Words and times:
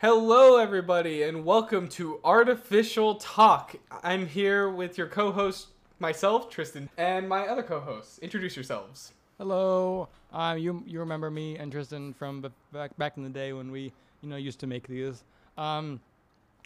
Hello, 0.00 0.58
everybody, 0.58 1.24
and 1.24 1.44
welcome 1.44 1.88
to 1.88 2.20
Artificial 2.22 3.16
Talk. 3.16 3.74
I'm 4.04 4.28
here 4.28 4.70
with 4.70 4.96
your 4.96 5.08
co 5.08 5.32
host, 5.32 5.70
myself, 5.98 6.48
Tristan, 6.48 6.88
and 6.96 7.28
my 7.28 7.48
other 7.48 7.64
co 7.64 7.80
hosts. 7.80 8.20
Introduce 8.20 8.54
yourselves. 8.54 9.12
Hello. 9.38 10.08
Uh, 10.32 10.54
you 10.56 10.84
you 10.86 11.00
remember 11.00 11.32
me 11.32 11.58
and 11.58 11.72
Tristan 11.72 12.14
from 12.14 12.42
b- 12.42 12.48
back 12.72 12.96
back 12.96 13.16
in 13.16 13.24
the 13.24 13.28
day 13.28 13.52
when 13.52 13.72
we 13.72 13.92
you 14.20 14.28
know 14.28 14.36
used 14.36 14.60
to 14.60 14.68
make 14.68 14.86
these. 14.86 15.24
Um, 15.56 16.00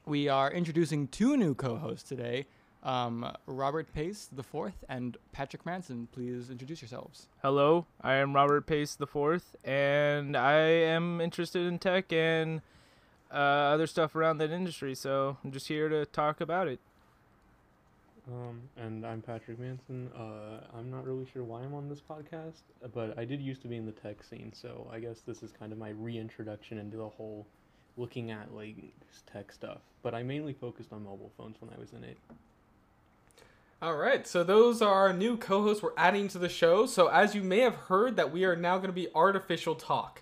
we 0.05 0.29
are 0.29 0.53
introducing 0.53 1.09
two 1.09 1.39
new 1.39 1.55
co-hosts 1.55 2.07
today. 2.07 2.45
Um, 2.83 3.35
Robert 3.46 3.91
Pace 3.95 4.29
the 4.30 4.43
fourth 4.43 4.85
and 4.91 5.17
Patrick 5.33 5.64
Manson. 5.64 6.07
Please 6.12 6.51
introduce 6.51 6.83
yourselves. 6.83 7.29
Hello, 7.41 7.87
I 8.03 8.17
am 8.17 8.35
Robert 8.35 8.67
Pace 8.67 8.95
the 8.95 9.07
fourth, 9.07 9.57
and 9.64 10.37
I 10.37 10.59
am 10.59 11.23
interested 11.23 11.67
in 11.67 11.79
tech 11.79 12.12
and 12.12 12.61
uh, 13.33 13.37
other 13.37 13.87
stuff 13.87 14.14
around 14.14 14.39
that 14.39 14.51
industry. 14.51 14.95
So 14.95 15.38
I'm 15.45 15.52
just 15.52 15.69
here 15.69 15.88
to 15.88 16.06
talk 16.06 16.41
about 16.41 16.69
it. 16.69 16.80
Um, 18.29 18.62
and 18.77 19.05
I'm 19.05 19.20
Patrick 19.20 19.59
Manson. 19.59 20.09
Uh, 20.16 20.61
I'm 20.79 20.91
not 20.91 21.05
really 21.05 21.27
sure 21.33 21.42
why 21.42 21.62
I'm 21.62 21.75
on 21.75 21.89
this 21.89 22.01
podcast, 22.01 22.62
but 22.95 23.19
I 23.19 23.25
did 23.25 23.41
used 23.41 23.62
to 23.62 23.69
be 23.69 23.77
in 23.77 23.84
the 23.84 23.92
tech 23.92 24.23
scene, 24.23 24.53
so 24.55 24.89
I 24.92 25.01
guess 25.01 25.23
this 25.27 25.42
is 25.42 25.51
kind 25.51 25.73
of 25.73 25.79
my 25.79 25.89
reintroduction 25.89 26.79
into 26.79 26.97
the 26.98 27.09
whole 27.09 27.47
looking 27.97 28.30
at 28.30 28.55
like 28.55 28.77
tech 29.27 29.51
stuff. 29.51 29.78
But 30.03 30.14
I 30.14 30.23
mainly 30.23 30.53
focused 30.53 30.92
on 30.92 31.03
mobile 31.03 31.33
phones 31.37 31.56
when 31.61 31.70
I 31.77 31.80
was 31.80 31.92
in 31.92 32.05
it. 32.05 32.17
All 33.83 33.97
right, 33.97 34.25
so 34.25 34.45
those 34.45 34.80
are 34.80 34.95
our 34.95 35.12
new 35.12 35.37
co-hosts 35.37 35.83
we're 35.83 35.91
adding 35.97 36.28
to 36.28 36.39
the 36.39 36.48
show. 36.48 36.87
So 36.87 37.09
as 37.09 37.34
you 37.34 37.42
may 37.42 37.59
have 37.59 37.75
heard, 37.75 38.14
that 38.14 38.30
we 38.30 38.45
are 38.45 38.55
now 38.55 38.77
going 38.77 38.89
to 38.89 38.92
be 38.92 39.09
Artificial 39.12 39.75
Talk. 39.75 40.22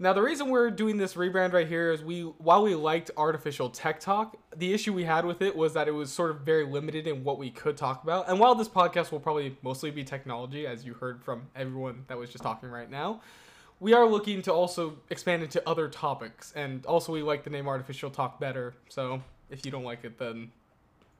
Now 0.00 0.12
the 0.12 0.22
reason 0.22 0.48
we're 0.48 0.70
doing 0.70 0.96
this 0.96 1.14
rebrand 1.14 1.52
right 1.52 1.66
here 1.66 1.90
is 1.90 2.04
we, 2.04 2.22
while 2.22 2.62
we 2.62 2.76
liked 2.76 3.10
Artificial 3.16 3.68
Tech 3.68 3.98
Talk, 3.98 4.36
the 4.56 4.72
issue 4.72 4.92
we 4.92 5.04
had 5.04 5.24
with 5.24 5.42
it 5.42 5.56
was 5.56 5.74
that 5.74 5.88
it 5.88 5.90
was 5.90 6.12
sort 6.12 6.30
of 6.30 6.42
very 6.42 6.64
limited 6.64 7.08
in 7.08 7.24
what 7.24 7.36
we 7.36 7.50
could 7.50 7.76
talk 7.76 8.04
about. 8.04 8.28
And 8.28 8.38
while 8.38 8.54
this 8.54 8.68
podcast 8.68 9.10
will 9.10 9.18
probably 9.18 9.56
mostly 9.62 9.90
be 9.90 10.04
technology, 10.04 10.68
as 10.68 10.84
you 10.84 10.94
heard 10.94 11.24
from 11.24 11.48
everyone 11.56 12.04
that 12.06 12.16
was 12.16 12.30
just 12.30 12.44
talking 12.44 12.70
right 12.70 12.88
now, 12.88 13.22
we 13.80 13.92
are 13.92 14.06
looking 14.06 14.40
to 14.42 14.52
also 14.52 14.98
expand 15.10 15.42
into 15.42 15.68
other 15.68 15.88
topics. 15.88 16.52
And 16.54 16.86
also, 16.86 17.12
we 17.12 17.22
like 17.22 17.42
the 17.42 17.50
name 17.50 17.66
Artificial 17.66 18.10
Talk 18.10 18.38
better. 18.38 18.74
So 18.88 19.20
if 19.50 19.64
you 19.66 19.72
don't 19.72 19.84
like 19.84 20.04
it, 20.04 20.16
then 20.16 20.52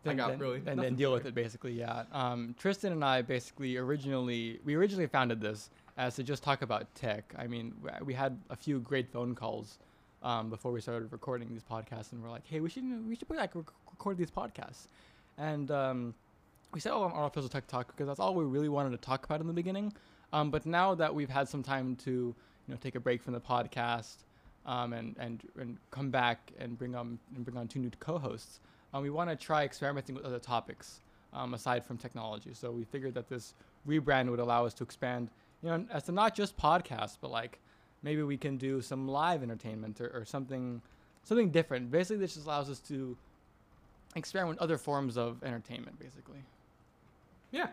I 0.07 0.15
got 0.15 0.31
then, 0.31 0.39
really 0.39 0.61
nothing 0.61 0.81
then 0.81 0.95
deal 0.95 1.13
with 1.13 1.27
it 1.27 1.35
basically. 1.35 1.73
Yeah. 1.73 2.05
Um, 2.13 2.55
Tristan 2.59 2.93
and 2.93 3.05
I 3.05 3.23
basically 3.23 3.77
originally 3.77 4.61
we 4.65 4.75
originally 4.75 5.07
founded 5.07 5.41
this 5.41 5.71
as 5.99 6.15
to 6.15 6.23
just 6.23 6.43
talk 6.43 6.63
about 6.63 6.95
tech. 6.95 7.35
I 7.37 7.49
mean, 7.49 7.75
we 8.03 8.15
had 8.15 8.39
a 8.49 8.57
few 8.57 8.79
great 8.79 9.11
phone 9.11 9.35
calls 9.35 9.79
um, 10.23 10.49
before 10.49 10.73
we 10.73 10.81
started 10.81 11.13
recording 11.13 11.49
these 11.51 11.65
podcasts, 11.65 12.13
and 12.13 12.23
we're 12.23 12.31
like, 12.31 12.47
hey, 12.47 12.61
we 12.61 12.71
should 12.71 12.85
we 13.07 13.17
should 13.17 13.29
like 13.29 13.55
rec- 13.55 13.67
record 13.91 14.17
these 14.17 14.31
podcasts, 14.31 14.87
and 15.37 15.71
um, 15.71 16.15
we 16.73 16.81
said, 16.81 16.93
oh, 16.93 17.03
on 17.03 17.13
Artificial 17.13 17.49
Tech 17.49 17.67
Talk 17.67 17.89
because 17.89 18.07
that's 18.07 18.21
all 18.21 18.35
we 18.35 18.45
really 18.45 18.69
wanted 18.69 18.91
to 18.91 18.97
talk 18.97 19.25
about 19.25 19.41
in 19.41 19.47
the 19.49 19.53
beginning. 19.53 19.93
Um, 20.33 20.51
but 20.51 20.65
now 20.65 20.95
that 20.95 21.15
we've 21.15 21.29
had 21.29 21.49
some 21.49 21.63
time 21.63 21.97
to 21.97 22.11
you 22.11 22.35
know 22.69 22.77
take 22.81 22.95
a 22.95 23.01
break 23.01 23.23
from 23.23 23.33
the 23.35 23.41
podcast 23.41 24.19
um, 24.67 24.93
and 24.93 25.17
and 25.19 25.43
and 25.59 25.79
come 25.91 26.11
back 26.11 26.53
and 26.61 26.79
bring 26.79 26.95
on 26.95 27.19
and 27.35 27.45
bring 27.45 27.57
on 27.57 27.67
two 27.67 27.81
new 27.81 27.91
co-hosts, 27.99 28.61
um, 28.95 29.03
we 29.03 29.11
want 29.11 29.31
to 29.31 29.37
try 29.37 29.65
experimenting 29.65 30.15
with 30.15 30.25
other 30.25 30.39
topics 30.39 31.01
um, 31.33 31.55
aside 31.55 31.85
from 31.85 31.99
technology. 31.99 32.51
So 32.55 32.71
we 32.71 32.85
figured 32.85 33.15
that 33.15 33.29
this 33.29 33.55
rebrand 33.87 34.31
would 34.31 34.41
allow 34.41 34.65
us 34.65 34.75
to 34.75 34.85
expand, 34.85 35.31
you 35.63 35.69
know, 35.71 35.85
as 35.93 36.05
to 36.05 36.13
not 36.13 36.35
just 36.35 36.57
podcasts, 36.57 37.17
but 37.21 37.31
like 37.31 37.59
maybe 38.03 38.23
we 38.23 38.37
can 38.37 38.57
do 38.57 38.81
some 38.81 39.09
live 39.09 39.43
entertainment 39.43 40.01
or, 40.01 40.09
or 40.09 40.25
something 40.25 40.81
something 41.23 41.51
different. 41.51 41.91
Basically, 41.91 42.17
this 42.19 42.35
just 42.35 42.47
allows 42.47 42.71
us 42.71 42.81
to 42.81 43.17
experiment 44.17 44.57
with 44.57 44.63
other 44.63 44.79
forms 44.79 45.17
of 45.17 45.43
entertainment. 45.43 45.99
Basically. 45.99 46.43
Yeah. 47.51 47.69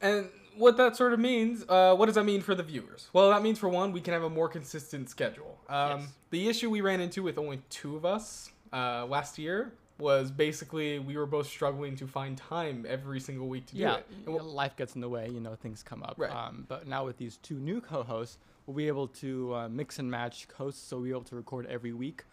And 0.00 0.28
what 0.56 0.76
that 0.76 0.96
sort 0.96 1.12
of 1.12 1.18
means, 1.18 1.64
uh, 1.68 1.94
what 1.94 2.06
does 2.06 2.14
that 2.14 2.24
mean 2.24 2.40
for 2.40 2.54
the 2.54 2.62
viewers? 2.62 3.08
Well, 3.12 3.30
that 3.30 3.42
means 3.42 3.58
for 3.58 3.68
one, 3.68 3.92
we 3.92 4.00
can 4.00 4.12
have 4.12 4.22
a 4.22 4.30
more 4.30 4.48
consistent 4.48 5.10
schedule. 5.10 5.58
Um, 5.68 6.00
Yes. 6.00 6.08
The 6.30 6.48
issue 6.48 6.70
we 6.70 6.82
ran 6.82 7.00
into 7.00 7.22
with 7.22 7.38
only 7.38 7.62
two 7.70 7.96
of 7.96 8.04
us 8.04 8.50
uh, 8.72 9.06
last 9.06 9.38
year 9.38 9.72
was 9.98 10.30
basically 10.30 10.98
we 10.98 11.16
were 11.16 11.26
both 11.26 11.48
struggling 11.48 11.96
to 11.96 12.06
find 12.06 12.36
time 12.36 12.86
every 12.88 13.20
single 13.20 13.48
week 13.48 13.66
to 13.66 13.74
do 13.74 13.80
yeah, 13.80 13.96
it. 13.96 14.06
And 14.26 14.34
what- 14.34 14.44
life 14.44 14.76
gets 14.76 14.94
in 14.94 15.00
the 15.00 15.08
way. 15.08 15.28
You 15.28 15.40
know, 15.40 15.54
things 15.56 15.82
come 15.82 16.02
up. 16.02 16.14
Right. 16.16 16.30
Um, 16.30 16.64
but 16.68 16.86
now 16.86 17.04
with 17.04 17.16
these 17.18 17.36
two 17.38 17.58
new 17.58 17.80
co-hosts, 17.80 18.38
we'll 18.66 18.76
be 18.76 18.88
able 18.88 19.08
to 19.08 19.54
uh, 19.54 19.68
mix 19.68 19.98
and 19.98 20.10
match 20.10 20.46
hosts, 20.56 20.86
so 20.86 20.96
we'll 20.96 21.04
be 21.04 21.10
able 21.10 21.22
to 21.22 21.36
record 21.36 21.66
every 21.66 21.92
week. 21.92 22.24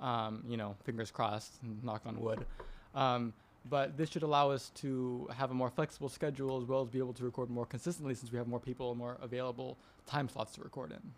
Um, 0.00 0.42
you 0.48 0.56
know, 0.56 0.76
fingers 0.84 1.10
crossed, 1.10 1.52
and 1.62 1.82
knock 1.84 2.02
on 2.06 2.18
wood. 2.20 2.46
Um, 2.94 3.34
but 3.68 3.98
this 3.98 4.08
should 4.08 4.22
allow 4.22 4.50
us 4.50 4.70
to 4.76 5.28
have 5.36 5.50
a 5.50 5.54
more 5.54 5.68
flexible 5.68 6.08
schedule 6.08 6.60
as 6.60 6.66
well 6.66 6.80
as 6.80 6.88
be 6.88 6.98
able 6.98 7.12
to 7.12 7.24
record 7.24 7.50
more 7.50 7.66
consistently 7.66 8.14
since 8.14 8.32
we 8.32 8.38
have 8.38 8.48
more 8.48 8.60
people 8.60 8.90
and 8.90 8.98
more 8.98 9.18
available 9.20 9.76
time 10.06 10.28
slots 10.28 10.54
to 10.54 10.62
record 10.62 10.92
in. 10.92 11.12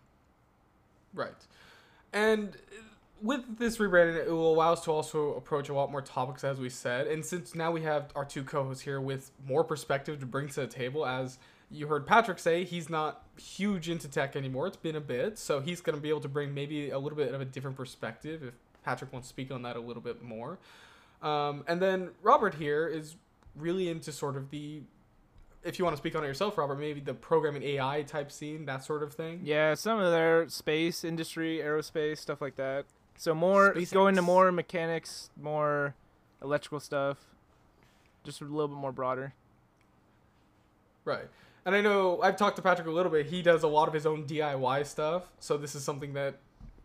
Right. 1.13 1.31
And 2.11 2.49
uh, 2.49 2.81
with 3.21 3.57
this 3.57 3.77
rebranding, 3.77 4.25
it 4.25 4.29
will 4.29 4.53
allow 4.53 4.73
us 4.73 4.83
to 4.85 4.91
also 4.91 5.33
approach 5.35 5.69
a 5.69 5.73
lot 5.73 5.91
more 5.91 6.01
topics, 6.01 6.43
as 6.43 6.59
we 6.59 6.69
said. 6.69 7.07
And 7.07 7.25
since 7.25 7.55
now 7.55 7.71
we 7.71 7.81
have 7.83 8.11
our 8.15 8.25
two 8.25 8.43
co 8.43 8.63
hosts 8.63 8.83
here 8.83 8.99
with 8.99 9.31
more 9.45 9.63
perspective 9.63 10.19
to 10.19 10.25
bring 10.25 10.49
to 10.49 10.61
the 10.61 10.67
table, 10.67 11.05
as 11.05 11.37
you 11.73 11.87
heard 11.87 12.05
Patrick 12.05 12.39
say, 12.39 12.63
he's 12.63 12.89
not 12.89 13.23
huge 13.37 13.89
into 13.89 14.07
tech 14.07 14.35
anymore. 14.35 14.67
It's 14.67 14.77
been 14.77 14.95
a 14.95 15.01
bit. 15.01 15.39
So 15.39 15.59
he's 15.59 15.81
going 15.81 15.95
to 15.95 16.01
be 16.01 16.09
able 16.09 16.21
to 16.21 16.29
bring 16.29 16.53
maybe 16.53 16.91
a 16.91 16.99
little 16.99 17.17
bit 17.17 17.33
of 17.33 17.41
a 17.41 17.45
different 17.45 17.75
perspective 17.75 18.43
if 18.43 18.53
Patrick 18.83 19.11
wants 19.11 19.27
to 19.27 19.29
speak 19.29 19.51
on 19.51 19.63
that 19.63 19.75
a 19.75 19.79
little 19.79 20.01
bit 20.01 20.21
more. 20.21 20.59
Um, 21.21 21.63
and 21.67 21.81
then 21.81 22.09
Robert 22.21 22.55
here 22.55 22.87
is 22.87 23.15
really 23.55 23.89
into 23.89 24.11
sort 24.11 24.35
of 24.35 24.49
the. 24.51 24.81
If 25.63 25.79
you 25.79 25.85
want 25.85 25.95
to 25.95 26.01
speak 26.01 26.13
on 26.13 26.25
it 26.25 26.27
yourself, 26.27 26.57
Robert, 26.57 26.77
maybe 26.77 26.99
the 26.99 27.13
programming 27.13 27.63
AI 27.63 28.01
type 28.01 28.33
scene, 28.33 28.65
that 28.65 28.83
sort 28.83 29.01
of 29.01 29.13
thing. 29.13 29.39
Yeah, 29.45 29.75
some 29.75 29.97
of 29.97 30.11
their 30.11 30.49
space 30.49 31.05
industry, 31.05 31.59
aerospace, 31.63 32.17
stuff 32.17 32.41
like 32.41 32.57
that. 32.57 32.85
So 33.17 33.33
more 33.33 33.73
SpaceX. 33.73 33.93
go 33.93 34.07
into 34.07 34.21
more 34.21 34.51
mechanics, 34.51 35.29
more 35.39 35.95
electrical 36.41 36.79
stuff, 36.79 37.17
just 38.23 38.41
a 38.41 38.45
little 38.45 38.67
bit 38.67 38.77
more 38.77 38.91
broader. 38.91 39.33
Right. 41.05 41.27
And 41.65 41.75
I 41.75 41.81
know 41.81 42.21
I've 42.21 42.35
talked 42.35 42.57
to 42.57 42.61
Patrick 42.61 42.87
a 42.87 42.91
little 42.91 43.11
bit. 43.11 43.27
He 43.27 43.41
does 43.41 43.63
a 43.63 43.67
lot 43.67 43.87
of 43.87 43.93
his 43.93 44.05
own 44.05 44.25
DIY 44.25 44.85
stuff. 44.85 45.23
So 45.39 45.57
this 45.57 45.75
is 45.75 45.83
something 45.83 46.13
that 46.13 46.35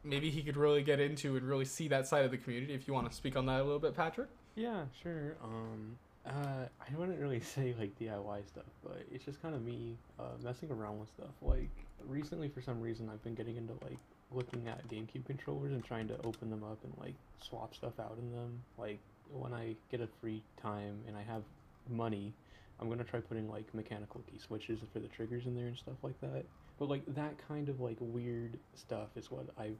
maybe 0.04 0.30
he 0.30 0.42
could 0.42 0.56
really 0.56 0.82
get 0.82 1.00
into 1.00 1.36
and 1.36 1.46
really 1.46 1.64
see 1.64 1.88
that 1.88 2.06
side 2.06 2.24
of 2.24 2.30
the 2.30 2.38
community. 2.38 2.74
If 2.74 2.86
you 2.86 2.94
want 2.94 3.10
to 3.10 3.16
speak 3.16 3.36
on 3.36 3.46
that 3.46 3.60
a 3.60 3.64
little 3.64 3.80
bit, 3.80 3.94
Patrick. 3.96 4.28
Yeah, 4.54 4.84
sure. 5.02 5.36
Um, 5.42 5.96
uh, 6.26 6.66
I 6.80 6.96
wouldn't 6.96 7.18
really 7.18 7.40
say 7.54 7.74
like 7.78 7.98
DIY 7.98 8.46
stuff, 8.46 8.64
but 8.82 9.02
it's 9.12 9.24
just 9.24 9.42
kind 9.42 9.54
of 9.54 9.62
me 9.62 9.96
uh, 10.18 10.22
messing 10.42 10.70
around 10.70 11.00
with 11.00 11.08
stuff. 11.08 11.34
Like 11.42 11.70
recently, 12.06 12.48
for 12.48 12.60
some 12.60 12.80
reason, 12.80 13.10
I've 13.12 13.22
been 13.24 13.34
getting 13.34 13.56
into 13.56 13.72
like 13.84 13.98
looking 14.32 14.68
at 14.68 14.86
GameCube 14.88 15.26
controllers 15.26 15.72
and 15.72 15.84
trying 15.84 16.08
to 16.08 16.16
open 16.24 16.50
them 16.50 16.62
up 16.64 16.78
and 16.84 16.92
like 17.00 17.14
swap 17.42 17.74
stuff 17.74 17.98
out 17.98 18.16
in 18.20 18.30
them. 18.32 18.62
Like 18.76 18.98
when 19.32 19.52
I 19.52 19.74
get 19.90 20.00
a 20.00 20.08
free 20.20 20.42
time 20.60 20.98
and 21.06 21.16
I 21.16 21.22
have 21.22 21.42
money, 21.88 22.32
I'm 22.80 22.88
gonna 22.88 23.04
try 23.04 23.20
putting 23.20 23.48
like 23.48 23.72
mechanical 23.74 24.22
key 24.30 24.38
switches 24.38 24.78
for 24.92 24.98
the 24.98 25.08
triggers 25.08 25.46
in 25.46 25.54
there 25.54 25.66
and 25.66 25.76
stuff 25.76 25.96
like 26.02 26.20
that. 26.20 26.44
But 26.78 26.88
like 26.88 27.02
that 27.14 27.34
kind 27.48 27.68
of 27.68 27.80
like 27.80 27.96
weird 28.00 28.58
stuff 28.74 29.08
is 29.16 29.30
what 29.30 29.46
I've 29.58 29.78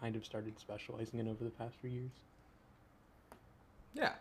kind 0.00 0.16
of 0.16 0.24
started 0.24 0.58
specializing 0.58 1.18
in 1.18 1.28
over 1.28 1.44
the 1.44 1.50
past 1.50 1.74
few 1.80 1.90
years. 1.90 2.10
Yeah. 3.94 4.12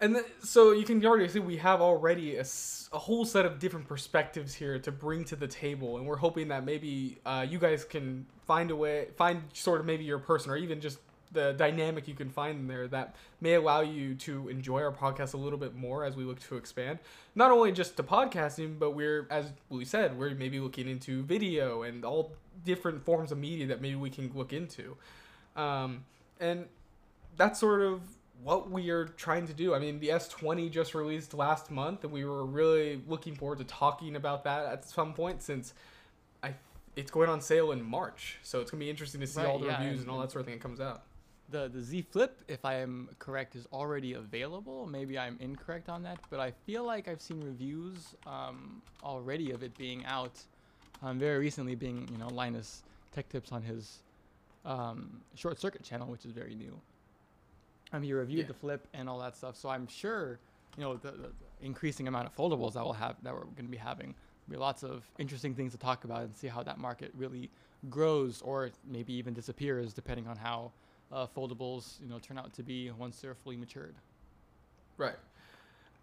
And 0.00 0.14
th- 0.14 0.26
so 0.42 0.72
you 0.72 0.84
can 0.84 1.04
already 1.04 1.28
see 1.28 1.40
we 1.40 1.58
have 1.58 1.80
already 1.82 2.36
a, 2.36 2.40
s- 2.40 2.88
a 2.92 2.98
whole 2.98 3.24
set 3.26 3.44
of 3.44 3.58
different 3.58 3.86
perspectives 3.86 4.54
here 4.54 4.78
to 4.78 4.90
bring 4.90 5.24
to 5.26 5.36
the 5.36 5.46
table, 5.46 5.98
and 5.98 6.06
we're 6.06 6.16
hoping 6.16 6.48
that 6.48 6.64
maybe 6.64 7.18
uh, 7.26 7.44
you 7.48 7.58
guys 7.58 7.84
can 7.84 8.26
find 8.46 8.70
a 8.70 8.76
way, 8.76 9.08
find 9.16 9.42
sort 9.52 9.80
of 9.80 9.86
maybe 9.86 10.04
your 10.04 10.18
person, 10.18 10.50
or 10.50 10.56
even 10.56 10.80
just 10.80 10.98
the 11.32 11.52
dynamic 11.52 12.08
you 12.08 12.14
can 12.14 12.28
find 12.28 12.58
in 12.58 12.66
there 12.66 12.88
that 12.88 13.14
may 13.40 13.54
allow 13.54 13.80
you 13.82 14.14
to 14.16 14.48
enjoy 14.48 14.82
our 14.82 14.90
podcast 14.90 15.34
a 15.34 15.36
little 15.36 15.58
bit 15.58 15.76
more 15.76 16.04
as 16.04 16.16
we 16.16 16.24
look 16.24 16.40
to 16.40 16.56
expand. 16.56 16.98
Not 17.36 17.52
only 17.52 17.70
just 17.70 17.96
to 17.98 18.02
podcasting, 18.02 18.78
but 18.80 18.92
we're, 18.92 19.28
as 19.30 19.52
we 19.68 19.84
said, 19.84 20.18
we're 20.18 20.34
maybe 20.34 20.58
looking 20.58 20.88
into 20.88 21.22
video 21.22 21.82
and 21.82 22.04
all 22.04 22.32
different 22.64 23.04
forms 23.04 23.30
of 23.30 23.38
media 23.38 23.66
that 23.68 23.80
maybe 23.80 23.94
we 23.94 24.10
can 24.10 24.32
look 24.34 24.52
into. 24.52 24.96
Um, 25.54 26.04
and 26.40 26.64
that's 27.36 27.60
sort 27.60 27.82
of 27.82 28.00
what 28.42 28.70
we 28.70 28.90
are 28.90 29.06
trying 29.06 29.46
to 29.46 29.54
do. 29.54 29.74
I 29.74 29.78
mean, 29.78 30.00
the 30.00 30.08
S20 30.08 30.70
just 30.70 30.94
released 30.94 31.34
last 31.34 31.70
month, 31.70 32.04
and 32.04 32.12
we 32.12 32.24
were 32.24 32.44
really 32.44 33.00
looking 33.06 33.34
forward 33.34 33.58
to 33.58 33.64
talking 33.64 34.16
about 34.16 34.44
that 34.44 34.66
at 34.66 34.84
some 34.84 35.12
point 35.14 35.42
since 35.42 35.74
I 36.42 36.54
it's 36.96 37.10
going 37.10 37.28
on 37.28 37.40
sale 37.40 37.72
in 37.72 37.82
March. 37.82 38.38
So 38.42 38.60
it's 38.60 38.70
gonna 38.70 38.80
be 38.80 38.90
interesting 38.90 39.20
to 39.20 39.26
see 39.26 39.40
Right, 39.40 39.48
all 39.48 39.58
the 39.58 39.66
yeah, 39.66 39.78
reviews 39.78 40.00
and- 40.00 40.08
and 40.08 40.10
all 40.10 40.20
that 40.20 40.30
sort 40.30 40.40
of 40.40 40.46
thing 40.46 40.56
that 40.56 40.62
comes 40.62 40.80
out. 40.80 41.02
The 41.50 41.68
the 41.68 41.80
Z 41.82 42.02
Flip, 42.10 42.40
if 42.48 42.64
I 42.64 42.74
am 42.76 43.08
correct, 43.18 43.56
is 43.56 43.66
already 43.72 44.14
available. 44.14 44.86
Maybe 44.86 45.18
I'm 45.18 45.36
incorrect 45.40 45.88
on 45.88 46.02
that, 46.04 46.18
but 46.30 46.38
I 46.40 46.52
feel 46.52 46.84
like 46.84 47.08
I've 47.08 47.20
seen 47.20 47.42
reviews 47.42 48.14
um, 48.26 48.82
already 49.02 49.50
of 49.50 49.62
it 49.62 49.76
being 49.76 50.04
out. 50.06 50.40
Um, 51.02 51.18
very 51.18 51.38
recently, 51.38 51.74
being 51.74 52.08
you 52.12 52.18
know 52.18 52.28
Linus 52.28 52.82
Tech 53.12 53.28
Tips 53.28 53.50
on 53.52 53.62
his 53.62 53.98
um, 54.64 55.20
short 55.34 55.58
circuit 55.60 55.82
channel, 55.82 56.06
which 56.08 56.24
is 56.24 56.32
very 56.32 56.54
new. 56.54 56.78
Um, 57.92 58.02
he 58.02 58.12
reviewed 58.12 58.40
Yeah. 58.40 58.46
the 58.46 58.54
flip 58.54 58.86
and 58.94 59.08
all 59.08 59.18
that 59.20 59.36
stuff, 59.36 59.56
so 59.56 59.68
I'm 59.68 59.86
sure 59.86 60.38
you 60.76 60.84
know 60.84 60.96
the, 60.96 61.10
the 61.10 61.32
increasing 61.60 62.06
amount 62.08 62.26
of 62.26 62.34
foldables 62.36 62.74
that 62.74 62.84
we'll 62.84 62.92
have 62.92 63.16
that 63.22 63.34
we're 63.34 63.40
going 63.44 63.64
to 63.64 63.70
be 63.70 63.76
having. 63.76 64.14
Be 64.48 64.56
lots 64.56 64.82
of 64.82 65.04
interesting 65.18 65.54
things 65.54 65.72
to 65.72 65.78
talk 65.78 66.04
about 66.04 66.22
and 66.22 66.34
see 66.34 66.48
how 66.48 66.62
that 66.64 66.78
market 66.78 67.12
really 67.16 67.50
grows 67.88 68.42
or 68.42 68.70
maybe 68.84 69.12
even 69.12 69.32
disappears 69.32 69.92
depending 69.92 70.26
on 70.26 70.36
how 70.36 70.72
uh, 71.12 71.26
foldables 71.36 72.00
you 72.00 72.08
know 72.08 72.18
turn 72.18 72.38
out 72.38 72.52
to 72.54 72.62
be 72.62 72.90
once 72.90 73.20
they're 73.20 73.34
fully 73.34 73.56
matured. 73.56 73.94
Right. 74.96 75.16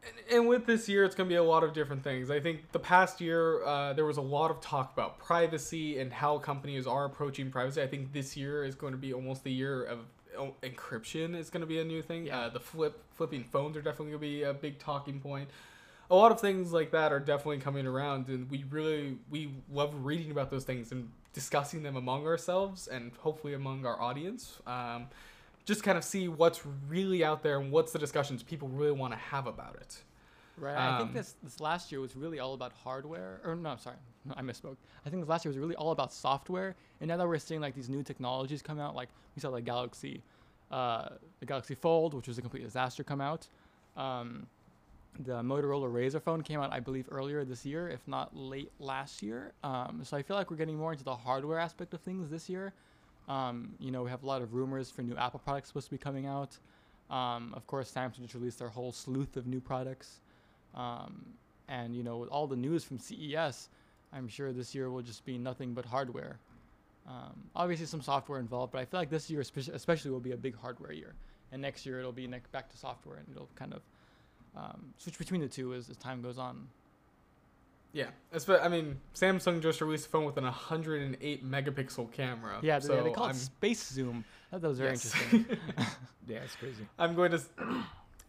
And, 0.03 0.35
and 0.37 0.47
with 0.47 0.65
this 0.65 0.87
year, 0.87 1.03
it's 1.03 1.15
going 1.15 1.27
to 1.27 1.33
be 1.33 1.37
a 1.37 1.43
lot 1.43 1.63
of 1.63 1.73
different 1.73 2.03
things. 2.03 2.29
I 2.29 2.39
think 2.39 2.71
the 2.71 2.79
past 2.79 3.19
year, 3.19 3.63
uh, 3.65 3.93
there 3.93 4.05
was 4.05 4.17
a 4.17 4.21
lot 4.21 4.51
of 4.51 4.61
talk 4.61 4.93
about 4.93 5.17
privacy 5.17 5.99
and 5.99 6.13
how 6.13 6.37
companies 6.37 6.85
are 6.85 7.05
approaching 7.05 7.49
privacy. 7.49 7.81
I 7.81 7.87
think 7.87 8.13
this 8.13 8.37
year 8.37 8.63
is 8.63 8.75
going 8.75 8.93
to 8.93 8.97
be 8.97 9.11
almost 9.13 9.43
the 9.43 9.51
year 9.51 9.83
of 9.83 9.99
oh, 10.37 10.55
encryption 10.63 11.35
is 11.35 11.49
going 11.49 11.61
to 11.61 11.67
be 11.67 11.79
a 11.79 11.85
new 11.85 12.01
thing. 12.01 12.27
Yeah. 12.27 12.41
Uh, 12.41 12.49
the 12.49 12.59
flip 12.59 13.01
flipping 13.15 13.43
phones 13.43 13.75
are 13.77 13.81
definitely 13.81 14.11
going 14.11 14.21
to 14.21 14.27
be 14.27 14.43
a 14.43 14.53
big 14.53 14.79
talking 14.79 15.19
point. 15.19 15.49
A 16.09 16.15
lot 16.15 16.31
of 16.31 16.39
things 16.39 16.71
like 16.71 16.91
that 16.91 17.11
are 17.11 17.19
definitely 17.19 17.57
coming 17.57 17.85
around, 17.85 18.29
and 18.29 18.49
we 18.49 18.63
really 18.69 19.17
we 19.29 19.51
love 19.71 19.93
reading 20.03 20.31
about 20.31 20.49
those 20.49 20.63
things 20.63 20.91
and 20.91 21.09
discussing 21.33 21.83
them 21.83 21.95
among 21.95 22.25
ourselves 22.25 22.87
and 22.87 23.11
hopefully 23.19 23.53
among 23.53 23.85
our 23.85 24.01
audience. 24.01 24.59
Um, 24.65 25.07
just 25.65 25.83
kind 25.83 25.97
of 25.97 26.03
see 26.03 26.29
what's 26.29 26.61
really 26.87 27.25
out 27.25 27.43
there 27.43 27.59
and 27.59 27.71
what's 27.71 27.91
the 27.91 27.99
discussions 27.99 28.41
people 28.41 28.69
really 28.69 28.93
want 28.93 29.13
to 29.13 29.19
have 29.19 29.47
about 29.47 29.75
it. 29.75 30.01
Right. 30.57 30.75
I 30.75 30.97
think 30.97 31.09
Um, 31.09 31.13
this 31.15 31.35
this 31.43 31.59
last 31.59 31.91
year 31.91 32.01
was 32.01 32.15
really 32.15 32.39
all 32.39 32.53
about 32.53 32.73
hardware. 32.73 33.39
Or 33.43 33.55
no, 33.55 33.75
sorry, 33.77 33.97
no, 34.25 34.33
I 34.37 34.41
misspoke. 34.41 34.77
I 35.05 35.09
think 35.09 35.21
this 35.21 35.29
last 35.29 35.45
year 35.45 35.49
was 35.51 35.59
really 35.59 35.75
all 35.75 35.91
about 35.91 36.11
software. 36.11 36.75
And 36.99 37.07
now 37.07 37.17
that 37.17 37.27
we're 37.27 37.37
seeing 37.37 37.61
like 37.61 37.75
these 37.75 37.89
new 37.89 38.03
technologies 38.03 38.61
come 38.61 38.79
out, 38.79 38.95
like 38.95 39.09
we 39.35 39.41
saw 39.41 39.51
the 39.51 39.61
Galaxy, 39.61 40.23
uh, 40.71 41.09
the 41.39 41.45
Galaxy 41.45 41.75
Fold, 41.75 42.13
which 42.13 42.27
was 42.27 42.37
a 42.37 42.41
complete 42.41 42.63
disaster, 42.63 43.03
come 43.03 43.21
out. 43.21 43.47
Um, 43.95 44.47
the 45.19 45.41
Motorola 45.41 45.91
Razr 45.91 46.21
phone 46.21 46.43
came 46.43 46.59
out, 46.59 46.71
I 46.71 46.79
believe, 46.79 47.07
earlier 47.11 47.43
this 47.43 47.65
year, 47.65 47.89
if 47.89 48.07
not 48.07 48.35
late 48.35 48.71
last 48.79 49.23
year. 49.23 49.51
Um, 49.63 50.01
so 50.03 50.15
I 50.15 50.21
feel 50.21 50.37
like 50.37 50.51
we're 50.51 50.57
getting 50.57 50.77
more 50.77 50.91
into 50.91 51.03
the 51.03 51.15
hardware 51.15 51.57
aspect 51.59 51.93
of 51.95 52.01
things 52.01 52.29
this 52.29 52.47
year. 52.49 52.73
Um, 53.27 53.73
you 53.79 53.89
know, 53.91 54.03
we 54.03 54.09
have 54.11 54.23
a 54.23 54.27
lot 54.27 54.41
of 54.43 54.53
rumors 54.53 54.91
for 54.91 55.01
new 55.01 55.15
Apple 55.15 55.39
products 55.39 55.69
supposed 55.69 55.87
to 55.87 55.91
be 55.91 55.97
coming 55.97 56.27
out. 56.27 56.57
Um, 57.09 57.53
of 57.55 57.65
course, 57.67 57.91
Samsung 57.91 58.21
just 58.21 58.35
released 58.35 58.59
their 58.59 58.69
whole 58.69 58.91
sleuth 58.91 59.37
of 59.37 59.47
new 59.47 59.59
products. 59.59 60.21
Um, 60.77 61.25
and 61.67 61.93
you 61.93 62.03
know, 62.03 62.17
with 62.17 62.29
all 62.29 62.47
the 62.47 62.55
news 62.55 62.83
from 62.85 62.97
CES, 62.97 63.67
I'm 64.13 64.27
sure 64.29 64.53
this 64.53 64.73
year 64.73 64.89
will 64.89 65.01
just 65.01 65.25
be 65.25 65.37
nothing 65.37 65.73
but 65.73 65.85
hardware. 65.85 66.39
Um, 67.07 67.43
obviously, 67.55 67.85
some 67.85 68.01
software 68.01 68.39
involved, 68.39 68.71
but 68.71 68.79
I 68.79 68.85
feel 68.85 68.99
like 68.99 69.09
this 69.09 69.29
year, 69.29 69.41
especially, 69.41 70.11
will 70.11 70.19
be 70.19 70.31
a 70.31 70.37
big 70.37 70.55
hardware 70.57 70.91
year, 70.93 71.13
and 71.51 71.61
next 71.61 71.85
year 71.85 71.99
it'll 71.99 72.11
be 72.11 72.27
ne- 72.27 72.41
back 72.51 72.69
to 72.69 72.77
software, 72.77 73.17
and 73.17 73.27
it'll 73.31 73.49
kind 73.55 73.73
of 73.73 73.81
um, 74.55 74.93
switch 74.97 75.17
between 75.17 75.41
the 75.41 75.47
two 75.47 75.73
as, 75.73 75.89
as 75.89 75.97
time 75.97 76.21
goes 76.21 76.37
on. 76.37 76.67
Yeah, 77.93 78.07
espe- 78.33 78.63
I 78.63 78.67
mean, 78.67 78.97
Samsung 79.15 79.61
just 79.61 79.81
released 79.81 80.07
a 80.07 80.09
phone 80.09 80.25
with 80.25 80.37
an 80.37 80.43
108 80.43 81.49
megapixel 81.49 82.11
camera. 82.11 82.59
Yeah, 82.61 82.79
they, 82.79 82.87
so 82.87 83.03
they 83.03 83.11
call 83.11 83.25
it 83.25 83.29
I'm, 83.29 83.35
space 83.35 83.87
zoom. 83.87 84.25
I 84.51 84.55
thought 84.55 84.61
that 84.61 84.67
was 84.67 84.79
very 84.79 84.91
yes. 84.91 85.13
interesting. 85.31 85.57
Yeah, 86.27 86.39
it's 86.39 86.57
crazy. 86.57 86.85
I'm 86.99 87.15
going 87.15 87.31
to, 87.31 87.37
s- 87.37 87.47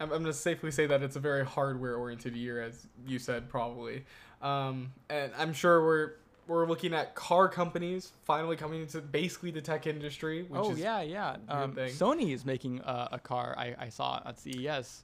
I'm, 0.00 0.12
I'm 0.12 0.22
going 0.22 0.24
to 0.24 0.32
safely 0.32 0.70
say 0.70 0.86
that 0.86 1.02
it's 1.02 1.16
a 1.16 1.20
very 1.20 1.44
hardware-oriented 1.44 2.36
year, 2.36 2.62
as 2.62 2.86
you 3.06 3.18
said, 3.18 3.48
probably. 3.48 4.04
Um, 4.42 4.92
and 5.10 5.32
I'm 5.36 5.52
sure 5.52 5.84
we're 5.84 6.12
we're 6.46 6.66
looking 6.66 6.94
at 6.94 7.14
car 7.14 7.48
companies 7.48 8.12
finally 8.24 8.56
coming 8.56 8.80
into 8.80 9.00
basically 9.02 9.50
the 9.50 9.60
tech 9.60 9.86
industry. 9.86 10.44
Which 10.44 10.60
oh 10.62 10.70
is, 10.72 10.78
yeah, 10.78 11.02
yeah. 11.02 11.36
Um. 11.48 11.74
Sony 11.74 12.32
is 12.32 12.46
making 12.46 12.80
uh, 12.82 13.08
a 13.12 13.18
car. 13.18 13.54
I, 13.58 13.74
I 13.78 13.88
saw 13.90 14.22
at 14.24 14.38
CES. 14.38 15.02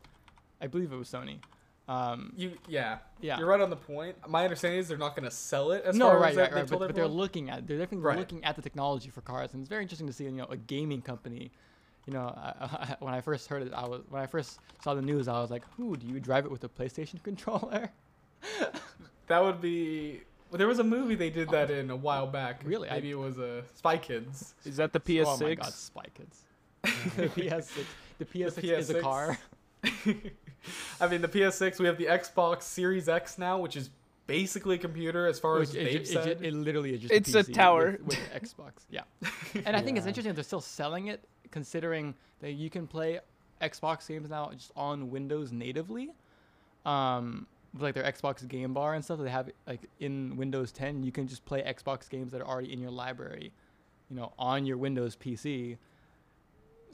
I 0.60 0.66
believe 0.68 0.92
it 0.92 0.96
was 0.96 1.08
Sony. 1.08 1.38
Um, 1.86 2.32
You 2.34 2.52
yeah 2.66 2.98
yeah. 3.20 3.38
You're 3.38 3.46
right 3.46 3.60
on 3.60 3.68
the 3.68 3.76
point. 3.76 4.16
My 4.26 4.44
understanding 4.44 4.80
is 4.80 4.88
they're 4.88 4.96
not 4.96 5.14
going 5.14 5.28
to 5.28 5.34
sell 5.34 5.72
it 5.72 5.84
as 5.84 5.94
no, 5.94 6.08
far 6.08 6.18
right, 6.18 6.30
as 6.30 6.36
right, 6.36 6.50
they 6.50 6.60
right. 6.60 6.70
But, 6.70 6.78
but 6.78 6.94
they're 6.94 7.06
looking 7.06 7.50
at 7.50 7.66
they're 7.66 7.76
definitely 7.78 8.06
Right. 8.06 8.18
looking 8.18 8.42
at 8.42 8.56
the 8.56 8.62
technology 8.62 9.10
for 9.10 9.20
cars, 9.20 9.52
and 9.52 9.60
it's 9.60 9.68
very 9.68 9.82
interesting 9.82 10.06
to 10.06 10.12
see 10.12 10.24
you 10.24 10.30
know 10.30 10.46
a 10.46 10.56
gaming 10.56 11.02
company. 11.02 11.50
You 12.06 12.12
know, 12.12 12.26
I, 12.36 12.96
when 13.00 13.14
I 13.14 13.20
first 13.20 13.48
heard 13.48 13.62
it, 13.62 13.72
I 13.74 13.86
was 13.86 14.02
when 14.08 14.20
I 14.22 14.26
first 14.26 14.58
saw 14.82 14.94
the 14.94 15.02
news, 15.02 15.28
I 15.28 15.40
was 15.40 15.50
like, 15.50 15.62
"Who 15.76 15.96
do 15.96 16.06
you 16.06 16.20
drive 16.20 16.44
it 16.44 16.50
with 16.50 16.64
a 16.64 16.68
PlayStation 16.68 17.22
controller?" 17.22 17.90
That 19.26 19.42
would 19.42 19.60
be. 19.62 20.20
Well, 20.50 20.58
there 20.58 20.68
was 20.68 20.78
a 20.80 20.84
movie 20.84 21.14
they 21.14 21.30
did 21.30 21.48
that 21.48 21.70
in 21.70 21.90
a 21.90 21.96
while 21.96 22.26
back. 22.26 22.60
Really? 22.62 22.90
I- 22.90 22.96
Maybe 22.96 23.10
it 23.10 23.18
was 23.18 23.38
a 23.38 23.60
uh, 23.60 23.62
Spy 23.74 23.96
Kids. 23.96 24.54
Is 24.66 24.76
that 24.76 24.92
the 24.92 25.00
PS6? 25.00 25.24
Oh 25.26 25.36
my 25.38 25.54
God, 25.54 25.72
Spy 25.72 26.04
Kids. 26.14 26.42
the 27.16 27.28
PS6. 27.28 27.84
The 28.18 28.24
PS6, 28.26 28.64
is 28.64 28.90
a 28.90 28.94
PS6. 28.94 29.00
car. 29.00 29.38
I 31.00 31.08
mean, 31.08 31.22
the 31.22 31.28
PS6. 31.28 31.80
We 31.80 31.86
have 31.86 31.96
the 31.96 32.04
Xbox 32.04 32.62
Series 32.64 33.08
X 33.08 33.38
now, 33.38 33.58
which 33.58 33.76
is 33.76 33.88
basically 34.26 34.76
a 34.76 34.78
computer 34.78 35.26
as 35.26 35.38
far 35.38 35.58
Which 35.58 35.70
as 35.70 35.74
it, 35.74 35.84
they've 35.84 35.92
ju- 36.04 36.18
it, 36.18 36.24
said. 36.24 36.42
it 36.42 36.54
literally 36.54 36.94
is 36.94 37.00
just 37.00 37.12
It's 37.12 37.34
a 37.34 37.42
PC 37.44 37.54
tower. 37.54 37.98
with, 38.04 38.18
with 38.18 38.18
Xbox. 38.42 38.72
Yeah, 38.90 39.02
and 39.66 39.76
I 39.76 39.80
think 39.80 39.98
it's 39.98 40.06
interesting 40.06 40.30
that 40.30 40.36
they're 40.36 40.44
still 40.44 40.60
selling 40.60 41.08
it, 41.08 41.22
considering 41.50 42.14
that 42.40 42.52
you 42.52 42.70
can 42.70 42.86
play 42.86 43.20
Xbox 43.62 44.06
games 44.08 44.30
now 44.30 44.50
just 44.52 44.72
on 44.76 45.10
Windows 45.10 45.52
natively. 45.52 46.10
Um, 46.84 47.46
with 47.72 47.82
like 47.82 47.94
their 47.94 48.04
Xbox 48.04 48.46
Game 48.46 48.72
Bar 48.72 48.94
and 48.94 49.04
stuff 49.04 49.18
that 49.18 49.24
they 49.24 49.30
have 49.30 49.50
like 49.66 49.80
in 49.98 50.36
Windows 50.36 50.70
10, 50.70 51.02
you 51.02 51.10
can 51.10 51.26
just 51.26 51.44
play 51.44 51.60
Xbox 51.62 52.08
games 52.08 52.30
that 52.32 52.40
are 52.40 52.46
already 52.46 52.72
in 52.72 52.80
your 52.80 52.90
library, 52.92 53.52
you 54.10 54.16
know, 54.16 54.32
on 54.38 54.64
your 54.64 54.76
Windows 54.76 55.16
PC. 55.16 55.76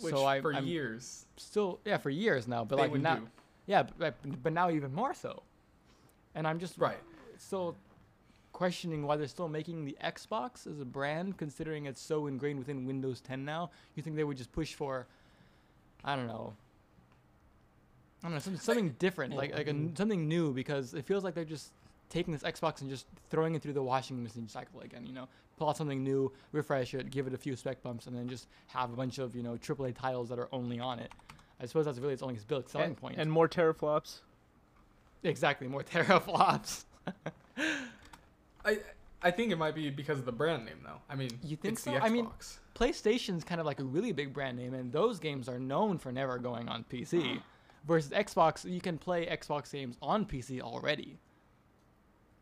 which 0.00 0.14
so 0.14 0.24
I, 0.24 0.40
for 0.40 0.54
I'm 0.54 0.66
years 0.66 1.26
still 1.36 1.80
yeah 1.84 1.98
for 1.98 2.08
years 2.08 2.48
now, 2.48 2.64
but 2.64 2.76
they 2.76 2.82
like 2.82 2.92
would 2.92 3.02
now, 3.02 3.16
do. 3.16 3.28
yeah, 3.66 3.82
but, 3.82 4.14
but- 4.22 4.42
but 4.42 4.52
now 4.54 4.70
even 4.70 4.94
more 4.94 5.12
so. 5.12 5.42
And 6.34 6.46
I'm 6.46 6.58
just 6.60 6.78
Right. 6.78 6.96
Still 7.42 7.76
questioning 8.52 9.06
why 9.06 9.16
they're 9.16 9.28
still 9.28 9.48
making 9.48 9.84
the 9.84 9.96
Xbox 10.02 10.66
as 10.66 10.80
a 10.80 10.84
brand, 10.84 11.36
considering 11.36 11.86
it's 11.86 12.00
so 12.00 12.26
ingrained 12.26 12.58
within 12.58 12.84
Windows 12.86 13.20
10 13.20 13.44
now. 13.44 13.70
You 13.94 14.02
think 14.02 14.16
they 14.16 14.24
would 14.24 14.36
just 14.36 14.52
push 14.52 14.74
for, 14.74 15.06
I 16.04 16.16
don't 16.16 16.26
know, 16.26 16.54
I 18.22 18.26
don't 18.26 18.34
know, 18.34 18.38
something, 18.40 18.60
something 18.60 18.90
different, 18.98 19.34
like 19.34 19.54
like 19.54 19.66
a, 19.66 19.70
n- 19.70 19.86
mm-hmm. 19.86 19.96
something 19.96 20.28
new, 20.28 20.52
because 20.52 20.92
it 20.92 21.06
feels 21.06 21.24
like 21.24 21.34
they're 21.34 21.44
just 21.44 21.72
taking 22.10 22.32
this 22.32 22.42
Xbox 22.42 22.82
and 22.82 22.90
just 22.90 23.06
throwing 23.30 23.54
it 23.54 23.62
through 23.62 23.72
the 23.72 23.82
washing 23.82 24.22
machine 24.22 24.46
cycle 24.46 24.80
again. 24.80 25.06
You 25.06 25.14
know, 25.14 25.28
pull 25.56 25.68
out 25.68 25.76
something 25.78 26.02
new, 26.02 26.30
refresh 26.52 26.92
it, 26.92 27.10
give 27.10 27.26
it 27.26 27.32
a 27.32 27.38
few 27.38 27.56
spec 27.56 27.82
bumps, 27.82 28.06
and 28.06 28.16
then 28.16 28.28
just 28.28 28.48
have 28.66 28.92
a 28.92 28.96
bunch 28.96 29.18
of 29.18 29.34
you 29.34 29.42
know 29.42 29.54
AAA 29.54 29.94
titles 29.96 30.28
that 30.28 30.38
are 30.38 30.48
only 30.52 30.78
on 30.80 30.98
it. 30.98 31.12
I 31.60 31.66
suppose 31.66 31.86
that's 31.86 31.98
really 31.98 32.14
its 32.14 32.22
only 32.22 32.38
selling 32.66 32.88
and, 32.88 32.96
point. 32.96 33.16
and 33.18 33.30
more 33.30 33.48
teraflops. 33.48 34.20
exactly, 35.22 35.68
more 35.68 35.82
teraflops. 35.94 36.84
I 38.64 38.78
I 39.22 39.30
think 39.30 39.52
it 39.52 39.56
might 39.56 39.74
be 39.74 39.90
because 39.90 40.18
of 40.18 40.24
the 40.24 40.32
brand 40.32 40.64
name, 40.64 40.78
though. 40.82 40.98
I 41.08 41.14
mean, 41.14 41.30
You 41.42 41.56
think 41.56 41.74
it's 41.74 41.82
so? 41.82 41.90
the 41.92 41.98
Xbox. 41.98 42.02
I 42.04 42.08
mean, 42.08 42.28
PlayStation's 42.74 43.44
kind 43.44 43.60
of 43.60 43.66
like 43.66 43.78
a 43.80 43.84
really 43.84 44.12
big 44.12 44.32
brand 44.32 44.56
name, 44.56 44.72
and 44.74 44.90
those 44.92 45.18
games 45.18 45.48
are 45.48 45.58
known 45.58 45.98
for 45.98 46.10
never 46.10 46.38
going 46.38 46.68
on 46.68 46.84
PC. 46.90 47.40
Versus 47.86 48.10
Xbox, 48.12 48.70
you 48.70 48.80
can 48.80 48.98
play 48.98 49.26
Xbox 49.26 49.72
games 49.72 49.96
on 50.02 50.26
PC 50.26 50.60
already. 50.60 51.16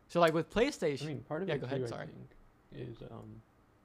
So 0.09 0.19
like 0.19 0.33
with 0.33 0.49
PlayStation, 0.49 0.57
I 0.57 0.95
PlayStation, 0.95 1.05
mean, 1.07 1.19
part 1.27 1.41
of 1.43 1.47
Yeah, 1.49 1.55
it 1.55 1.61
go 1.61 1.67
too, 1.67 1.75
ahead, 1.75 1.83
I 1.85 1.89
sorry. 1.89 2.07
think, 2.07 2.29
is 2.89 2.97
um, 3.11 3.41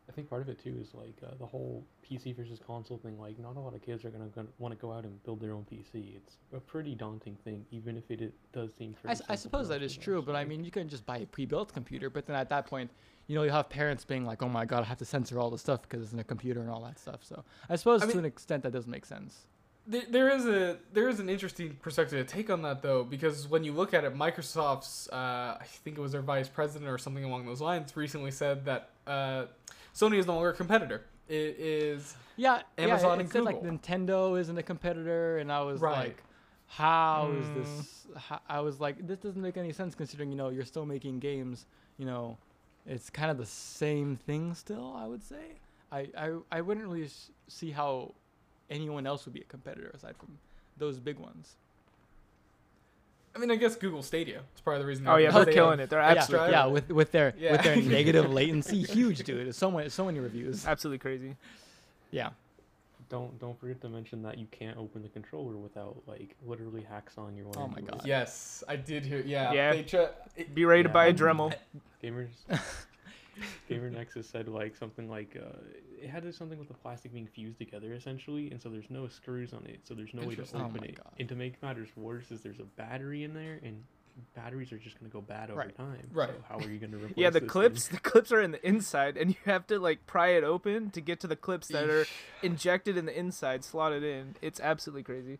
I 0.08 0.12
think 0.12 0.28
part 0.28 0.42
of 0.42 0.48
it 0.48 0.62
too 0.62 0.76
is 0.80 0.92
like 0.94 1.16
uh, 1.26 1.34
the 1.38 1.46
whole 1.46 1.82
PC 2.04 2.36
versus 2.36 2.60
console 2.64 2.98
thing. 2.98 3.18
Like, 3.18 3.38
not 3.38 3.56
a 3.56 3.60
lot 3.60 3.74
of 3.74 3.80
kids 3.82 4.04
are 4.04 4.10
gonna, 4.10 4.26
gonna 4.26 4.48
want 4.58 4.72
to 4.74 4.80
go 4.80 4.92
out 4.92 5.04
and 5.04 5.22
build 5.24 5.40
their 5.40 5.52
own 5.52 5.64
PC. 5.70 6.16
It's 6.16 6.36
a 6.54 6.60
pretty 6.60 6.94
daunting 6.94 7.36
thing, 7.42 7.64
even 7.70 7.96
if 7.96 8.10
it, 8.10 8.20
it 8.20 8.34
does 8.52 8.70
seem. 8.78 8.94
I, 8.98 9.00
pretty 9.00 9.12
s- 9.12 9.22
I 9.28 9.34
simple 9.34 9.38
suppose 9.60 9.66
for 9.68 9.72
that 9.74 9.80
most 9.80 9.92
is 9.92 9.96
of 9.96 10.02
true, 10.02 10.22
but 10.22 10.36
I 10.36 10.44
mean, 10.44 10.62
you 10.62 10.70
can 10.70 10.88
just 10.88 11.06
buy 11.06 11.18
a 11.18 11.26
pre-built 11.26 11.72
computer. 11.72 12.10
But 12.10 12.26
then 12.26 12.36
at 12.36 12.50
that 12.50 12.66
point, 12.66 12.90
you 13.28 13.34
know, 13.34 13.44
you 13.44 13.50
have 13.50 13.70
parents 13.70 14.04
being 14.04 14.26
like, 14.26 14.42
"Oh 14.42 14.48
my 14.48 14.66
god, 14.66 14.82
I 14.82 14.86
have 14.86 14.98
to 14.98 15.06
censor 15.06 15.38
all 15.40 15.50
the 15.50 15.58
stuff 15.58 15.80
because 15.82 16.02
it's 16.02 16.12
in 16.12 16.18
a 16.18 16.24
computer 16.24 16.60
and 16.60 16.68
all 16.68 16.82
that 16.84 16.98
stuff." 16.98 17.20
So 17.24 17.42
I 17.70 17.76
suppose 17.76 18.02
I 18.02 18.06
to 18.06 18.08
mean- 18.10 18.18
an 18.20 18.24
extent 18.26 18.62
that 18.64 18.72
does 18.72 18.86
make 18.86 19.06
sense. 19.06 19.46
There, 19.86 20.02
there 20.08 20.30
is 20.30 20.46
a 20.46 20.78
there 20.94 21.08
is 21.10 21.20
an 21.20 21.28
interesting 21.30 21.76
perspective 21.82 22.26
to 22.26 22.30
take 22.34 22.48
on 22.50 22.62
that 22.62 22.80
though, 22.82 23.04
because 23.04 23.48
when 23.48 23.64
you 23.64 23.72
look 23.72 23.92
at 23.94 24.04
it, 24.04 24.14
Microsoft's 24.14 25.08
uh, 25.10 25.58
I 25.60 25.64
think 25.64 25.96
it 25.98 26.00
was 26.00 26.12
their 26.12 26.22
vice 26.22 26.48
president 26.48 26.90
or 26.90 26.96
something 26.98 27.24
along 27.24 27.44
those 27.46 27.60
lines 27.62 27.94
recently 27.96 28.30
said 28.30 28.64
that 28.66 28.90
uh, 29.06 29.44
Sony 29.94 30.18
is 30.18 30.26
no 30.26 30.34
longer 30.34 30.50
a 30.50 30.54
competitor. 30.54 31.04
It 31.28 31.56
is 31.58 32.16
Yeah, 32.36 32.62
Amazon 32.78 33.10
yeah, 33.10 33.12
and 33.12 33.20
it 33.22 33.32
said 33.32 33.44
like 33.44 33.60
Nintendo 33.62 34.38
isn't 34.38 34.58
a 34.58 34.62
competitor, 34.62 35.38
and 35.38 35.50
I 35.52 35.62
was 35.62 35.80
Right. 35.80 36.08
like, 36.08 36.22
how 36.66 37.30
is 37.32 37.48
Mm. 37.50 37.54
this? 37.54 38.06
How, 38.16 38.40
I 38.48 38.60
was 38.60 38.80
like, 38.80 39.06
this 39.06 39.18
doesn't 39.20 39.40
make 39.40 39.56
any 39.56 39.72
sense 39.72 39.94
considering 39.94 40.30
you 40.30 40.36
know 40.36 40.48
you're 40.48 40.64
still 40.64 40.84
making 40.86 41.20
games. 41.20 41.66
You 41.96 42.06
know, 42.06 42.38
it's 42.86 43.08
kind 43.10 43.30
of 43.30 43.38
the 43.38 43.46
same 43.46 44.16
thing 44.16 44.54
still. 44.54 44.92
I 44.96 45.06
would 45.06 45.22
say. 45.22 45.60
I 45.92 46.08
I, 46.16 46.38
I 46.50 46.60
wouldn't 46.60 46.86
really 46.86 47.08
see 47.48 47.70
how 47.70 48.14
anyone 48.68 49.06
else 49.06 49.24
would 49.26 49.34
be 49.34 49.42
a 49.42 49.44
competitor 49.44 49.90
aside 49.94 50.16
from 50.16 50.38
those 50.76 50.98
big 50.98 51.18
ones. 51.18 51.56
I 53.34 53.38
mean 53.38 53.50
I 53.50 53.56
guess 53.56 53.74
Google 53.76 54.02
Stadia. 54.02 54.42
It's 54.52 54.60
probably 54.60 54.82
the 54.82 54.86
reason. 54.86 55.06
Oh 55.08 55.16
yeah, 55.16 55.30
they're 55.30 55.44
they're 55.44 55.54
killing 55.54 55.80
it. 55.80 55.90
They're 55.90 56.00
yeah, 56.00 56.08
absolutely, 56.08 56.50
yeah, 56.52 56.66
with 56.66 56.88
with 56.90 57.10
their 57.12 57.34
Yeah. 57.38 57.52
with 57.52 57.62
their 57.62 57.76
negative 57.76 58.32
latency, 58.40 58.82
huge 58.82 59.18
dude. 59.24 59.48
It's 59.48 59.58
so 59.58 59.70
many 59.70 59.88
so 59.88 60.04
many 60.04 60.20
reviews. 60.20 60.66
absolutely 60.66 60.98
crazy. 60.98 61.36
Yeah. 62.10 62.30
Don't 63.10 63.38
don't 63.38 63.58
forget 63.60 63.80
to 63.82 63.88
mention 63.88 64.22
that 64.22 64.38
you 64.38 64.46
can't 64.50 64.78
open 64.78 65.02
the 65.02 65.08
controller 65.08 65.56
without 65.56 65.96
like 66.06 66.34
literally 66.46 66.82
hacks 66.82 67.18
on 67.18 67.36
your. 67.36 67.46
Oh 67.56 67.68
my 67.68 67.78
Android. 67.78 67.88
God. 67.88 68.02
Yes, 68.06 68.64
I 68.68 68.76
did 68.76 69.04
hear. 69.04 69.20
Yeah. 69.24 69.52
Yeah. 69.52 69.72
They 69.72 69.82
try, 69.82 70.08
it- 70.36 70.54
Be 70.54 70.64
ready 70.64 70.84
to 70.84 70.88
Yeah. 70.88 70.92
buy 70.92 71.06
a 71.06 71.12
Dremel. 71.14 71.52
Gamers. 72.02 72.28
Gamer 73.68 73.90
Nexus 73.90 74.28
said 74.28 74.48
like 74.48 74.76
something 74.76 75.08
like 75.08 75.36
uh, 75.40 75.58
it 76.00 76.08
had 76.08 76.32
something 76.34 76.58
with 76.58 76.68
the 76.68 76.74
plastic 76.74 77.12
being 77.12 77.26
fused 77.26 77.58
together 77.58 77.92
essentially, 77.94 78.50
and 78.50 78.60
so 78.60 78.68
there's 78.68 78.90
no 78.90 79.08
screws 79.08 79.52
on 79.52 79.64
it, 79.66 79.80
so 79.84 79.94
there's 79.94 80.14
no 80.14 80.20
way 80.22 80.34
to 80.34 80.40
Interesting. 80.42 80.60
Oh 80.60 80.64
open 80.66 80.84
it. 80.84 80.96
God. 80.96 81.12
And 81.18 81.28
to 81.28 81.34
make 81.34 81.62
matters 81.62 81.88
worse, 81.96 82.30
is 82.30 82.42
there's 82.42 82.60
a 82.60 82.64
battery 82.64 83.24
in 83.24 83.34
there, 83.34 83.60
and 83.62 83.82
batteries 84.34 84.72
are 84.72 84.78
just 84.78 84.98
gonna 84.98 85.10
go 85.10 85.20
bad 85.20 85.50
over 85.50 85.60
Right. 85.60 85.76
time. 85.76 86.08
Right. 86.12 86.28
So 86.30 86.34
how 86.48 86.58
are 86.64 86.70
you 86.70 86.78
gonna 86.78 86.96
replace 87.04 87.16
Yeah, 87.16 87.30
the 87.30 87.40
this 87.40 87.50
clips 87.50 87.88
thing? 87.88 87.96
the 87.96 88.10
clips 88.10 88.32
are 88.32 88.40
in 88.40 88.52
the 88.52 88.66
inside, 88.66 89.16
and 89.16 89.30
you 89.30 89.36
have 89.44 89.66
to 89.68 89.78
like 89.78 90.06
pry 90.06 90.28
it 90.28 90.44
open 90.44 90.90
to 90.90 91.00
get 91.00 91.20
to 91.20 91.26
the 91.26 91.36
clips 91.36 91.68
that 91.68 91.88
are 91.88 92.06
injected 92.42 92.96
in 92.96 93.06
the 93.06 93.18
inside, 93.18 93.64
slotted 93.64 94.02
in. 94.04 94.36
It's 94.42 94.60
absolutely 94.60 95.02
crazy. 95.02 95.38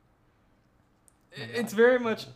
It's 1.36 1.72
very 1.72 1.98
much, 1.98 2.26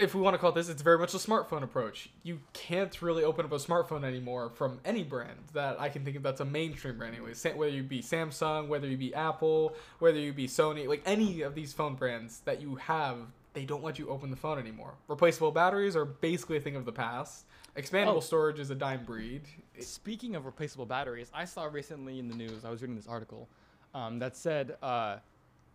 if 0.00 0.14
we 0.14 0.20
want 0.20 0.34
to 0.34 0.38
call 0.38 0.50
it 0.50 0.54
this, 0.54 0.68
it's 0.68 0.82
very 0.82 0.98
much 0.98 1.14
a 1.14 1.18
smartphone 1.18 1.62
approach. 1.62 2.10
You 2.22 2.40
can't 2.52 3.00
really 3.02 3.24
open 3.24 3.44
up 3.44 3.52
a 3.52 3.56
smartphone 3.56 4.04
anymore 4.04 4.50
from 4.50 4.80
any 4.84 5.02
brand 5.02 5.38
that 5.54 5.80
I 5.80 5.88
can 5.88 6.04
think 6.04 6.16
of 6.16 6.22
that's 6.22 6.40
a 6.40 6.44
mainstream 6.44 6.98
brand, 6.98 7.14
anyways. 7.14 7.44
Whether 7.44 7.68
you 7.72 7.82
be 7.82 8.00
Samsung, 8.02 8.68
whether 8.68 8.86
you 8.86 8.96
be 8.96 9.14
Apple, 9.14 9.74
whether 9.98 10.18
you 10.18 10.32
be 10.32 10.46
Sony, 10.48 10.86
like 10.86 11.02
any 11.06 11.42
of 11.42 11.54
these 11.54 11.72
phone 11.72 11.94
brands 11.94 12.40
that 12.40 12.60
you 12.60 12.76
have, 12.76 13.16
they 13.54 13.64
don't 13.64 13.82
let 13.82 13.98
you 13.98 14.08
open 14.08 14.30
the 14.30 14.36
phone 14.36 14.58
anymore. 14.58 14.94
Replaceable 15.08 15.50
batteries 15.52 15.96
are 15.96 16.04
basically 16.04 16.56
a 16.58 16.60
thing 16.60 16.76
of 16.76 16.84
the 16.84 16.92
past. 16.92 17.46
Expandable 17.76 18.16
Oh. 18.16 18.20
storage 18.20 18.58
is 18.58 18.70
a 18.70 18.74
dime 18.74 19.04
breed. 19.04 19.42
Speaking 19.80 20.34
of 20.36 20.46
replaceable 20.46 20.86
batteries, 20.86 21.30
I 21.34 21.44
saw 21.44 21.64
recently 21.64 22.18
in 22.18 22.28
the 22.28 22.34
news, 22.34 22.64
I 22.64 22.70
was 22.70 22.82
reading 22.82 22.96
this 22.96 23.06
article 23.06 23.48
um, 23.94 24.18
that 24.18 24.36
said 24.36 24.76
uh, 24.82 25.16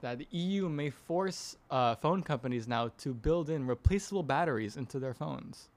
that 0.04 0.18
the 0.18 0.28
EU 0.32 0.68
may 0.68 0.90
force 0.90 1.56
uh, 1.72 1.96
phone 1.96 2.22
companies 2.22 2.68
now 2.68 2.92
to 3.00 3.14
build 3.14 3.50
in 3.50 3.66
replaceable 3.66 4.22
batteries 4.22 4.76
into 4.76 5.00
their 5.00 5.14
phones. 5.14 5.70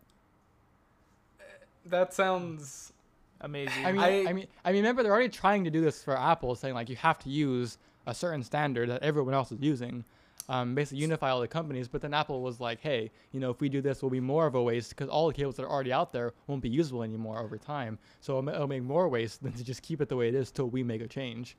that 1.86 2.12
sounds. 2.12 2.92
Amazing. 3.40 3.86
I 3.86 3.92
mean, 3.92 4.00
I- 4.02 4.24
I, 4.28 4.32
mean, 4.32 4.46
I 4.64 4.72
mean, 4.72 4.82
remember 4.82 5.04
they're 5.04 5.12
already 5.12 5.28
trying 5.28 5.62
to 5.64 5.70
do 5.70 5.80
this 5.80 6.02
for 6.02 6.18
Apple, 6.18 6.56
saying 6.56 6.74
like 6.74 6.88
you 6.88 6.96
have 6.96 7.20
to 7.20 7.30
use 7.30 7.78
a 8.06 8.14
certain 8.14 8.42
standard 8.42 8.90
that 8.90 9.02
everyone 9.02 9.32
else 9.32 9.52
is 9.52 9.60
using, 9.60 10.04
um, 10.48 10.74
basically 10.74 10.98
unify 10.98 11.30
all 11.30 11.40
the 11.40 11.46
companies. 11.46 11.86
But 11.86 12.00
then 12.00 12.12
Apple 12.12 12.42
was 12.42 12.58
like, 12.58 12.80
hey, 12.80 13.12
you 13.30 13.38
know, 13.38 13.50
if 13.50 13.60
we 13.60 13.68
do 13.68 13.80
this, 13.80 14.02
we'll 14.02 14.10
be 14.10 14.18
more 14.20 14.46
of 14.48 14.56
a 14.56 14.62
waste 14.62 14.90
because 14.90 15.08
all 15.08 15.28
the 15.28 15.34
cables 15.34 15.54
that 15.56 15.62
are 15.64 15.70
already 15.70 15.92
out 15.92 16.12
there 16.12 16.32
won't 16.48 16.62
be 16.62 16.68
usable 16.68 17.04
anymore 17.04 17.38
over 17.38 17.58
time. 17.58 17.96
So 18.20 18.38
it'll, 18.38 18.48
it'll 18.48 18.66
make 18.66 18.82
more 18.82 19.08
waste 19.08 19.44
than 19.44 19.52
to 19.52 19.62
just 19.62 19.82
keep 19.82 20.00
it 20.00 20.08
the 20.08 20.16
way 20.16 20.26
it 20.26 20.34
is 20.34 20.50
till 20.50 20.66
we 20.68 20.82
make 20.82 21.00
a 21.00 21.06
change. 21.06 21.56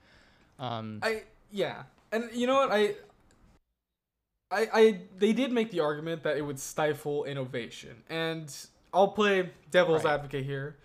Um, 0.59 0.99
I 1.01 1.23
yeah, 1.49 1.83
and 2.11 2.29
you 2.33 2.47
know 2.47 2.55
what 2.55 2.71
I. 2.71 2.95
I, 4.49 4.69
I 4.73 4.99
they 5.17 5.33
did 5.33 5.51
make 5.51 5.71
the 5.71 5.81
argument 5.81 6.23
that 6.23 6.37
it 6.37 6.41
would 6.41 6.59
stifle 6.59 7.25
innovation, 7.25 8.03
and 8.09 8.53
I'll 8.93 9.09
play 9.09 9.51
devil's 9.71 10.05
Right. 10.05 10.13
advocate 10.13 10.45
here. 10.45 10.77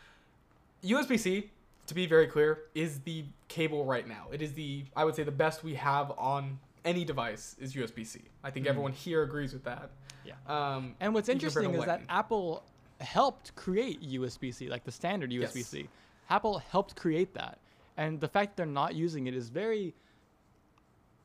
USB-C, 0.82 1.48
to 1.86 1.94
be 1.94 2.06
very 2.06 2.26
clear, 2.26 2.64
is 2.74 3.00
the 3.00 3.24
cable 3.46 3.84
right 3.84 4.06
now. 4.08 4.26
It 4.32 4.42
is 4.42 4.52
the 4.54 4.84
I 4.96 5.04
would 5.04 5.14
say 5.14 5.22
the 5.22 5.30
best 5.30 5.62
we 5.62 5.74
have 5.76 6.10
on 6.18 6.58
any 6.84 7.04
device 7.04 7.54
is 7.60 7.74
USB-C. 7.76 8.20
I 8.42 8.50
think 8.50 8.66
Mhm. 8.66 8.70
everyone 8.70 8.92
here 8.92 9.22
agrees 9.22 9.52
with 9.52 9.62
that. 9.62 9.92
Yeah. 10.24 10.34
Um, 10.48 10.96
And 10.98 11.14
what's 11.14 11.28
you 11.28 11.34
compare 11.34 11.50
to 11.62 11.68
interesting 11.68 11.74
is 11.80 11.86
that 11.86 12.02
Apple 12.08 12.64
helped 12.98 13.54
create 13.54 14.02
USB-C, 14.02 14.68
like 14.68 14.82
the 14.82 14.90
standard 14.90 15.32
Yes. 15.32 15.54
USB-C. 15.54 15.88
Apple 16.30 16.58
helped 16.58 16.96
create 16.96 17.32
that, 17.34 17.60
and 17.96 18.20
the 18.20 18.26
fact 18.28 18.56
they're 18.56 18.66
not 18.66 18.96
using 18.96 19.28
it 19.28 19.34
is 19.34 19.48
very, 19.50 19.94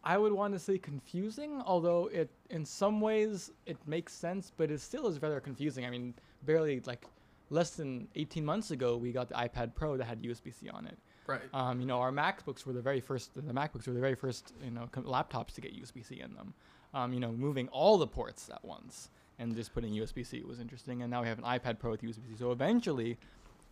I 0.08 0.18
would 0.18 0.32
want 0.32 0.54
to 0.54 0.60
say 0.60 0.78
confusing. 0.78 1.62
Although 1.66 2.08
it, 2.08 2.30
in 2.50 2.64
some 2.64 3.02
ways, 3.02 3.52
it 3.66 3.76
makes 3.86 4.14
sense, 4.14 4.54
but 4.56 4.72
it 4.72 4.80
still 4.80 5.08
is 5.08 5.22
rather 5.22 5.42
confusing. 5.42 5.86
I 5.86 5.90
mean, 5.90 6.14
barely 6.46 6.80
like 6.86 7.06
less 7.50 7.72
than 7.72 8.08
18 8.16 8.46
months 8.46 8.72
ago, 8.72 8.96
we 8.96 9.12
got 9.12 9.28
the 9.28 9.36
iPad 9.36 9.76
Pro 9.76 9.98
that 9.98 10.06
had 10.06 10.24
USB-C 10.24 10.70
on 10.70 10.88
it. 10.88 10.98
right. 11.28 11.42
Um, 11.54 11.82
you 11.82 11.86
know, 11.86 12.00
our 12.00 12.14
MacBooks 12.14 12.66
were 12.66 12.72
the 12.72 12.82
very 12.82 13.02
first. 13.02 13.36
The 13.36 13.42
MacBooks 13.42 13.86
were 13.86 13.94
the 13.94 14.00
very 14.00 14.16
first, 14.16 14.54
you 14.64 14.72
know, 14.72 14.88
com- 14.94 15.04
laptops 15.04 15.54
to 15.56 15.62
get 15.62 15.76
USB-C 15.76 16.22
in 16.22 16.34
them. 16.36 16.54
Um, 16.94 17.12
you 17.12 17.20
know, 17.20 17.34
moving 17.34 17.68
all 17.68 17.98
the 17.98 18.08
ports 18.08 18.50
at 18.50 18.64
once 18.64 19.10
and 19.40 19.54
just 19.58 19.74
putting 19.74 19.92
USB-C 19.92 20.42
was 20.48 20.62
interesting. 20.62 21.02
And 21.02 21.12
now 21.12 21.22
we 21.22 21.28
have 21.28 21.38
an 21.38 21.44
iPad 21.44 21.80
Pro 21.80 21.92
with 21.92 22.02
USB-C. 22.02 22.38
So 22.40 22.54
eventually, 22.54 23.18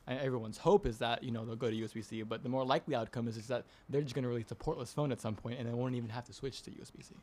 everyone's 0.07 0.57
hope 0.57 0.85
is 0.85 0.97
that 0.99 1.23
you 1.23 1.31
know 1.31 1.45
they'll 1.45 1.55
go 1.55 1.69
to 1.69 1.75
USB-C. 1.75 2.23
But 2.23 2.43
the 2.43 2.49
more 2.49 2.65
likely 2.65 2.95
outcome 2.95 3.27
is, 3.27 3.37
is 3.37 3.47
that 3.47 3.65
they're 3.89 4.01
just 4.01 4.15
going 4.15 4.23
to 4.23 4.29
release 4.29 4.51
a 4.51 4.55
portless 4.55 4.93
phone 4.93 5.11
at 5.11 5.19
some 5.19 5.35
point, 5.35 5.59
and 5.59 5.67
they 5.67 5.73
won't 5.73 5.95
even 5.95 6.09
have 6.09 6.25
to 6.25 6.33
switch 6.33 6.61
to 6.63 6.71
USB-C. 6.71 7.15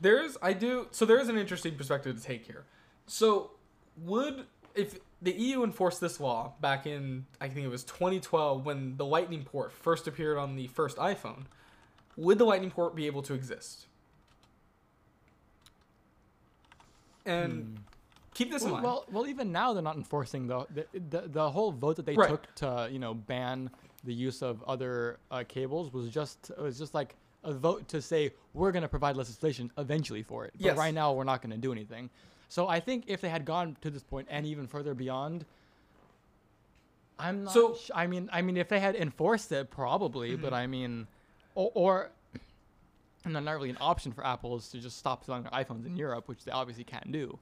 There's 0.00 0.36
I 0.42 0.52
do 0.52 0.86
so 0.90 1.04
there 1.04 1.18
is 1.18 1.28
an 1.28 1.38
interesting 1.38 1.74
perspective 1.74 2.16
to 2.16 2.22
take 2.22 2.46
here. 2.46 2.64
So 3.06 3.52
would 3.96 4.44
if 4.74 4.98
the 5.20 5.32
EU 5.32 5.64
enforced 5.64 6.00
this 6.00 6.20
law 6.20 6.52
back 6.60 6.86
in 6.86 7.26
I 7.40 7.48
think 7.48 7.66
it 7.66 7.70
was 7.70 7.84
2012 7.84 8.64
when 8.64 8.96
the 8.96 9.04
Lightning 9.04 9.44
port 9.44 9.72
first 9.72 10.06
appeared 10.06 10.38
on 10.38 10.56
the 10.56 10.68
first 10.68 10.98
iPhone, 10.98 11.44
would 12.16 12.38
the 12.38 12.44
Lightning 12.44 12.70
port 12.70 12.94
be 12.94 13.06
able 13.06 13.22
to 13.22 13.34
exist? 13.34 13.86
And 17.26 17.52
hmm. 17.52 17.74
Keep 18.38 18.50
this 18.50 18.62
in 18.62 18.70
Well, 18.70 18.74
mind. 18.82 18.84
well, 18.84 19.04
well, 19.12 19.26
even 19.26 19.50
now 19.52 19.72
they're 19.72 19.82
not 19.82 19.96
enforcing 19.96 20.46
the 20.46 20.66
the, 20.74 20.86
the, 21.10 21.20
the 21.28 21.50
whole 21.50 21.72
vote 21.72 21.96
that 21.96 22.06
they 22.06 22.14
Right. 22.14 22.30
took 22.30 22.54
to 22.56 22.88
you 22.90 22.98
know 22.98 23.14
ban 23.14 23.70
the 24.04 24.14
use 24.14 24.42
of 24.42 24.62
other 24.66 25.18
uh, 25.30 25.42
cables 25.48 25.92
was 25.92 26.08
just 26.10 26.50
it 26.50 26.58
was 26.60 26.78
just 26.78 26.94
like 26.94 27.16
a 27.44 27.52
vote 27.52 27.88
to 27.88 28.00
say 28.00 28.32
we're 28.54 28.72
going 28.72 28.82
to 28.82 28.88
provide 28.88 29.16
legislation 29.16 29.70
eventually 29.78 30.22
for 30.22 30.44
it. 30.44 30.52
But 30.56 30.64
Yes. 30.64 30.76
right 30.78 30.94
now 30.94 31.12
we're 31.12 31.24
not 31.24 31.40
going 31.42 31.50
to 31.52 31.56
do 31.58 31.72
anything. 31.72 32.10
So 32.48 32.66
I 32.68 32.80
think 32.80 33.04
if 33.08 33.20
they 33.20 33.28
had 33.28 33.44
gone 33.44 33.76
to 33.82 33.90
this 33.90 34.02
point 34.02 34.26
and 34.30 34.46
even 34.46 34.66
further 34.66 34.94
beyond, 34.94 35.44
I'm 37.18 37.44
not. 37.44 37.52
So- 37.52 37.74
sh- 37.74 37.90
I 37.94 38.06
mean, 38.06 38.28
I 38.32 38.42
mean, 38.42 38.56
if 38.56 38.68
they 38.68 38.80
had 38.80 38.94
enforced 38.96 39.50
it, 39.52 39.70
probably. 39.70 40.36
But 40.36 40.48
Mm-hmm. 40.52 40.54
I 40.54 40.66
mean, 40.66 41.06
or, 41.54 41.70
or 41.74 42.10
no, 43.26 43.40
not 43.40 43.52
really 43.52 43.70
an 43.70 43.78
option 43.80 44.12
for 44.12 44.24
Apple 44.24 44.56
is 44.56 44.68
to 44.70 44.78
just 44.78 44.96
stop 44.98 45.24
selling 45.24 45.42
their 45.42 45.52
iPhones 45.52 45.84
in 45.86 45.96
Europe, 45.96 46.28
which 46.28 46.44
they 46.44 46.52
obviously 46.52 46.84
can't 46.84 47.10
do. 47.12 47.38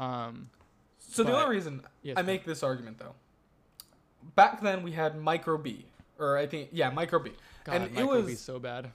Um, 0.00 0.50
so 0.98 1.22
the 1.22 1.34
only 1.34 1.56
reason 1.56 1.82
Yes, 2.02 2.16
I 2.18 2.22
make 2.22 2.44
this 2.44 2.62
argument 2.62 2.98
though, 2.98 3.14
back 4.34 4.60
then 4.60 4.82
we 4.82 4.92
had 4.92 5.20
Micro 5.20 5.58
B, 5.58 5.84
or 6.18 6.36
I 6.38 6.46
think 6.46 6.70
yeah 6.72 6.90
Micro 6.90 7.18
B, 7.18 7.32
God, 7.64 7.74
and 7.76 7.84
it 7.84 7.92
Micro 7.92 8.16
was 8.16 8.26
B's 8.26 8.40
so 8.40 8.58
bad. 8.58 8.90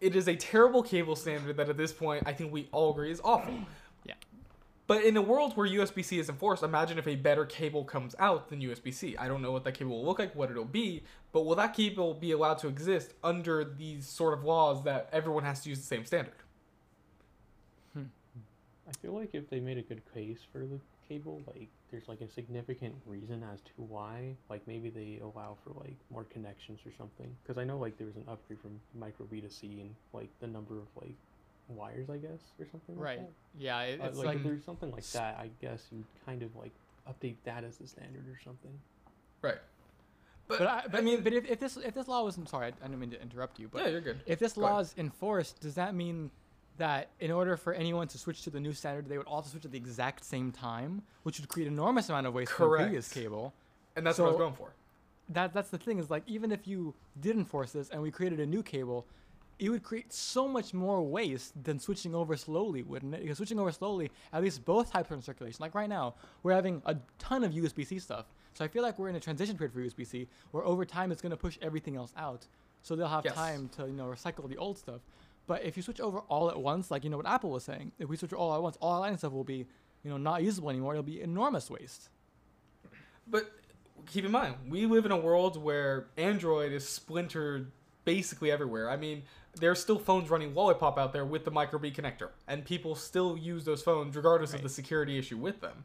it 0.00 0.14
is 0.16 0.28
a 0.28 0.36
terrible 0.36 0.82
cable 0.82 1.16
standard 1.16 1.56
that 1.56 1.68
at 1.68 1.76
this 1.76 1.92
point 1.92 2.22
I 2.26 2.32
think 2.32 2.52
we 2.52 2.68
all 2.72 2.90
agree 2.92 3.10
is 3.10 3.20
awful. 3.24 3.54
Yeah. 4.04 4.14
But 4.88 5.04
in 5.04 5.16
a 5.16 5.22
world 5.22 5.56
where 5.56 5.68
USB-C 5.68 6.18
is 6.18 6.28
enforced, 6.28 6.64
imagine 6.64 6.98
if 6.98 7.06
a 7.06 7.14
better 7.14 7.46
cable 7.46 7.84
comes 7.84 8.16
out 8.18 8.48
than 8.48 8.60
USB-C. 8.60 9.16
I 9.16 9.28
don't 9.28 9.40
know 9.40 9.52
what 9.52 9.62
that 9.62 9.72
cable 9.74 9.92
will 9.98 10.04
look 10.04 10.18
like, 10.18 10.34
what 10.34 10.50
it'll 10.50 10.64
be, 10.64 11.04
but 11.30 11.46
will 11.46 11.54
that 11.54 11.72
cable 11.72 12.14
be 12.14 12.32
allowed 12.32 12.58
to 12.58 12.68
exist 12.68 13.14
under 13.22 13.62
these 13.64 14.06
sort 14.08 14.34
of 14.36 14.42
laws 14.44 14.82
that 14.82 15.08
everyone 15.12 15.44
has 15.44 15.62
to 15.62 15.68
use 15.68 15.78
the 15.78 15.84
same 15.86 16.04
standard? 16.04 16.34
I 18.92 19.00
feel 19.00 19.12
like 19.12 19.30
if 19.32 19.48
they 19.48 19.60
made 19.60 19.78
a 19.78 19.82
good 19.82 20.02
case 20.12 20.40
for 20.52 20.58
the 20.58 20.78
cable, 21.08 21.40
like 21.46 21.68
there's 21.90 22.08
like 22.08 22.20
a 22.20 22.28
significant 22.28 22.94
reason 23.06 23.42
as 23.52 23.60
to 23.60 23.70
why, 23.76 24.34
like 24.50 24.66
maybe 24.66 24.90
they 24.90 25.20
allow 25.22 25.56
for 25.64 25.70
like 25.80 25.96
more 26.10 26.24
connections 26.24 26.80
or 26.84 26.92
something. 26.98 27.34
Because 27.42 27.58
I 27.58 27.64
know 27.64 27.78
like 27.78 27.96
there 27.96 28.06
was 28.06 28.16
an 28.16 28.24
upgrade 28.28 28.60
from 28.60 28.78
micro 28.98 29.26
B 29.26 29.40
to 29.40 29.50
C 29.50 29.80
and 29.80 29.94
like 30.12 30.28
the 30.40 30.46
number 30.46 30.78
of 30.78 30.86
like 31.00 31.14
wires, 31.68 32.10
I 32.10 32.18
guess, 32.18 32.40
or 32.60 32.66
something. 32.70 32.96
Right. 32.96 33.18
Like 33.20 33.32
Yeah, 33.58 33.80
it, 33.82 33.98
that. 33.98 34.04
Uh, 34.04 34.08
it's 34.08 34.18
like, 34.18 34.26
like, 34.26 34.36
if 34.38 34.42
there's 34.44 34.64
something 34.64 34.90
like 34.90 35.06
that, 35.12 35.38
I 35.38 35.50
guess 35.60 35.84
you 35.90 36.04
kind 36.26 36.42
of 36.42 36.54
like 36.56 36.72
update 37.08 37.36
that 37.44 37.64
as 37.64 37.76
the 37.78 37.86
standard 37.86 38.26
or 38.28 38.38
something. 38.44 38.72
Right. 39.40 39.58
But, 40.48 40.58
but 40.58 40.66
I, 40.66 40.82
but, 40.90 41.00
I 41.00 41.02
mean, 41.02 41.22
but 41.22 41.32
if, 41.32 41.48
if 41.48 41.60
this 41.60 41.76
if 41.76 41.94
this 41.94 42.08
law 42.08 42.24
was, 42.24 42.36
I'm 42.36 42.46
sorry, 42.46 42.66
I, 42.66 42.68
I 42.84 42.88
didn't 42.88 42.98
mean 42.98 43.10
to 43.10 43.22
interrupt 43.22 43.58
you, 43.58 43.68
but 43.68 43.82
yeah, 43.84 43.88
you're 43.90 44.00
good. 44.00 44.20
if 44.26 44.38
this 44.38 44.54
Go 44.54 44.62
law 44.62 44.72
ahead. 44.74 44.86
is 44.86 44.94
enforced, 44.98 45.60
does 45.60 45.76
that 45.76 45.94
mean 45.94 46.30
that 46.78 47.10
in 47.20 47.30
order 47.30 47.56
for 47.56 47.72
anyone 47.74 48.08
to 48.08 48.18
switch 48.18 48.42
to 48.42 48.50
the 48.50 48.60
new 48.60 48.72
standard, 48.72 49.08
they 49.08 49.18
would 49.18 49.26
also 49.26 49.50
switch 49.50 49.64
at 49.64 49.72
the 49.72 49.78
exact 49.78 50.24
same 50.24 50.50
time, 50.52 51.02
which 51.22 51.38
would 51.38 51.48
create 51.48 51.66
enormous 51.68 52.08
amount 52.08 52.26
of 52.26 52.34
waste 52.34 52.52
from 52.52 52.70
the 52.70 52.76
previous 52.76 53.08
Correct. 53.08 53.24
cable? 53.24 53.54
And 53.96 54.06
that's 54.06 54.18
what 54.18 54.26
I 54.26 54.28
was 54.28 54.38
going 54.38 54.54
for. 54.54 54.72
That 55.28 55.52
that's 55.54 55.70
the 55.70 55.78
thing 55.78 55.98
is 55.98 56.10
like 56.10 56.24
even 56.26 56.50
if 56.50 56.66
you 56.66 56.94
did 57.20 57.36
enforce 57.36 57.72
this 57.72 57.90
and 57.90 58.02
we 58.02 58.10
created 58.10 58.40
a 58.40 58.46
new 58.46 58.62
cable, 58.62 59.06
it 59.58 59.68
would 59.68 59.82
create 59.82 60.12
so 60.12 60.48
much 60.48 60.74
more 60.74 61.02
waste 61.02 61.62
than 61.62 61.78
switching 61.78 62.14
over 62.14 62.36
slowly, 62.36 62.82
wouldn't 62.82 63.14
it? 63.14 63.22
Because 63.22 63.36
switching 63.36 63.60
over 63.60 63.70
slowly, 63.70 64.10
at 64.32 64.42
least 64.42 64.64
both 64.64 64.90
types 64.90 65.10
are 65.10 65.14
in 65.14 65.22
circulation. 65.22 65.58
Like 65.60 65.74
right 65.74 65.88
now, 65.88 66.14
we're 66.42 66.54
having 66.54 66.82
a 66.86 66.96
ton 67.18 67.44
of 67.44 67.52
USB-C 67.52 67.98
stuff. 68.00 68.26
So 68.54 68.64
I 68.64 68.68
feel 68.68 68.82
like 68.82 68.98
we're 68.98 69.08
in 69.08 69.14
a 69.16 69.20
transition 69.20 69.56
period 69.56 69.72
for 69.72 69.80
USB-C, 69.80 70.26
where 70.50 70.64
over 70.64 70.84
time 70.84 71.12
it's 71.12 71.22
going 71.22 71.30
to 71.30 71.36
push 71.36 71.58
everything 71.62 71.96
else 71.96 72.12
out. 72.16 72.46
So 72.82 72.96
they'll 72.96 73.06
have 73.06 73.24
Yes. 73.24 73.34
time 73.34 73.70
to 73.76 73.86
you 73.86 73.92
know 73.92 74.06
recycle 74.06 74.48
the 74.48 74.56
old 74.56 74.76
stuff. 74.78 75.02
But 75.46 75.64
if 75.64 75.76
you 75.76 75.82
switch 75.82 76.00
over 76.00 76.20
all 76.20 76.50
at 76.50 76.60
once, 76.60 76.90
like 76.90 77.04
you 77.04 77.10
know 77.10 77.16
what 77.16 77.26
Apple 77.26 77.50
was 77.50 77.64
saying, 77.64 77.92
if 77.98 78.08
we 78.08 78.16
switch 78.16 78.32
all 78.32 78.54
at 78.54 78.62
once, 78.62 78.76
all 78.80 78.92
our 78.92 79.00
line 79.00 79.18
stuff 79.18 79.32
will 79.32 79.44
be 79.44 79.66
you 80.04 80.10
know 80.10 80.16
not 80.16 80.42
usable 80.42 80.70
anymore. 80.70 80.92
It'll 80.92 81.02
be 81.02 81.20
enormous 81.20 81.70
waste. 81.70 82.08
But 83.26 83.50
keep 84.06 84.24
in 84.24 84.30
mind, 84.30 84.54
we 84.68 84.86
live 84.86 85.06
in 85.06 85.12
a 85.12 85.16
world 85.16 85.62
where 85.62 86.06
Android 86.16 86.72
is 86.72 86.88
splintered 86.88 87.70
basically 88.04 88.50
everywhere. 88.50 88.90
I 88.90 88.96
mean, 88.96 89.22
there's 89.56 89.80
still 89.80 89.98
phones 89.98 90.30
running 90.30 90.54
Lollipop 90.54 90.98
out 90.98 91.12
there 91.12 91.24
with 91.24 91.44
the 91.44 91.50
micro 91.50 91.78
B 91.78 91.90
connector, 91.90 92.30
and 92.48 92.64
people 92.64 92.94
still 92.94 93.36
use 93.36 93.64
those 93.64 93.82
phones 93.82 94.16
regardless 94.16 94.54
of 94.54 94.62
the 94.62 94.68
security 94.68 95.18
issue 95.18 95.36
with 95.36 95.60
them. 95.60 95.84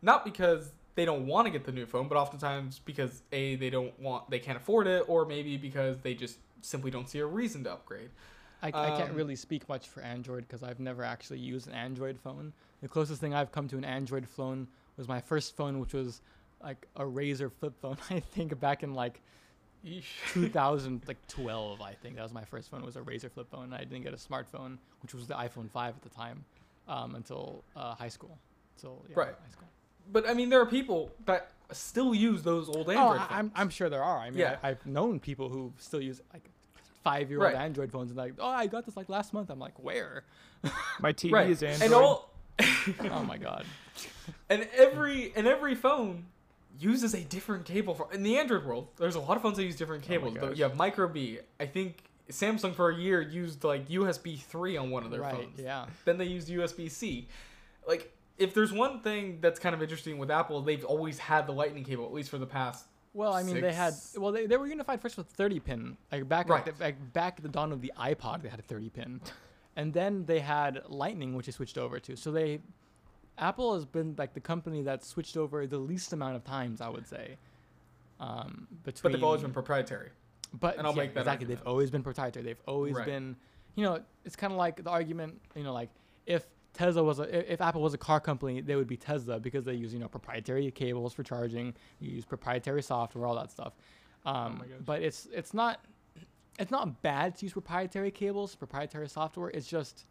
Not 0.00 0.24
because 0.24 0.70
they 0.94 1.04
don't 1.04 1.26
want 1.26 1.46
to 1.46 1.50
get 1.50 1.64
the 1.64 1.72
new 1.72 1.86
phone, 1.86 2.08
but 2.08 2.16
oftentimes 2.16 2.80
because 2.84 3.22
a 3.32 3.56
they 3.56 3.70
don't 3.70 3.98
want 4.00 4.30
they 4.30 4.38
can't 4.38 4.56
afford 4.56 4.86
it, 4.86 5.04
or 5.08 5.24
maybe 5.26 5.56
because 5.56 5.98
they 6.00 6.14
just 6.14 6.38
simply 6.62 6.90
don't 6.90 7.08
see 7.08 7.18
a 7.18 7.26
reason 7.26 7.64
to 7.64 7.72
upgrade. 7.72 8.10
I, 8.62 8.68
I 8.68 8.96
can't 8.96 9.10
Um, 9.10 9.16
really 9.16 9.36
speak 9.36 9.68
much 9.68 9.88
for 9.88 10.00
Android 10.02 10.46
because 10.48 10.62
I've 10.62 10.80
never 10.80 11.04
actually 11.04 11.38
used 11.38 11.68
an 11.68 11.74
Android 11.74 12.18
phone. 12.18 12.52
The 12.82 12.88
closest 12.88 13.20
thing 13.20 13.34
I've 13.34 13.52
come 13.52 13.68
to 13.68 13.76
an 13.76 13.84
Android 13.84 14.28
phone 14.28 14.66
was 14.96 15.06
my 15.08 15.20
first 15.20 15.56
phone, 15.56 15.78
which 15.78 15.92
was 15.94 16.20
like 16.62 16.88
a 16.96 17.02
Razr 17.04 17.52
flip 17.52 17.74
phone. 17.80 17.96
I 18.10 18.20
think 18.20 18.58
back 18.58 18.82
in 18.82 18.94
like 18.94 19.20
Yeesh. 19.84 20.04
2012. 20.32 21.80
I 21.80 21.92
think 21.94 22.16
that 22.16 22.22
was 22.22 22.32
my 22.32 22.44
first 22.44 22.70
phone. 22.70 22.80
It 22.82 22.86
Was 22.86 22.96
a 22.96 23.00
Razr 23.00 23.30
flip 23.30 23.48
phone. 23.50 23.72
I 23.72 23.78
didn't 23.78 24.02
get 24.02 24.12
a 24.12 24.16
smartphone, 24.16 24.78
which 25.02 25.14
was 25.14 25.26
the 25.26 25.34
iPhone 25.34 25.70
5 25.70 25.94
at 25.96 26.02
the 26.02 26.08
time, 26.08 26.44
um, 26.88 27.14
until 27.14 27.62
uh, 27.76 27.94
high 27.94 28.08
school. 28.08 28.38
So 28.76 29.02
yeah, 29.08 29.14
Right. 29.16 29.28
high 29.28 29.50
school. 29.52 29.68
But 30.10 30.28
I 30.28 30.34
mean, 30.34 30.48
there 30.48 30.60
are 30.60 30.66
people 30.66 31.10
that 31.26 31.52
still 31.70 32.14
use 32.14 32.42
those 32.42 32.68
old 32.68 32.88
Oh, 32.88 32.92
Android 32.92 33.16
I, 33.16 33.18
phones. 33.18 33.30
I'm 33.30 33.52
I'm 33.54 33.68
sure 33.70 33.88
there 33.90 34.02
are. 34.02 34.18
I 34.18 34.30
mean, 34.30 34.38
Yeah. 34.40 34.56
I, 34.62 34.70
I've 34.70 34.84
known 34.86 35.20
people 35.20 35.48
who 35.48 35.72
still 35.78 36.00
use 36.00 36.22
like 36.32 36.48
five 37.08 37.30
year 37.30 37.40
old 37.42 37.52
Right. 37.52 37.62
Android 37.62 37.90
phones 37.90 38.10
and 38.10 38.18
like, 38.18 38.34
oh, 38.38 38.48
I 38.48 38.66
got 38.66 38.84
this 38.84 38.96
like 38.96 39.08
last 39.08 39.32
month. 39.32 39.50
I'm 39.50 39.58
like, 39.58 39.82
where? 39.82 40.24
My 41.00 41.12
TV 41.12 41.32
right. 41.32 41.50
is 41.50 41.62
Android. 41.62 41.82
And 41.82 41.94
all 41.94 42.34
oh 43.10 43.22
my 43.22 43.38
god. 43.38 43.64
and 44.50 44.68
every 44.76 45.32
and 45.36 45.46
every 45.46 45.74
phone 45.74 46.24
uses 46.78 47.14
a 47.14 47.20
different 47.20 47.64
cable 47.64 47.94
for 47.94 48.08
in 48.12 48.22
the 48.22 48.36
Android 48.36 48.64
world. 48.64 48.88
There's 48.96 49.14
a 49.14 49.20
lot 49.20 49.36
of 49.36 49.42
phones 49.42 49.56
that 49.56 49.64
use 49.64 49.76
different 49.76 50.04
Oh 50.04 50.08
cables. 50.08 50.34
though. 50.34 50.48
gosh. 50.48 50.56
you 50.58 50.64
have 50.64 50.76
micro 50.76 51.08
B. 51.08 51.38
I 51.58 51.66
think 51.66 52.02
Samsung 52.30 52.74
for 52.74 52.90
a 52.90 52.94
year 52.96 53.22
used 53.22 53.64
like 53.64 53.88
USB 53.88 54.38
three 54.38 54.76
on 54.76 54.90
one 54.90 55.04
of 55.04 55.10
their 55.10 55.20
right. 55.20 55.34
phones. 55.34 55.58
Yeah. 55.58 55.86
Then 56.04 56.18
they 56.18 56.26
used 56.26 56.48
USB 56.48 56.90
C. 56.90 57.28
Like 57.86 58.12
if 58.38 58.54
there's 58.54 58.72
one 58.72 59.00
thing 59.00 59.38
that's 59.40 59.58
kind 59.58 59.74
of 59.74 59.82
interesting 59.82 60.18
with 60.18 60.30
Apple, 60.30 60.60
they've 60.62 60.84
always 60.84 61.18
had 61.18 61.46
the 61.46 61.52
Lightning 61.52 61.84
cable 61.84 62.04
at 62.04 62.12
least 62.12 62.28
for 62.30 62.38
the 62.38 62.46
past. 62.46 62.86
Well, 63.14 63.32
I 63.32 63.42
mean, 63.42 63.60
they 63.60 63.72
had 63.72 63.94
well, 64.16 64.32
they, 64.32 64.46
they 64.46 64.56
were 64.56 64.66
unified 64.66 65.00
first 65.00 65.16
with 65.16 65.26
30 65.28 65.60
pin. 65.60 65.96
Like 66.12 66.28
back 66.28 66.48
Right. 66.48 66.66
at 66.66 66.76
the, 66.76 66.84
like 66.84 67.12
back 67.12 67.34
at 67.38 67.42
the 67.42 67.48
dawn 67.48 67.72
of 67.72 67.80
the 67.80 67.92
iPod, 67.98 68.42
they 68.42 68.48
had 68.48 68.58
a 68.58 68.62
30 68.62 68.90
pin, 68.90 69.20
and 69.76 69.92
then 69.92 70.24
they 70.26 70.40
had 70.40 70.82
Lightning, 70.88 71.34
which 71.34 71.46
they 71.46 71.52
switched 71.52 71.78
over 71.78 71.98
to. 72.00 72.16
So 72.16 72.30
they, 72.30 72.60
Apple 73.38 73.74
has 73.74 73.84
been 73.84 74.14
like 74.18 74.34
the 74.34 74.40
company 74.40 74.82
that 74.82 75.04
switched 75.04 75.36
over 75.36 75.66
the 75.66 75.78
least 75.78 76.12
amount 76.12 76.36
of 76.36 76.44
times, 76.44 76.80
I 76.80 76.88
would 76.88 77.06
say. 77.08 77.36
Um, 78.20 78.66
between 78.84 79.02
But 79.02 79.12
they've 79.16 79.24
always 79.24 79.42
been 79.42 79.52
proprietary. 79.52 80.10
But 80.58 80.76
And 80.78 80.86
I'll 80.86 80.92
yeah, 80.94 81.02
make 81.02 81.14
that 81.14 81.20
exactly. 81.20 81.44
argument. 81.44 81.60
They've 81.60 81.68
always 81.68 81.90
been 81.90 82.02
proprietary. 82.02 82.44
They've 82.44 82.62
always 82.66 82.94
Right. 82.94 83.06
been, 83.06 83.36
you 83.76 83.84
know, 83.84 84.02
it's 84.24 84.34
kind 84.36 84.52
of 84.52 84.58
like 84.58 84.82
the 84.82 84.90
argument, 84.90 85.40
you 85.54 85.62
know, 85.62 85.72
like 85.72 85.90
if 86.26 86.44
Tesla 86.78 87.02
was 87.02 87.18
a, 87.18 87.52
if 87.52 87.60
Apple 87.60 87.82
was 87.82 87.92
a 87.92 87.98
car 87.98 88.20
company, 88.20 88.60
they 88.60 88.76
would 88.76 88.86
be 88.86 88.96
Tesla 88.96 89.40
because 89.40 89.64
they 89.64 89.74
use, 89.74 89.92
you 89.92 89.98
know, 89.98 90.06
proprietary 90.06 90.70
cables 90.70 91.12
for 91.12 91.24
charging, 91.24 91.74
you 91.98 92.12
use 92.12 92.24
proprietary 92.24 92.82
software, 92.82 93.26
all 93.26 93.34
that 93.34 93.50
stuff. 93.50 93.72
Um, 94.24 94.58
gosh. 94.58 94.68
but 94.84 95.02
it's 95.02 95.26
it's 95.32 95.52
not 95.52 95.84
it's 96.56 96.70
not 96.70 97.02
bad 97.02 97.34
to 97.36 97.46
use 97.46 97.52
proprietary 97.52 98.12
cables, 98.12 98.54
proprietary 98.54 99.08
software. 99.08 99.50
It's 99.50 99.66
just 99.66 100.04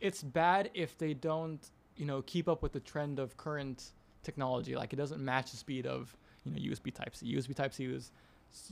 it's 0.00 0.22
bad 0.22 0.70
if 0.74 0.96
they 0.96 1.12
don't, 1.12 1.68
you 1.96 2.06
know, 2.06 2.22
keep 2.22 2.48
up 2.48 2.62
with 2.62 2.72
the 2.72 2.80
trend 2.80 3.18
of 3.18 3.36
current 3.36 3.90
technology. 4.22 4.76
Like 4.76 4.92
it 4.92 4.96
doesn't 4.96 5.24
match 5.24 5.50
the 5.50 5.56
speed 5.56 5.86
of, 5.86 6.16
you 6.44 6.52
know, 6.52 6.58
USB 6.58 6.94
Type 6.94 7.16
C. 7.16 7.34
USB 7.34 7.52
Type 7.52 7.74
C 7.74 7.86
is 7.86 8.12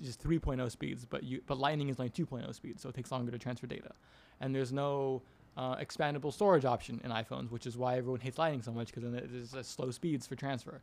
just 0.01 0.23
3.0 0.23 0.71
speeds, 0.71 1.05
but 1.05 1.25
you 1.25 1.41
but 1.47 1.59
Lightning 1.59 1.89
is 1.89 1.99
only 1.99 2.11
2.0 2.11 2.55
speeds, 2.55 2.81
so 2.81 2.91
it 2.91 2.95
takes 2.95 3.11
longer 3.11 3.33
to 3.33 3.39
transfer 3.39 3.67
data. 3.67 3.91
And 4.41 4.55
there's 4.55 4.73
no 4.73 5.23
uh, 5.57 5.77
expandable 5.77 6.33
storage 6.33 6.65
option 6.65 7.01
in 7.05 7.11
iPhones, 7.11 7.51
which 7.51 7.67
is 7.67 7.77
why 7.77 7.97
everyone 7.97 8.21
hates 8.21 8.39
Lightning 8.39 8.63
so 8.63 8.73
much 8.73 8.89
because 8.89 9.03
then 9.03 9.15
it 9.15 9.31
is 9.33 9.55
uh, 9.55 9.63
slow 9.63 9.91
speeds 9.91 10.27
for 10.27 10.35
transfer. 10.35 10.81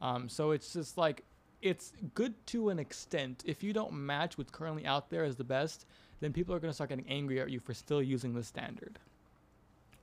Um, 0.00 0.28
so 0.28 0.50
it's 0.52 0.72
just 0.72 0.98
like 0.98 1.24
it's 1.62 1.92
good 2.14 2.34
to 2.48 2.70
an 2.70 2.78
extent. 2.78 3.42
If 3.46 3.62
you 3.62 3.72
don't 3.72 3.92
match 3.92 4.38
what's 4.38 4.50
currently 4.50 4.86
out 4.86 5.10
there 5.10 5.24
as 5.24 5.36
the 5.36 5.44
best, 5.44 5.86
then 6.20 6.32
people 6.32 6.54
are 6.54 6.60
going 6.60 6.70
to 6.70 6.74
start 6.74 6.90
getting 6.90 7.08
angry 7.08 7.40
at 7.40 7.50
you 7.50 7.60
for 7.60 7.74
still 7.74 8.02
using 8.02 8.34
the 8.34 8.42
standard. 8.42 8.98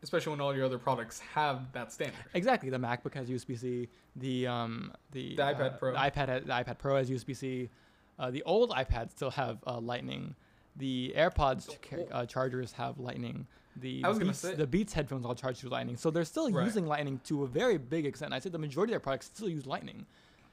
Especially 0.04 0.32
when 0.32 0.42
all 0.42 0.56
your 0.56 0.66
other 0.66 0.78
products 0.78 1.20
have 1.20 1.72
that 1.72 1.92
standard. 1.92 2.16
Exactly. 2.34 2.70
The 2.70 2.78
MacBook 2.78 3.14
has 3.16 3.28
USB-C. 3.30 3.88
The 4.18 4.48
um 4.48 4.94
the, 5.12 5.36
The 5.36 5.42
iPad 5.42 5.60
uh, 5.60 5.70
Pro. 5.78 5.92
The 5.94 5.98
iPad 5.98 6.28
has, 6.30 6.44
the 6.44 6.52
iPad 6.52 6.78
Pro 6.78 6.98
has 6.98 7.10
USB-C. 7.10 7.70
Uh, 8.18 8.32
the 8.32 8.44
old 8.44 8.70
iPads 8.72 9.12
still 9.12 9.32
have 9.32 9.58
uh, 9.66 9.80
Lightning. 9.80 10.36
The 10.78 11.14
AirPods 11.18 11.70
uh, 12.12 12.26
chargers 12.26 12.74
have 12.74 13.00
Lightning. 13.00 13.48
The 13.78 14.04
I 14.04 14.08
was 14.10 14.18
gonna 14.18 14.32
Beats, 14.32 14.40
say- 14.40 14.56
the 14.56 14.68
Beats 14.68 14.94
headphones 14.94 15.26
all 15.26 15.36
charge 15.36 15.58
through 15.60 15.70
Lightning. 15.72 15.98
So 15.98 16.10
they're 16.10 16.24
still 16.26 16.50
Right. 16.52 16.64
using 16.66 16.86
Lightning 16.88 17.20
to 17.26 17.44
a 17.44 17.48
very 17.48 17.78
big 17.78 18.06
extent. 18.06 18.34
I 18.34 18.40
said 18.40 18.52
the 18.52 18.58
majority 18.58 18.92
of 18.92 18.96
their 18.96 19.00
products 19.02 19.28
still 19.28 19.50
use 19.50 19.66
Lightning. 19.66 20.06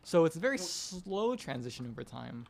So 0.03 0.25
it's 0.25 0.35
a 0.37 0.41
very 0.41 0.59
slow 0.59 1.37
transition 1.37 1.87
over 1.89 2.03
time. 2.03 2.47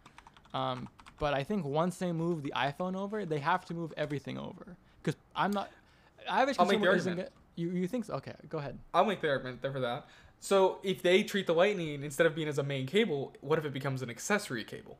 Um, 0.55 0.89
but 1.19 1.35
I 1.35 1.45
think 1.45 1.65
once 1.67 1.99
they 1.99 2.13
move 2.13 2.43
the 2.43 2.53
iPhone 2.57 2.97
over, 2.97 3.25
they 3.27 3.39
have 3.41 3.65
to 3.67 3.75
move 3.75 3.93
everything 3.97 4.39
over. 4.39 4.77
Because 5.03 5.19
I'm 5.37 5.51
not. 5.51 5.71
Average 6.27 6.57
I'll 6.59 6.67
consumer 6.67 6.95
isn't. 6.95 7.11
argument. 7.13 7.33
You 7.57 7.71
you 7.71 7.87
think 7.87 8.07
so? 8.07 8.15
Okay, 8.15 8.35
go 8.49 8.59
ahead. 8.59 8.79
I'll 8.95 9.05
make 9.05 9.21
the 9.21 9.29
argument 9.29 9.61
there 9.61 9.73
for 9.73 9.81
that. 9.81 10.07
So 10.41 10.79
if 10.83 11.03
they 11.03 11.23
treat 11.23 11.47
the 11.47 11.53
Lightning 11.55 12.03
instead 12.03 12.27
of 12.27 12.35
being 12.35 12.49
as 12.49 12.59
a 12.59 12.63
main 12.63 12.87
cable, 12.87 13.35
what 13.43 13.59
if 13.59 13.65
it 13.65 13.73
becomes 13.73 14.01
an 14.03 14.09
accessory 14.11 14.65
cable? 14.65 14.99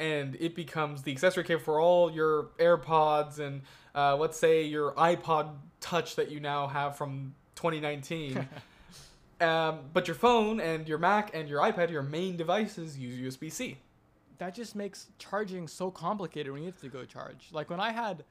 And 0.00 0.36
it 0.38 0.54
becomes 0.54 1.02
the 1.02 1.12
accessory 1.12 1.44
cable 1.44 1.62
for 1.62 1.80
all 1.80 2.10
your 2.10 2.50
AirPods 2.58 3.40
and 3.40 3.62
uh, 3.94 4.16
let's 4.16 4.38
say 4.38 4.62
your 4.62 4.92
iPod 4.92 5.50
Touch 5.80 6.16
that 6.16 6.30
you 6.30 6.40
now 6.40 6.66
have 6.66 6.96
from 6.96 7.34
2019. 7.54 8.48
um, 9.40 9.80
but 9.92 10.08
your 10.08 10.14
phone 10.14 10.60
and 10.60 10.88
your 10.88 10.98
Mac 10.98 11.34
and 11.34 11.48
your 11.48 11.60
iPad, 11.60 11.90
your 11.90 12.02
main 12.02 12.36
devices, 12.36 12.98
use 12.98 13.36
USB 13.36 13.50
C. 13.50 13.78
that 14.38 14.54
just 14.54 14.74
makes 14.74 15.06
charging 15.18 15.68
so 15.68 15.90
complicated 15.90 16.52
when 16.52 16.62
you 16.62 16.66
have 16.66 16.80
to 16.80 16.88
go 16.88 17.04
charge. 17.04 17.48
Like 17.52 17.70
when 17.70 17.80
I 17.80 17.92
had, 17.92 18.24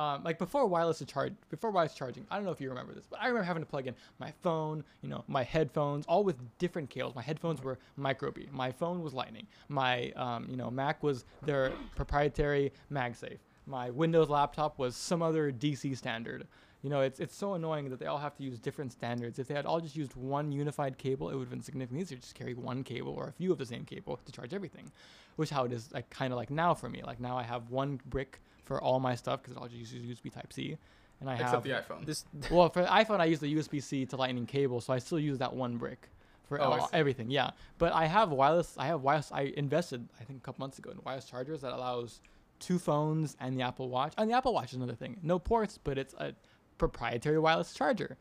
um, 0.00 0.24
like 0.24 0.38
before 0.38 0.66
wireless 0.66 0.96
to 0.98 1.04
charge, 1.04 1.34
before 1.50 1.70
wireless 1.70 1.92
charging. 1.92 2.26
I 2.30 2.36
don't 2.36 2.46
know 2.46 2.52
if 2.52 2.60
you 2.60 2.70
remember 2.70 2.94
this, 2.94 3.04
but 3.10 3.20
I 3.20 3.26
remember 3.26 3.44
having 3.44 3.62
to 3.62 3.68
plug 3.68 3.86
in 3.86 3.94
my 4.18 4.32
phone, 4.40 4.82
you 5.02 5.10
know, 5.10 5.24
my 5.28 5.42
headphones, 5.42 6.06
all 6.06 6.24
with 6.24 6.36
different 6.58 6.88
cables. 6.88 7.14
My 7.14 7.20
headphones 7.20 7.62
were 7.62 7.78
micro 7.98 8.30
B. 8.30 8.48
My 8.50 8.72
phone 8.72 9.02
was 9.02 9.12
Lightning. 9.12 9.46
My, 9.68 10.10
um, 10.12 10.46
you 10.48 10.56
know, 10.56 10.70
Mac 10.70 11.02
was 11.02 11.26
their 11.42 11.74
proprietary 11.96 12.72
MagSafe. 12.90 13.40
My 13.66 13.90
Windows 13.90 14.30
laptop 14.30 14.78
was 14.78 14.96
some 14.96 15.20
other 15.20 15.52
DC 15.52 15.94
standard. 15.98 16.46
You 16.82 16.88
know, 16.88 17.02
it's 17.02 17.20
it's 17.20 17.36
so 17.36 17.52
annoying 17.52 17.90
that 17.90 17.98
they 17.98 18.06
all 18.06 18.16
have 18.16 18.34
to 18.36 18.42
use 18.42 18.58
different 18.58 18.92
standards. 18.92 19.38
If 19.38 19.48
they 19.48 19.54
had 19.54 19.66
all 19.66 19.80
just 19.80 19.96
used 19.96 20.16
one 20.16 20.50
unified 20.50 20.96
cable, 20.96 21.28
it 21.28 21.34
would 21.34 21.42
have 21.42 21.50
been 21.50 21.60
significantly 21.60 22.00
easier 22.00 22.16
to 22.16 22.22
just 22.22 22.34
carry 22.34 22.54
one 22.54 22.84
cable 22.84 23.12
or 23.12 23.28
a 23.28 23.32
few 23.32 23.52
of 23.52 23.58
the 23.58 23.66
same 23.66 23.84
cable 23.84 24.18
to 24.24 24.32
charge 24.32 24.54
everything. 24.54 24.90
Which 25.36 25.50
how 25.50 25.64
it 25.64 25.72
is 25.72 25.92
like 25.92 26.08
kind 26.08 26.32
of 26.32 26.38
like 26.38 26.48
now 26.48 26.72
for 26.72 26.88
me. 26.88 27.02
Like 27.02 27.20
now 27.20 27.36
I 27.36 27.42
have 27.42 27.68
one 27.68 28.00
brick 28.06 28.40
for 28.70 28.80
all 28.80 29.00
my 29.00 29.16
stuff 29.16 29.42
because 29.42 29.56
it 29.56 29.58
all 29.60 29.66
just 29.66 29.92
uses 29.92 30.00
USB 30.20 30.32
Type 30.32 30.52
C, 30.52 30.78
and 31.20 31.28
I 31.28 31.32
Except 31.34 31.50
have 31.50 31.62
the 31.64 31.70
iPhone. 31.70 32.06
This 32.06 32.24
well 32.52 32.68
for 32.68 32.82
the 32.82 32.88
iPhone 32.88 33.18
I 33.18 33.24
use 33.24 33.40
the 33.40 33.52
USB 33.52 33.82
C 33.82 34.06
to 34.06 34.16
Lightning 34.16 34.46
cable, 34.46 34.80
so 34.80 34.92
I 34.92 35.00
still 35.00 35.18
use 35.18 35.38
that 35.38 35.52
one 35.52 35.76
brick 35.76 36.08
for 36.48 36.60
Oh, 36.60 36.66
all- 36.74 36.90
everything. 36.92 37.32
Yeah, 37.32 37.50
but 37.78 37.92
I 37.92 38.06
have 38.06 38.30
wireless. 38.30 38.76
I 38.78 38.86
have 38.86 39.02
wireless. 39.02 39.32
I 39.32 39.52
invested 39.56 40.08
I 40.20 40.22
think 40.24 40.38
a 40.38 40.42
couple 40.42 40.62
months 40.62 40.78
ago 40.78 40.92
in 40.92 40.98
wireless 41.04 41.24
chargers 41.24 41.62
that 41.62 41.72
allows 41.72 42.20
two 42.60 42.78
phones 42.78 43.36
and 43.40 43.58
the 43.58 43.62
Apple 43.62 43.88
Watch. 43.88 44.12
And 44.16 44.30
the 44.30 44.34
Apple 44.36 44.54
Watch 44.54 44.70
is 44.70 44.76
another 44.76 44.94
thing. 44.94 45.18
No 45.20 45.40
ports, 45.40 45.76
but 45.82 45.98
it's 45.98 46.14
a 46.14 46.32
proprietary 46.78 47.40
wireless 47.40 47.74
charger. 47.74 48.16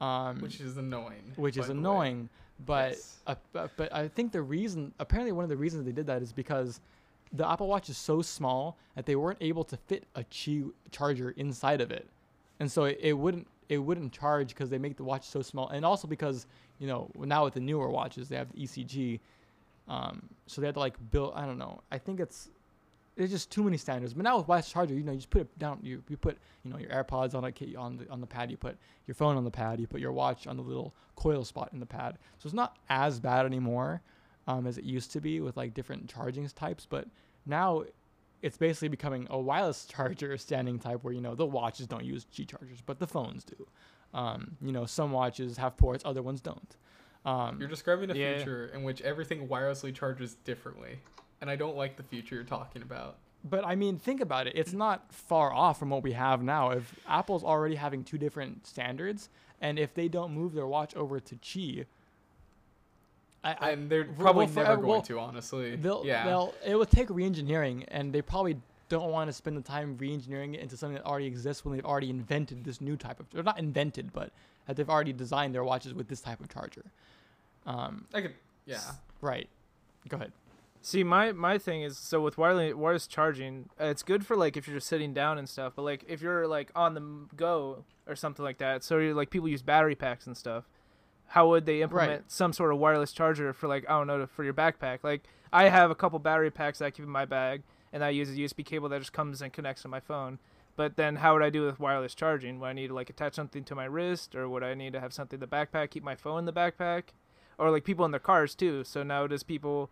Um, 0.00 0.38
which 0.40 0.60
is 0.60 0.76
annoying. 0.76 1.32
which 1.34 1.56
is 1.56 1.70
annoying. 1.70 2.28
But 2.64 2.92
Yes. 2.92 3.16
uh, 3.26 3.34
but 3.52 3.72
but 3.76 3.92
I 3.92 4.06
think 4.06 4.30
the 4.30 4.42
reason, 4.42 4.94
apparently, 5.00 5.32
one 5.32 5.42
of 5.42 5.48
the 5.50 5.56
reasons 5.56 5.84
they 5.86 5.90
did 5.92 6.06
that 6.06 6.22
is 6.22 6.32
because 6.32 6.80
the 7.32 7.48
Apple 7.48 7.68
Watch 7.68 7.88
is 7.88 7.96
so 7.96 8.22
small 8.22 8.76
that 8.94 9.06
they 9.06 9.16
weren't 9.16 9.38
able 9.40 9.64
to 9.64 9.76
fit 9.76 10.04
a 10.14 10.22
Qi 10.24 10.70
charger 10.90 11.30
inside 11.30 11.80
of 11.80 11.90
it, 11.90 12.08
and 12.60 12.70
so 12.70 12.84
it, 12.84 12.98
it 13.00 13.12
wouldn't 13.12 13.46
it 13.68 13.78
wouldn't 13.78 14.12
charge 14.12 14.48
because 14.48 14.70
they 14.70 14.78
make 14.78 14.96
the 14.96 15.04
watch 15.04 15.26
so 15.26 15.42
small, 15.42 15.68
and 15.68 15.84
also 15.84 16.08
because 16.08 16.46
you 16.78 16.86
know 16.86 17.10
now 17.18 17.44
with 17.44 17.54
the 17.54 17.60
newer 17.60 17.90
watches 17.90 18.28
they 18.28 18.36
have 18.36 18.50
the 18.52 18.58
ECG, 18.58 19.20
um, 19.88 20.22
so 20.46 20.60
they 20.60 20.66
had 20.66 20.74
to 20.74 20.80
like 20.80 20.96
build. 21.10 21.32
I 21.34 21.46
don't 21.46 21.58
know. 21.58 21.80
I 21.90 21.98
think 21.98 22.20
it's 22.20 22.50
there's 23.16 23.30
just 23.30 23.50
too 23.50 23.64
many 23.64 23.76
standards. 23.76 24.14
But 24.14 24.22
now 24.22 24.38
with 24.38 24.46
wireless 24.46 24.70
charger, 24.70 24.94
you 24.94 25.02
know, 25.02 25.10
you 25.10 25.18
just 25.18 25.30
put 25.30 25.42
it 25.42 25.58
down. 25.58 25.80
You 25.82 26.02
you 26.08 26.16
put 26.16 26.38
you 26.64 26.70
know 26.70 26.78
your 26.78 26.90
AirPods 26.90 27.34
on 27.34 27.44
a 27.44 27.76
on 27.76 27.96
the 27.96 28.08
on 28.10 28.20
the 28.20 28.26
pad. 28.26 28.50
You 28.50 28.56
put 28.56 28.78
your 29.06 29.14
phone 29.14 29.36
on 29.36 29.44
the 29.44 29.50
pad. 29.50 29.80
You 29.80 29.86
put 29.86 30.00
your 30.00 30.12
watch 30.12 30.46
on 30.46 30.56
the 30.56 30.62
little 30.62 30.94
coil 31.16 31.44
spot 31.44 31.70
in 31.72 31.80
the 31.80 31.86
pad. 31.86 32.16
So 32.38 32.46
it's 32.46 32.54
not 32.54 32.76
as 32.88 33.18
bad 33.20 33.44
anymore 33.44 34.02
um, 34.48 34.66
as 34.66 34.76
it 34.78 34.84
used 34.84 35.12
to 35.12 35.20
be 35.20 35.40
with 35.40 35.56
like 35.56 35.74
different 35.74 36.08
charging 36.08 36.48
types. 36.48 36.86
But 36.88 37.06
now 37.46 37.84
it's 38.42 38.56
basically 38.56 38.88
becoming 38.88 39.26
a 39.30 39.38
wireless 39.38 39.84
charger 39.90 40.36
standing 40.38 40.78
type 40.80 41.04
where 41.04 41.12
you 41.14 41.20
know 41.20 41.34
the 41.36 41.46
watches 41.46 41.86
don't 41.86 42.04
use 42.04 42.26
Qi 42.32 42.48
chargers, 42.48 42.80
but 42.84 42.98
the 42.98 43.06
phones 43.06 43.44
do. 43.44 43.66
Um, 44.14 44.56
you 44.60 44.72
know, 44.72 44.86
some 44.86 45.12
watches 45.12 45.56
have 45.58 45.76
ports, 45.76 46.02
other 46.04 46.22
ones 46.22 46.40
don't. 46.40 46.76
Um, 47.26 47.58
You're 47.60 47.68
describing 47.68 48.10
a 48.10 48.14
Yeah. 48.14 48.36
future 48.38 48.66
in 48.74 48.82
which 48.82 49.02
everything 49.02 49.46
wirelessly 49.48 49.94
charges 49.94 50.34
differently, 50.44 50.98
and 51.40 51.50
I 51.50 51.56
don't 51.56 51.76
like 51.76 51.96
the 51.96 52.02
future 52.02 52.34
you're 52.36 52.44
talking 52.44 52.80
about. 52.82 53.18
but 53.44 53.64
I 53.64 53.76
mean, 53.76 53.98
think 53.98 54.20
about 54.20 54.46
it. 54.48 54.54
It's 54.56 54.72
not 54.72 55.12
far 55.12 55.52
off 55.52 55.78
from 55.78 55.90
what 55.90 56.02
we 56.02 56.12
have 56.12 56.42
now. 56.42 56.70
If 56.70 56.98
Apple's 57.06 57.44
already 57.44 57.76
having 57.76 58.02
two 58.02 58.18
different 58.18 58.66
standards, 58.66 59.28
and 59.60 59.78
if 59.78 59.94
they 59.94 60.08
don't 60.08 60.32
move 60.32 60.54
their 60.54 60.66
watch 60.66 60.94
over 60.96 61.20
to 61.20 61.36
Qi, 61.36 61.84
I, 63.44 63.56
I, 63.60 63.70
and 63.70 63.88
they're 63.88 64.04
well, 64.04 64.16
probably 64.18 64.46
for- 64.48 64.60
never 64.60 64.72
uh, 64.72 64.76
going 64.76 64.88
well, 64.88 65.02
to, 65.02 65.18
honestly. 65.18 65.76
they'll, 65.76 66.04
yeah. 66.04 66.24
they'll 66.24 66.54
it 66.66 66.74
will 66.74 66.84
take 66.84 67.08
re-engineering, 67.10 67.84
and 67.88 68.12
they 68.12 68.22
probably 68.22 68.56
don't 68.88 69.10
want 69.10 69.28
to 69.28 69.32
spend 69.32 69.56
the 69.56 69.62
time 69.62 69.96
re-engineering 69.98 70.54
it 70.54 70.60
into 70.60 70.76
something 70.76 70.96
that 70.96 71.04
already 71.04 71.26
exists 71.26 71.64
when 71.64 71.74
they've 71.74 71.84
already 71.84 72.10
invented 72.10 72.64
this 72.64 72.80
new 72.80 72.96
type 72.96 73.20
of, 73.20 73.26
or 73.36 73.42
not 73.42 73.58
invented, 73.58 74.12
but 74.12 74.32
that 74.66 74.76
they've 74.76 74.90
already 74.90 75.12
designed 75.12 75.54
their 75.54 75.64
watches 75.64 75.94
with 75.94 76.08
this 76.08 76.20
type 76.20 76.40
of 76.40 76.48
charger. 76.48 76.84
Um, 77.66 78.06
I 78.12 78.22
could. 78.22 78.34
Yeah. 78.66 78.80
right. 79.20 79.48
Go 80.08 80.16
ahead. 80.16 80.32
See, 80.80 81.02
my 81.02 81.32
my 81.32 81.58
thing 81.58 81.82
is 81.82 81.98
so 81.98 82.20
with 82.20 82.38
wireless 82.38 82.74
wireless 82.74 83.06
charging, 83.06 83.68
uh, 83.80 83.86
it's 83.86 84.02
good 84.02 84.24
for 84.24 84.36
like 84.36 84.56
if 84.56 84.66
you're 84.66 84.76
just 84.76 84.86
sitting 84.86 85.12
down 85.12 85.36
and 85.36 85.48
stuff. 85.48 85.74
But 85.76 85.82
like 85.82 86.04
if 86.08 86.22
you're 86.22 86.46
like 86.46 86.70
on 86.74 86.94
the 86.94 87.02
go 87.36 87.84
or 88.06 88.16
something 88.16 88.44
like 88.44 88.58
that, 88.58 88.84
so 88.84 88.98
you're, 88.98 89.14
like 89.14 89.30
people 89.30 89.48
use 89.48 89.62
battery 89.62 89.94
packs 89.94 90.26
and 90.26 90.36
stuff. 90.36 90.64
How 91.28 91.48
would 91.48 91.66
they 91.66 91.82
implement 91.82 92.22
some 92.30 92.52
sort 92.52 92.72
of 92.72 92.78
wireless 92.78 93.12
charger 93.12 93.52
for 93.52 93.68
like 93.68 93.84
I 93.88 93.98
don't 93.98 94.06
know 94.06 94.26
for 94.26 94.44
your 94.44 94.54
backpack? 94.54 95.00
Like 95.02 95.24
I 95.52 95.68
have 95.68 95.90
a 95.90 95.94
couple 95.94 96.18
battery 96.18 96.50
packs 96.50 96.78
that 96.78 96.86
I 96.86 96.90
keep 96.90 97.04
in 97.04 97.10
my 97.10 97.24
bag, 97.24 97.62
and 97.92 98.02
I 98.02 98.10
use 98.10 98.30
a 98.30 98.34
USB 98.34 98.64
cable 98.64 98.88
that 98.88 98.98
just 99.00 99.12
comes 99.12 99.42
and 99.42 99.52
connects 99.52 99.82
to 99.82 99.88
my 99.88 100.00
phone. 100.00 100.38
But 100.76 100.96
then 100.96 101.16
how 101.16 101.34
would 101.34 101.42
I 101.42 101.50
do 101.50 101.66
with 101.66 101.80
wireless 101.80 102.14
charging? 102.14 102.60
Would 102.60 102.66
I 102.66 102.72
need 102.72 102.88
to 102.88 102.94
like 102.94 103.10
attach 103.10 103.34
something 103.34 103.64
to 103.64 103.74
my 103.74 103.84
wrist, 103.84 104.34
or 104.34 104.48
would 104.48 104.62
I 104.62 104.74
need 104.74 104.92
to 104.92 105.00
have 105.00 105.12
something 105.12 105.36
in 105.36 105.40
the 105.40 105.46
backpack, 105.46 105.90
keep 105.90 106.04
my 106.04 106.14
phone 106.14 106.40
in 106.40 106.44
the 106.44 106.52
backpack, 106.52 107.04
or 107.58 107.70
like 107.70 107.84
people 107.84 108.04
in 108.04 108.10
their 108.10 108.20
cars 108.20 108.54
too? 108.54 108.84
So 108.84 109.02
now 109.02 109.26
does 109.26 109.42
people 109.42 109.90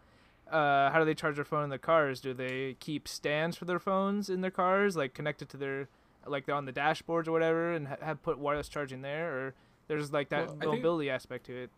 uh, 0.50 0.90
how 0.90 0.98
do 0.98 1.04
they 1.04 1.14
charge 1.14 1.36
their 1.36 1.44
phone 1.44 1.64
in 1.64 1.70
their 1.70 1.78
cars? 1.78 2.20
Do 2.20 2.32
they 2.32 2.76
keep 2.78 3.08
stands 3.08 3.56
for 3.56 3.64
their 3.64 3.78
phones 3.78 4.28
in 4.30 4.40
their 4.40 4.50
cars, 4.50 4.96
like 4.96 5.12
connected 5.12 5.48
to 5.50 5.56
their, 5.56 5.88
like 6.26 6.46
they're 6.46 6.54
on 6.54 6.66
the 6.66 6.72
dashboards 6.72 7.26
or 7.26 7.32
whatever, 7.32 7.72
and 7.72 7.88
ha- 7.88 7.96
have 8.00 8.22
put 8.22 8.38
wireless 8.38 8.68
charging 8.68 9.02
there, 9.02 9.32
or 9.32 9.54
there's 9.88 10.12
like 10.12 10.28
that 10.30 10.46
Well, 10.48 10.56
I 10.56 10.60
think- 10.64 10.74
mobility 10.76 11.10
aspect 11.10 11.46
to 11.46 11.56
it? 11.64 11.70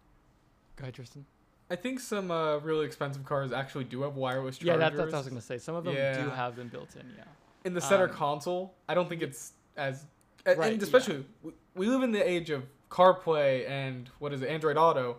Go 0.77 0.83
ahead, 0.83 0.95
Tristan. 0.95 1.25
I 1.71 1.77
think 1.77 2.01
some 2.01 2.31
uh, 2.31 2.59
really 2.59 2.87
expensive 2.87 3.25
cars 3.27 3.53
actually 3.53 3.85
do 3.85 4.03
have 4.03 4.17
wireless 4.17 4.63
Yeah, 4.63 4.73
chargers. 4.75 4.81
that, 4.81 4.97
that's 4.97 5.13
what 5.13 5.15
I 5.15 5.19
was 5.19 5.29
gonna 5.29 5.41
say. 5.43 5.59
Some 5.59 5.75
of 5.75 5.85
them 5.85 5.95
do 5.95 6.31
have 6.31 6.57
them 6.57 6.69
built 6.69 6.97
in. 6.97 7.13
Yeah. 7.17 7.25
in 7.65 7.75
the 7.75 7.81
center 7.81 8.09
Um, 8.09 8.15
console. 8.15 8.75
I 8.89 8.95
don't 8.95 9.09
think 9.09 9.21
it's 9.23 9.53
as, 9.77 10.07
Right, 10.47 10.57
and 10.73 10.77
yeah. 10.81 10.83
especially 10.85 11.27
we, 11.43 11.53
we 11.75 11.87
live 11.89 12.03
in 12.03 12.13
the 12.13 12.27
age 12.27 12.49
of 12.49 12.65
CarPlay 12.91 13.69
and 13.69 14.09
what 14.19 14.33
is 14.33 14.41
it, 14.41 14.49
Android 14.49 14.79
Auto. 14.79 15.19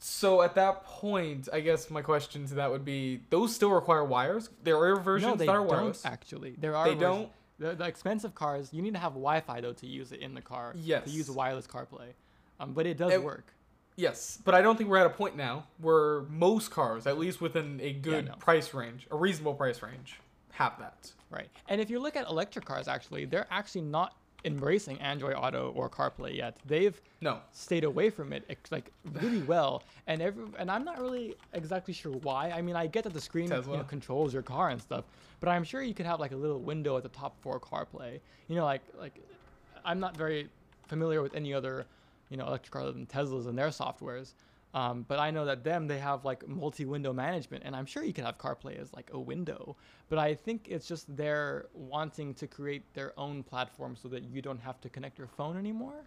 So 0.00 0.42
at 0.42 0.54
that 0.56 0.84
point, 0.84 1.48
I 1.52 1.60
guess 1.60 1.90
my 1.90 2.02
question 2.02 2.46
to 2.48 2.54
that 2.54 2.70
would 2.70 2.84
be: 2.84 3.20
those 3.30 3.54
still 3.54 3.70
require 3.70 4.04
wires? 4.04 4.48
There 4.64 4.76
are 4.78 4.96
versions 4.96 5.30
no, 5.32 5.36
they 5.36 5.46
that 5.46 5.52
are 5.52 5.58
don't 5.58 5.66
wireless. 5.68 6.04
actually. 6.06 6.54
There 6.58 6.74
are. 6.74 6.84
They 6.86 6.94
versions- 6.94 7.00
don't. 7.02 7.32
The, 7.58 7.74
the 7.74 7.84
expensive 7.86 8.34
cars, 8.34 8.70
you 8.72 8.82
need 8.82 8.94
to 8.94 9.00
have 9.00 9.12
Wi-Fi 9.12 9.60
though 9.60 9.72
to 9.72 9.86
use 9.86 10.12
it 10.12 10.20
in 10.20 10.34
the 10.34 10.40
car. 10.40 10.74
Yes. 10.76 11.04
To 11.04 11.10
use 11.10 11.30
wireless 11.30 11.66
CarPlay, 11.66 12.12
um, 12.60 12.72
but 12.72 12.86
it 12.86 12.96
does 12.96 13.12
It- 13.12 13.22
work. 13.22 13.52
Yes, 13.96 14.38
but 14.44 14.54
I 14.54 14.62
don't 14.62 14.76
think 14.76 14.88
we're 14.88 14.98
at 14.98 15.06
a 15.06 15.10
point 15.10 15.34
now 15.36 15.64
where 15.78 16.20
most 16.30 16.70
cars, 16.70 17.04
at 17.04 17.18
least 17.18 17.40
within 17.40 17.80
a 17.82 17.92
good 17.92 18.26
no. 18.26 18.34
price 18.34 18.72
range, 18.72 19.08
a 19.10 19.16
reasonable 19.16 19.54
price 19.54 19.82
range, 19.82 20.20
have 20.52 20.78
that. 20.78 21.10
Right. 21.30 21.48
And 21.68 21.80
if 21.80 21.90
you 21.90 21.98
look 21.98 22.14
at 22.14 22.28
electric 22.28 22.64
cars, 22.64 22.86
actually, 22.86 23.24
they're 23.24 23.48
actually 23.50 23.80
not 23.80 24.14
embracing 24.44 25.00
Android 25.00 25.34
Auto 25.34 25.72
or 25.74 25.90
CarPlay 25.90 26.36
yet. 26.36 26.56
They've 26.64 27.00
No, 27.20 27.40
stayed 27.52 27.84
away 27.84 28.10
from 28.10 28.32
it 28.32 28.44
like 28.70 28.92
really 29.04 29.42
well. 29.42 29.82
And 30.06 30.22
every 30.22 30.44
and 30.58 30.70
i'm 30.70 30.84
not 30.84 30.98
really 31.00 31.34
exactly 31.52 31.92
sure 31.94 32.12
why. 32.12 32.50
I 32.50 32.62
mean 32.62 32.76
i 32.76 32.86
get 32.86 33.04
that 33.04 33.12
the 33.12 33.20
screen 33.20 33.50
you 33.50 33.62
know, 33.78 33.84
controls 33.84 34.32
your 34.32 34.42
car 34.42 34.68
and 34.70 34.80
stuff 34.80 35.04
but 35.40 35.48
i'm 35.48 35.64
sure 35.64 35.82
you 35.82 35.94
could 35.94 36.06
have 36.06 36.20
like 36.20 36.32
a 36.32 36.36
little 36.36 36.60
window 36.60 36.96
at 36.96 37.02
the 37.02 37.08
top 37.08 37.40
for 37.42 37.58
carplay. 37.60 38.20
You 38.48 38.56
know 38.56 38.64
like 38.64 38.82
like 38.98 39.20
i'm 39.84 40.00
not 40.00 40.16
very 40.16 40.48
familiar 40.86 41.20
with 41.22 41.34
any 41.34 41.52
other 41.52 41.86
you 42.30 42.36
know 42.36 42.46
electric 42.46 42.72
car 42.72 42.82
other 42.82 42.92
than 42.92 43.06
teslas 43.06 43.46
and 43.48 43.58
their 43.58 43.68
softwares 43.68 44.34
um, 44.74 45.04
but 45.08 45.18
I 45.18 45.30
know 45.30 45.44
that 45.46 45.64
them 45.64 45.86
they 45.86 45.98
have 45.98 46.24
like 46.24 46.46
multi-window 46.46 47.12
management, 47.12 47.64
and 47.64 47.74
I'm 47.74 47.86
sure 47.86 48.02
you 48.04 48.12
can 48.12 48.24
have 48.24 48.38
CarPlay 48.38 48.78
as 48.80 48.92
like 48.92 49.10
a 49.12 49.18
window. 49.18 49.76
But 50.08 50.18
I 50.18 50.34
think 50.34 50.66
it's 50.68 50.86
just 50.86 51.14
they're 51.16 51.66
wanting 51.72 52.34
to 52.34 52.46
create 52.46 52.92
their 52.94 53.18
own 53.18 53.42
platform 53.42 53.96
so 53.96 54.08
that 54.08 54.24
you 54.24 54.42
don't 54.42 54.60
have 54.60 54.80
to 54.82 54.88
connect 54.88 55.18
your 55.18 55.26
phone 55.28 55.56
anymore. 55.56 56.04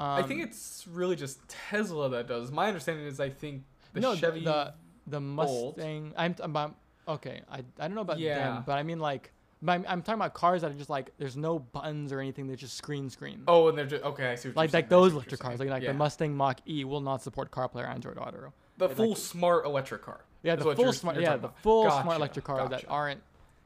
I 0.00 0.22
think 0.22 0.40
Um, 0.42 0.48
it's 0.48 0.86
really 0.88 1.16
just 1.16 1.40
Tesla 1.48 2.08
that 2.10 2.28
does. 2.28 2.52
My 2.52 2.68
understanding 2.68 3.06
is 3.06 3.18
I 3.18 3.30
think 3.30 3.64
the 3.92 4.00
no, 4.00 4.14
Chevy. 4.14 4.44
the 4.44 4.74
the 5.08 5.20
Bolt. 5.20 5.76
Mustang. 5.76 6.12
I'm, 6.16 6.36
I'm 6.40 6.50
about 6.50 6.76
okay. 7.08 7.42
I, 7.50 7.58
I 7.80 7.88
don't 7.88 7.94
know 7.94 8.02
about 8.02 8.20
Yeah. 8.20 8.34
them, 8.38 8.62
but 8.64 8.78
I 8.78 8.82
mean 8.84 9.00
like, 9.00 9.32
I'm, 9.66 9.84
I'm 9.88 10.02
talking 10.02 10.20
about 10.20 10.34
cars 10.34 10.62
that 10.62 10.70
are 10.70 10.74
just 10.74 10.90
like 10.90 11.10
there's 11.18 11.36
no 11.36 11.58
buttons 11.58 12.12
or 12.12 12.20
anything. 12.20 12.46
They're 12.46 12.56
just 12.56 12.76
screen 12.76 13.10
screen. 13.10 13.42
oh, 13.48 13.68
and 13.68 13.76
they're 13.76 13.86
just 13.86 14.04
okay. 14.04 14.30
I 14.32 14.34
see 14.36 14.48
what 14.50 14.56
like 14.56 14.72
you're 14.72 14.78
like 14.78 14.88
those 14.88 15.12
electric 15.12 15.40
cars, 15.40 15.58
like 15.58 15.68
like 15.68 15.82
Yeah. 15.82 15.92
the 15.92 15.98
Mustang 15.98 16.36
Mach 16.36 16.60
E 16.68 16.84
will 16.84 17.00
not 17.00 17.22
support 17.22 17.50
CarPlay 17.50 17.82
or 17.82 17.86
Android 17.86 18.18
Auto. 18.18 18.52
The 18.78 18.88
like- 18.88 18.96
full 18.96 19.14
smart 19.16 19.64
electric 19.66 20.02
car. 20.02 20.20
Yeah, 20.42 20.54
the 20.56 20.62
full 20.62 20.74
you're- 20.76 20.92
smart. 20.92 21.16
you're 21.16 21.24
Yeah, 21.24 21.36
the 21.36 21.48
full 21.48 21.84
Gotcha, 21.84 22.02
smart 22.02 22.16
electric 22.18 22.44
cars 22.44 22.70
that 22.70 22.84
aren't, 22.88 23.20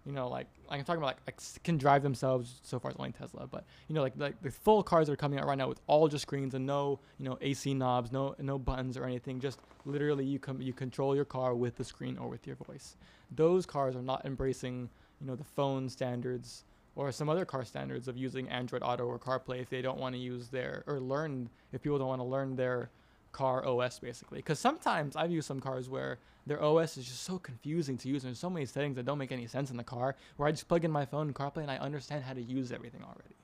you 0.07 0.13
know, 0.13 0.29
like 0.29 0.47
like 0.71 0.79
I'm 0.79 0.85
talking 0.87 1.03
about 1.03 1.19
like, 1.27 1.37
like 1.39 1.63
can 1.65 1.77
drive 1.77 2.03
themselves. 2.03 2.61
So 2.63 2.79
far, 2.79 2.91
it's 2.91 2.99
only 2.99 3.13
Tesla, 3.13 3.47
but 3.47 3.65
you 3.89 3.95
know, 3.95 4.01
like 4.01 4.15
like 4.17 4.41
the 4.41 4.51
full 4.51 4.83
cars 4.83 5.09
that 5.09 5.13
are 5.13 5.17
coming 5.17 5.39
out 5.39 5.47
right 5.47 5.59
now 5.59 5.69
with 5.69 5.81
all 5.87 6.09
just 6.09 6.23
screens 6.23 6.55
and 6.55 6.65
no, 6.65 6.99
you 7.19 7.27
know, 7.29 7.37
AC 7.43 7.75
knobs, 7.75 8.11
no 8.11 8.35
no 8.39 8.59
buttons 8.59 8.97
or 8.97 9.05
anything. 9.05 9.39
Just 9.41 9.59
literally, 9.85 10.25
you 10.25 10.39
come 10.39 10.63
you 10.63 10.73
control 10.73 11.15
your 11.15 11.27
car 11.27 11.55
with 11.55 11.77
the 11.77 11.85
screen 11.85 12.17
or 12.17 12.29
with 12.29 12.47
your 12.47 12.57
voice. 12.57 12.97
Those 13.31 13.67
cars 13.67 13.95
are 13.95 14.03
not 14.03 14.25
embracing, 14.25 14.89
you 15.23 15.29
know, 15.29 15.37
the 15.37 15.45
phone 15.45 15.89
standards 15.89 16.65
or 16.97 17.11
some 17.13 17.29
other 17.31 17.45
car 17.45 17.65
standards 17.65 18.09
of 18.09 18.17
using 18.17 18.49
Android 18.51 18.83
Auto 18.83 19.05
or 19.07 19.19
CarPlay 19.19 19.61
if 19.63 19.71
they 19.71 19.81
don't 19.81 19.99
want 19.99 20.15
to 20.15 20.19
use 20.21 20.49
their 20.49 20.83
or 20.87 21.01
learn 21.01 21.49
if 21.73 21.83
people 21.83 21.99
don't 21.99 22.09
want 22.09 22.21
to 22.21 22.25
learn 22.27 22.57
their 22.57 22.91
car 23.31 23.67
OS 23.67 23.99
basically. 23.99 24.39
Because 24.39 24.59
sometimes 24.59 25.17
I've 25.17 25.31
used 25.31 25.47
some 25.47 25.61
cars 25.61 25.89
where 25.89 26.19
their 26.47 26.63
OS 26.63 26.97
is 26.99 27.07
just 27.07 27.23
so 27.23 27.39
confusing 27.39 27.97
to 27.99 28.09
use. 28.09 28.25
and 28.25 28.31
There's 28.31 28.39
so 28.41 28.51
many 28.51 28.67
settings 28.67 28.97
that 28.97 29.07
don't 29.07 29.17
make 29.19 29.33
any 29.33 29.47
sense 29.47 29.71
in 29.71 29.77
the 29.77 29.85
car. 29.85 30.17
Where 30.37 30.49
I 30.49 30.51
just 30.51 30.69
plug 30.69 30.85
in 30.85 30.91
my 30.91 31.05
phone 31.07 31.29
and 31.29 31.35
CarPlay 31.35 31.59
and 31.63 31.71
I 31.71 31.79
understand 31.79 32.25
how 32.25 32.35
to 32.35 32.43
use 32.43 32.73
everything 32.73 33.03
already. 33.03 33.37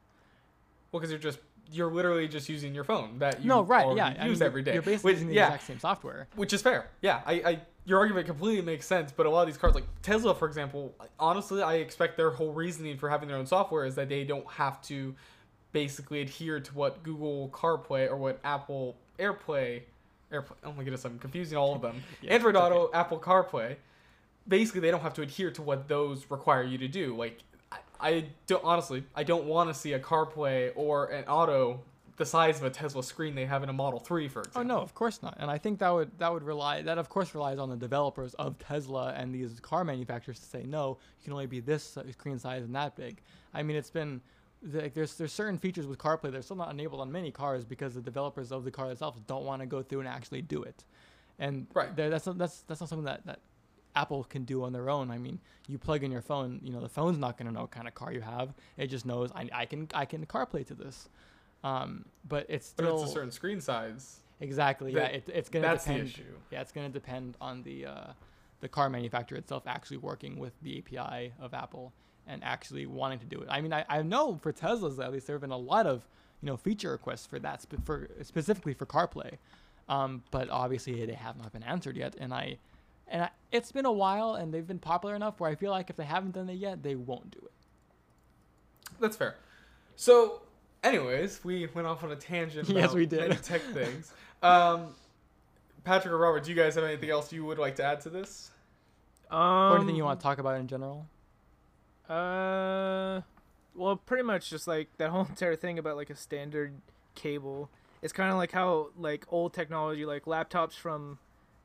Well, 0.92 1.00
because 1.00 1.10
you're 1.10 1.20
just 1.20 1.38
you're 1.70 1.90
literally 1.92 2.26
just 2.28 2.48
using 2.48 2.74
your 2.74 2.84
phone 2.84 3.18
that 3.18 3.42
you 3.42 3.48
no, 3.48 3.62
right? 3.62 3.94
Yeah, 3.94 4.14
I 4.18 4.26
use 4.26 4.40
mean, 4.40 4.46
every 4.46 4.62
day. 4.62 4.72
You're 4.72 4.82
basically 4.82 5.10
Which- 5.10 5.16
using 5.16 5.28
the 5.28 5.34
yeah, 5.34 5.46
exact 5.48 5.66
same 5.66 5.78
software. 5.78 6.26
which 6.34 6.52
is 6.54 6.62
fair. 6.62 6.88
Yeah, 7.02 7.20
I, 7.26 7.32
I 7.34 7.60
your 7.88 7.98
argument 7.98 8.26
completely 8.26 8.60
makes 8.60 8.86
sense. 8.86 9.10
But 9.10 9.24
a 9.24 9.30
lot 9.30 9.40
of 9.40 9.46
these 9.46 9.56
cars, 9.56 9.74
like 9.74 9.86
Tesla, 10.02 10.34
for 10.34 10.46
example, 10.46 10.94
honestly, 11.18 11.62
I 11.62 11.76
expect 11.76 12.18
their 12.18 12.30
whole 12.30 12.52
reasoning 12.52 12.98
for 12.98 13.08
having 13.08 13.28
their 13.28 13.38
own 13.38 13.46
software 13.46 13.86
is 13.86 13.94
that 13.94 14.10
they 14.10 14.24
don't 14.24 14.46
have 14.46 14.82
to 14.82 15.14
basically 15.72 16.20
adhere 16.20 16.60
to 16.60 16.74
what 16.74 17.02
Google 17.02 17.48
CarPlay 17.48 18.10
or 18.10 18.16
what 18.16 18.40
Apple 18.44 18.94
AirPlay, 19.18 19.82
AirPlay. 20.30 20.52
Oh 20.64 20.72
my 20.72 20.84
goodness, 20.84 21.06
I'm 21.06 21.18
confusing 21.18 21.56
all 21.56 21.74
of 21.74 21.80
them. 21.80 22.02
Yeah, 22.22 22.34
Android 22.34 22.56
okay. 22.56 22.66
Auto, 22.66 22.90
Apple 22.92 23.18
CarPlay. 23.18 23.76
Basically, 24.46 24.82
they 24.82 24.90
don't 24.90 25.00
have 25.00 25.14
to 25.14 25.22
adhere 25.22 25.50
to 25.52 25.62
what 25.62 25.88
those 25.88 26.30
require 26.30 26.62
you 26.62 26.76
to 26.76 26.88
do. 26.88 27.16
Like, 27.16 27.38
I, 27.72 27.78
I 28.00 28.24
don't 28.46 28.64
honestly, 28.64 29.04
I 29.14 29.24
don't 29.24 29.46
want 29.46 29.70
to 29.70 29.74
see 29.74 29.94
a 29.94 29.98
CarPlay 29.98 30.72
or 30.76 31.06
an 31.06 31.24
Auto 31.24 31.80
the 32.18 32.26
size 32.26 32.58
of 32.58 32.64
a 32.64 32.70
Tesla 32.70 33.02
screen 33.02 33.34
they 33.34 33.46
have 33.46 33.62
in 33.62 33.68
a 33.68 33.72
Model 33.72 34.00
Three, 34.00 34.28
for 34.28 34.40
example. 34.40 34.60
Oh 34.60 34.64
no, 34.64 34.80
of 34.82 34.94
course 34.94 35.22
not. 35.22 35.36
And 35.38 35.50
I 35.50 35.56
think 35.58 35.78
that 35.78 35.90
would 35.90 36.18
that 36.18 36.32
would 36.32 36.42
rely 36.42 36.82
that 36.82 36.98
of 36.98 37.08
course 37.08 37.34
relies 37.34 37.58
on 37.58 37.70
the 37.70 37.76
developers 37.76 38.34
of 38.34 38.58
Tesla 38.58 39.14
and 39.16 39.34
these 39.34 39.60
car 39.60 39.84
manufacturers 39.84 40.38
to 40.40 40.46
say 40.46 40.64
no, 40.64 40.98
you 41.20 41.24
can 41.24 41.32
only 41.32 41.46
be 41.46 41.60
this 41.60 41.96
screen 42.12 42.38
size 42.38 42.62
and 42.64 42.74
that 42.74 42.96
big. 42.96 43.22
I 43.54 43.62
mean, 43.62 43.76
it's 43.76 43.90
been 43.90 44.20
like 44.72 44.92
there's 44.94 45.14
there's 45.14 45.32
certain 45.32 45.58
features 45.58 45.86
with 45.86 45.98
CarPlay 45.98 46.32
that 46.32 46.34
are 46.34 46.42
still 46.42 46.56
not 46.56 46.70
enabled 46.70 47.00
on 47.00 47.10
many 47.12 47.30
cars 47.30 47.64
because 47.64 47.94
the 47.94 48.02
developers 48.02 48.50
of 48.52 48.64
the 48.64 48.70
car 48.70 48.90
itself 48.90 49.16
don't 49.26 49.44
want 49.44 49.62
to 49.62 49.66
go 49.66 49.82
through 49.82 50.00
and 50.00 50.08
actually 50.08 50.42
do 50.42 50.62
it. 50.62 50.84
And 51.38 51.68
Right. 51.72 51.94
that's 51.94 52.26
not, 52.26 52.36
that's 52.36 52.62
that's 52.62 52.80
not 52.80 52.88
something 52.88 53.04
that 53.06 53.24
that 53.26 53.38
Apple 53.94 54.24
can 54.24 54.44
do 54.44 54.64
on 54.64 54.72
their 54.72 54.90
own. 54.90 55.10
I 55.10 55.18
mean, 55.18 55.40
you 55.66 55.78
plug 55.78 56.02
in 56.04 56.10
your 56.12 56.20
phone, 56.22 56.60
you 56.62 56.72
know, 56.72 56.80
the 56.80 56.88
phone's 56.88 57.18
not 57.18 57.36
going 57.38 57.46
to 57.46 57.52
know 57.52 57.62
what 57.62 57.70
kind 57.70 57.88
of 57.88 57.94
car 57.94 58.12
you 58.12 58.20
have. 58.20 58.54
It 58.76 58.88
just 58.88 59.06
knows 59.06 59.30
I, 59.34 59.48
I 59.52 59.64
can 59.66 59.88
I 59.94 60.04
can 60.04 60.26
CarPlay 60.26 60.66
to 60.66 60.74
this. 60.74 61.08
Um, 61.64 62.04
but 62.28 62.46
it's 62.48 62.72
But 62.76 62.84
still 62.84 63.02
it's 63.02 63.10
a 63.10 63.14
certain 63.14 63.30
screen 63.30 63.60
size. 63.60 64.20
Exactly. 64.40 64.92
That- 64.94 65.10
yeah, 65.12 65.16
it, 65.18 65.28
it's 65.32 65.48
gonna 65.48 65.66
That's 65.66 65.84
depend. 65.84 66.02
the 66.02 66.06
issue. 66.10 66.22
Yeah, 66.50 66.60
it's 66.60 66.72
gonna 66.72 66.88
depend 66.88 67.36
on 67.40 67.62
the 67.62 67.86
uh, 67.86 68.12
the 68.60 68.68
car 68.68 68.88
manufacturer 68.90 69.38
itself 69.38 69.64
actually 69.66 69.96
working 69.98 70.38
with 70.38 70.52
the 70.62 70.78
API 70.78 71.32
of 71.40 71.54
Apple 71.54 71.92
and 72.26 72.42
actually 72.44 72.86
wanting 72.86 73.18
to 73.20 73.26
do 73.26 73.40
it. 73.40 73.48
I 73.50 73.60
mean, 73.60 73.72
I, 73.72 73.84
I 73.88 74.02
know 74.02 74.36
for 74.42 74.52
Teslas 74.52 75.02
at 75.02 75.12
least 75.12 75.26
there 75.26 75.34
have 75.34 75.40
been 75.40 75.50
a 75.50 75.56
lot 75.56 75.86
of 75.86 76.06
you 76.42 76.46
know 76.46 76.56
feature 76.56 76.92
requests 76.92 77.26
for 77.26 77.38
that 77.40 77.62
spe- 77.62 77.84
for 77.84 78.08
specifically 78.22 78.74
for 78.74 78.86
CarPlay, 78.86 79.38
um, 79.88 80.22
but 80.30 80.48
obviously 80.50 81.04
they 81.06 81.12
have 81.14 81.36
not 81.36 81.52
been 81.52 81.64
answered 81.64 81.96
yet. 81.96 82.14
And 82.20 82.32
I 82.32 82.58
and 83.08 83.22
I, 83.24 83.30
it's 83.50 83.72
been 83.72 83.86
a 83.86 83.92
while 83.92 84.34
and 84.34 84.52
they've 84.54 84.66
been 84.66 84.78
popular 84.78 85.16
enough 85.16 85.40
where 85.40 85.50
I 85.50 85.54
feel 85.56 85.70
like 85.72 85.90
if 85.90 85.96
they 85.96 86.04
haven't 86.04 86.32
done 86.32 86.48
it 86.50 86.54
yet, 86.58 86.82
they 86.82 86.94
won't 86.94 87.30
do 87.32 87.40
it. 87.42 87.52
That's 89.00 89.16
fair. 89.16 89.36
So, 89.96 90.42
anyways, 90.82 91.40
we 91.44 91.66
went 91.74 91.86
off 91.86 92.02
on 92.04 92.12
a 92.12 92.16
tangent. 92.16 92.68
Yes, 92.78 92.86
about 92.86 92.96
we 92.96 93.06
did. 93.06 93.20
many 93.28 93.36
tech 93.36 93.62
things. 93.72 94.12
Um, 94.42 94.94
Patrick 95.84 96.12
or 96.12 96.18
Robert, 96.18 96.44
do 96.44 96.50
you 96.50 96.56
guys 96.56 96.74
have 96.74 96.84
anything 96.84 97.10
else 97.10 97.32
you 97.32 97.44
would 97.44 97.58
like 97.58 97.76
to 97.76 97.84
add 97.84 98.00
to 98.02 98.10
this? 98.10 98.50
Um, 99.30 99.38
or 99.40 99.76
anything 99.76 99.96
you 99.96 100.04
want 100.04 100.20
to 100.20 100.22
talk 100.22 100.38
about 100.38 100.58
in 100.58 100.66
general? 100.66 101.06
Uh, 102.08 103.20
well, 103.74 103.96
pretty 103.96 104.22
much 104.22 104.50
just 104.50 104.66
like 104.66 104.88
that 104.98 105.10
whole 105.10 105.24
entire 105.28 105.56
thing 105.56 105.78
about 105.78 105.96
like 105.96 106.10
a 106.10 106.16
standard 106.16 106.72
cable. 107.14 107.68
It's 108.00 108.12
kind 108.12 108.30
of 108.30 108.36
like 108.36 108.52
how 108.52 108.88
like 108.98 109.26
old 109.28 109.52
technology, 109.52 110.06
like 110.06 110.24
laptops 110.24 110.74
from 110.74 111.18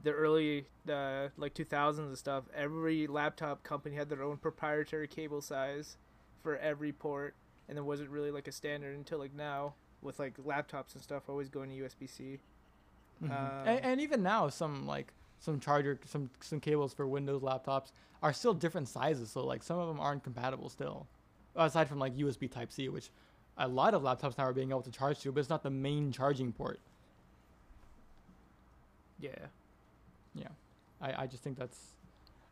the 0.04 0.12
early 0.12 0.65
uh, 0.89 1.30
like 1.38 1.54
2000s 1.54 1.99
and 1.99 2.17
stuff. 2.17 2.43
Every 2.56 3.08
laptop 3.08 3.63
company 3.63 3.95
had 3.95 4.10
their 4.10 4.23
own 4.23 4.38
proprietary 4.38 5.08
cable 5.08 5.41
size 5.41 5.97
for 6.41 6.58
every 6.58 6.91
port, 6.91 7.36
and 7.67 7.78
there 7.78 7.84
wasn't 7.84 8.10
really 8.10 8.32
like 8.32 8.47
a 8.47 8.52
standard 8.52 8.95
until 8.95 9.19
like 9.19 9.34
now 9.34 9.73
with 10.02 10.19
like 10.19 10.38
laptops 10.38 10.93
and 10.93 11.02
stuff 11.04 11.30
always 11.30 11.49
going 11.49 11.69
to 11.69 11.76
USB 11.76 12.10
C. 12.10 12.39
Mhm. 13.23 13.32
Um, 13.32 13.67
and, 13.67 13.80
and 13.86 14.02
even 14.02 14.21
now, 14.23 14.49
some 14.49 14.86
like 14.86 15.13
some 15.39 15.60
charger, 15.60 15.99
some 16.06 16.30
some 16.41 16.60
cables 16.60 16.93
for 16.93 17.08
Windows 17.08 17.41
laptops 17.41 17.91
are 18.21 18.34
still 18.34 18.54
different 18.54 18.88
sizes. 18.88 19.30
So 19.32 19.45
like 19.45 19.63
some 19.63 19.78
of 19.80 19.88
them 19.88 19.99
aren't 19.99 20.23
compatible 20.23 20.69
still, 20.69 21.08
aside 21.56 21.88
from 21.88 21.99
like 21.99 22.15
USB 22.17 22.49
Type 22.52 22.71
C, 22.71 22.89
which 22.89 23.10
a 23.58 23.67
lot 23.67 23.93
of 23.93 24.02
laptops 24.02 24.38
now 24.38 24.45
are 24.45 24.54
being 24.54 24.71
able 24.71 24.82
to 24.82 24.91
charge 24.91 25.19
to, 25.19 25.32
but 25.32 25.39
it's 25.39 25.49
not 25.49 25.63
the 25.63 25.69
main 25.69 26.12
charging 26.12 26.52
port. 26.52 26.80
Yeah. 29.19 29.30
Yeah, 30.36 30.47
I, 30.99 31.23
I 31.23 31.28
just 31.28 31.43
think 31.43 31.58
that's, 31.60 31.78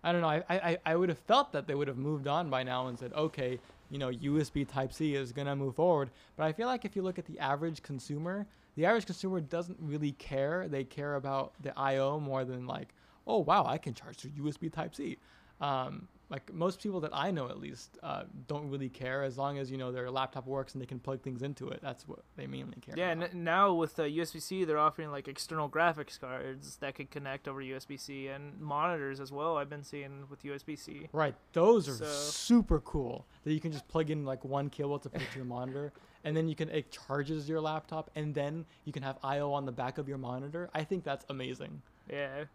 I 0.04 0.12
don't 0.12 0.22
know. 0.22 0.28
I, 0.28 0.44
I, 0.50 0.78
I 0.86 0.96
would 0.96 1.10
have 1.10 1.18
felt 1.18 1.52
that 1.54 1.66
they 1.66 1.74
would 1.74 1.88
have 1.88 1.98
moved 1.98 2.28
on 2.28 2.50
by 2.52 2.62
now 2.62 2.88
and 2.88 3.00
said, 3.00 3.12
okay, 3.14 3.60
you 3.92 3.98
know, 3.98 4.10
USB 4.10 4.68
Type 4.68 4.94
C 4.94 5.16
is 5.16 5.32
gonna 5.32 5.56
move 5.56 5.76
forward. 5.76 6.10
But 6.38 6.46
I 6.46 6.54
feel 6.54 6.68
like 6.68 6.86
if 6.86 6.96
you 6.96 7.02
look 7.02 7.20
at 7.20 7.26
the 7.26 7.38
average 7.40 7.84
consumer, 7.84 8.48
the 8.76 8.86
average 8.86 9.06
consumer 9.06 9.42
doesn't 9.42 9.78
really 9.82 10.14
care. 10.14 10.68
They 10.68 10.86
care 10.86 11.16
about 11.16 11.54
the 11.62 11.78
I/O 11.78 12.20
more 12.20 12.46
than 12.46 12.66
like, 12.66 12.94
oh 13.28 13.40
wow, 13.40 13.66
I 13.66 13.78
can 13.78 13.94
charge 13.94 14.18
through 14.18 14.32
USB 14.32 14.72
Type 14.72 14.96
C. 14.96 15.18
Um, 15.60 16.08
like 16.32 16.52
most 16.54 16.82
people 16.82 17.02
that 17.02 17.12
I 17.14 17.30
know, 17.30 17.50
at 17.50 17.60
least, 17.60 17.98
uh, 18.02 18.24
don't 18.48 18.70
really 18.70 18.90
care 18.90 19.22
as 19.24 19.38
long 19.38 19.58
as 19.60 19.70
you 19.70 19.78
know 19.78 19.92
their 19.92 20.10
laptop 20.10 20.48
works 20.48 20.74
and 20.74 20.82
they 20.82 20.86
can 20.88 20.98
plug 21.00 21.22
things 21.22 21.44
into 21.44 21.68
it. 21.70 21.80
That's 21.84 22.08
what 22.08 22.20
they 22.38 22.48
mainly 22.48 22.78
care. 22.82 22.96
Yeah, 22.98 23.12
about. 23.12 23.32
n- 23.34 23.44
now 23.44 23.74
with 23.74 24.00
uh, 24.00 24.04
USB-C, 24.04 24.64
they're 24.64 24.80
offering 24.80 25.12
like 25.12 25.28
external 25.28 25.70
graphics 25.70 26.20
cards 26.20 26.78
that 26.78 26.96
could 26.96 27.12
connect 27.12 27.48
over 27.50 27.62
USB-C 27.62 28.28
and 28.30 28.60
monitors 28.60 29.20
as 29.20 29.32
well. 29.32 29.58
I've 29.58 29.70
been 29.70 29.84
seeing 29.84 30.24
with 30.30 30.42
USB-C. 30.44 31.10
Right, 31.12 31.36
those 31.54 31.88
are 31.90 31.96
So- 31.96 32.06
super 32.06 32.80
cool. 32.80 33.28
That 33.44 33.52
you 33.54 33.60
can 33.60 33.72
just 33.74 33.88
plug 33.90 34.10
in 34.10 34.24
like 34.26 34.46
one 34.46 34.70
cable 34.70 35.00
to 35.00 35.10
put 35.10 35.22
to 35.32 35.36
your 35.36 35.46
monitor, 35.46 35.92
and 36.24 36.36
then 36.38 36.48
you 36.48 36.56
can 36.56 36.70
it 36.70 36.92
charges 36.92 37.50
your 37.50 37.60
laptop, 37.60 38.10
and 38.16 38.34
then 38.34 38.66
you 38.86 38.94
can 38.94 39.04
have 39.04 39.18
I/O 39.24 39.52
on 39.52 39.66
the 39.66 39.72
back 39.74 39.98
of 39.98 40.08
your 40.08 40.18
monitor. 40.20 40.70
I 40.74 40.84
think 40.86 41.04
that's 41.04 41.26
amazing. 41.30 41.82
Yeah, 42.10 42.46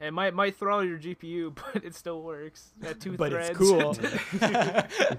it 0.00 0.12
might 0.12 0.34
might 0.34 0.56
throttle 0.56 0.84
your 0.84 0.98
GPU, 0.98 1.54
but 1.74 1.84
it 1.84 1.94
still 1.94 2.22
works. 2.22 2.70
At 2.84 3.00
two 3.00 3.12
but 3.16 3.30
threads. 3.32 3.50
it's 3.50 3.58
cool. 3.58 3.94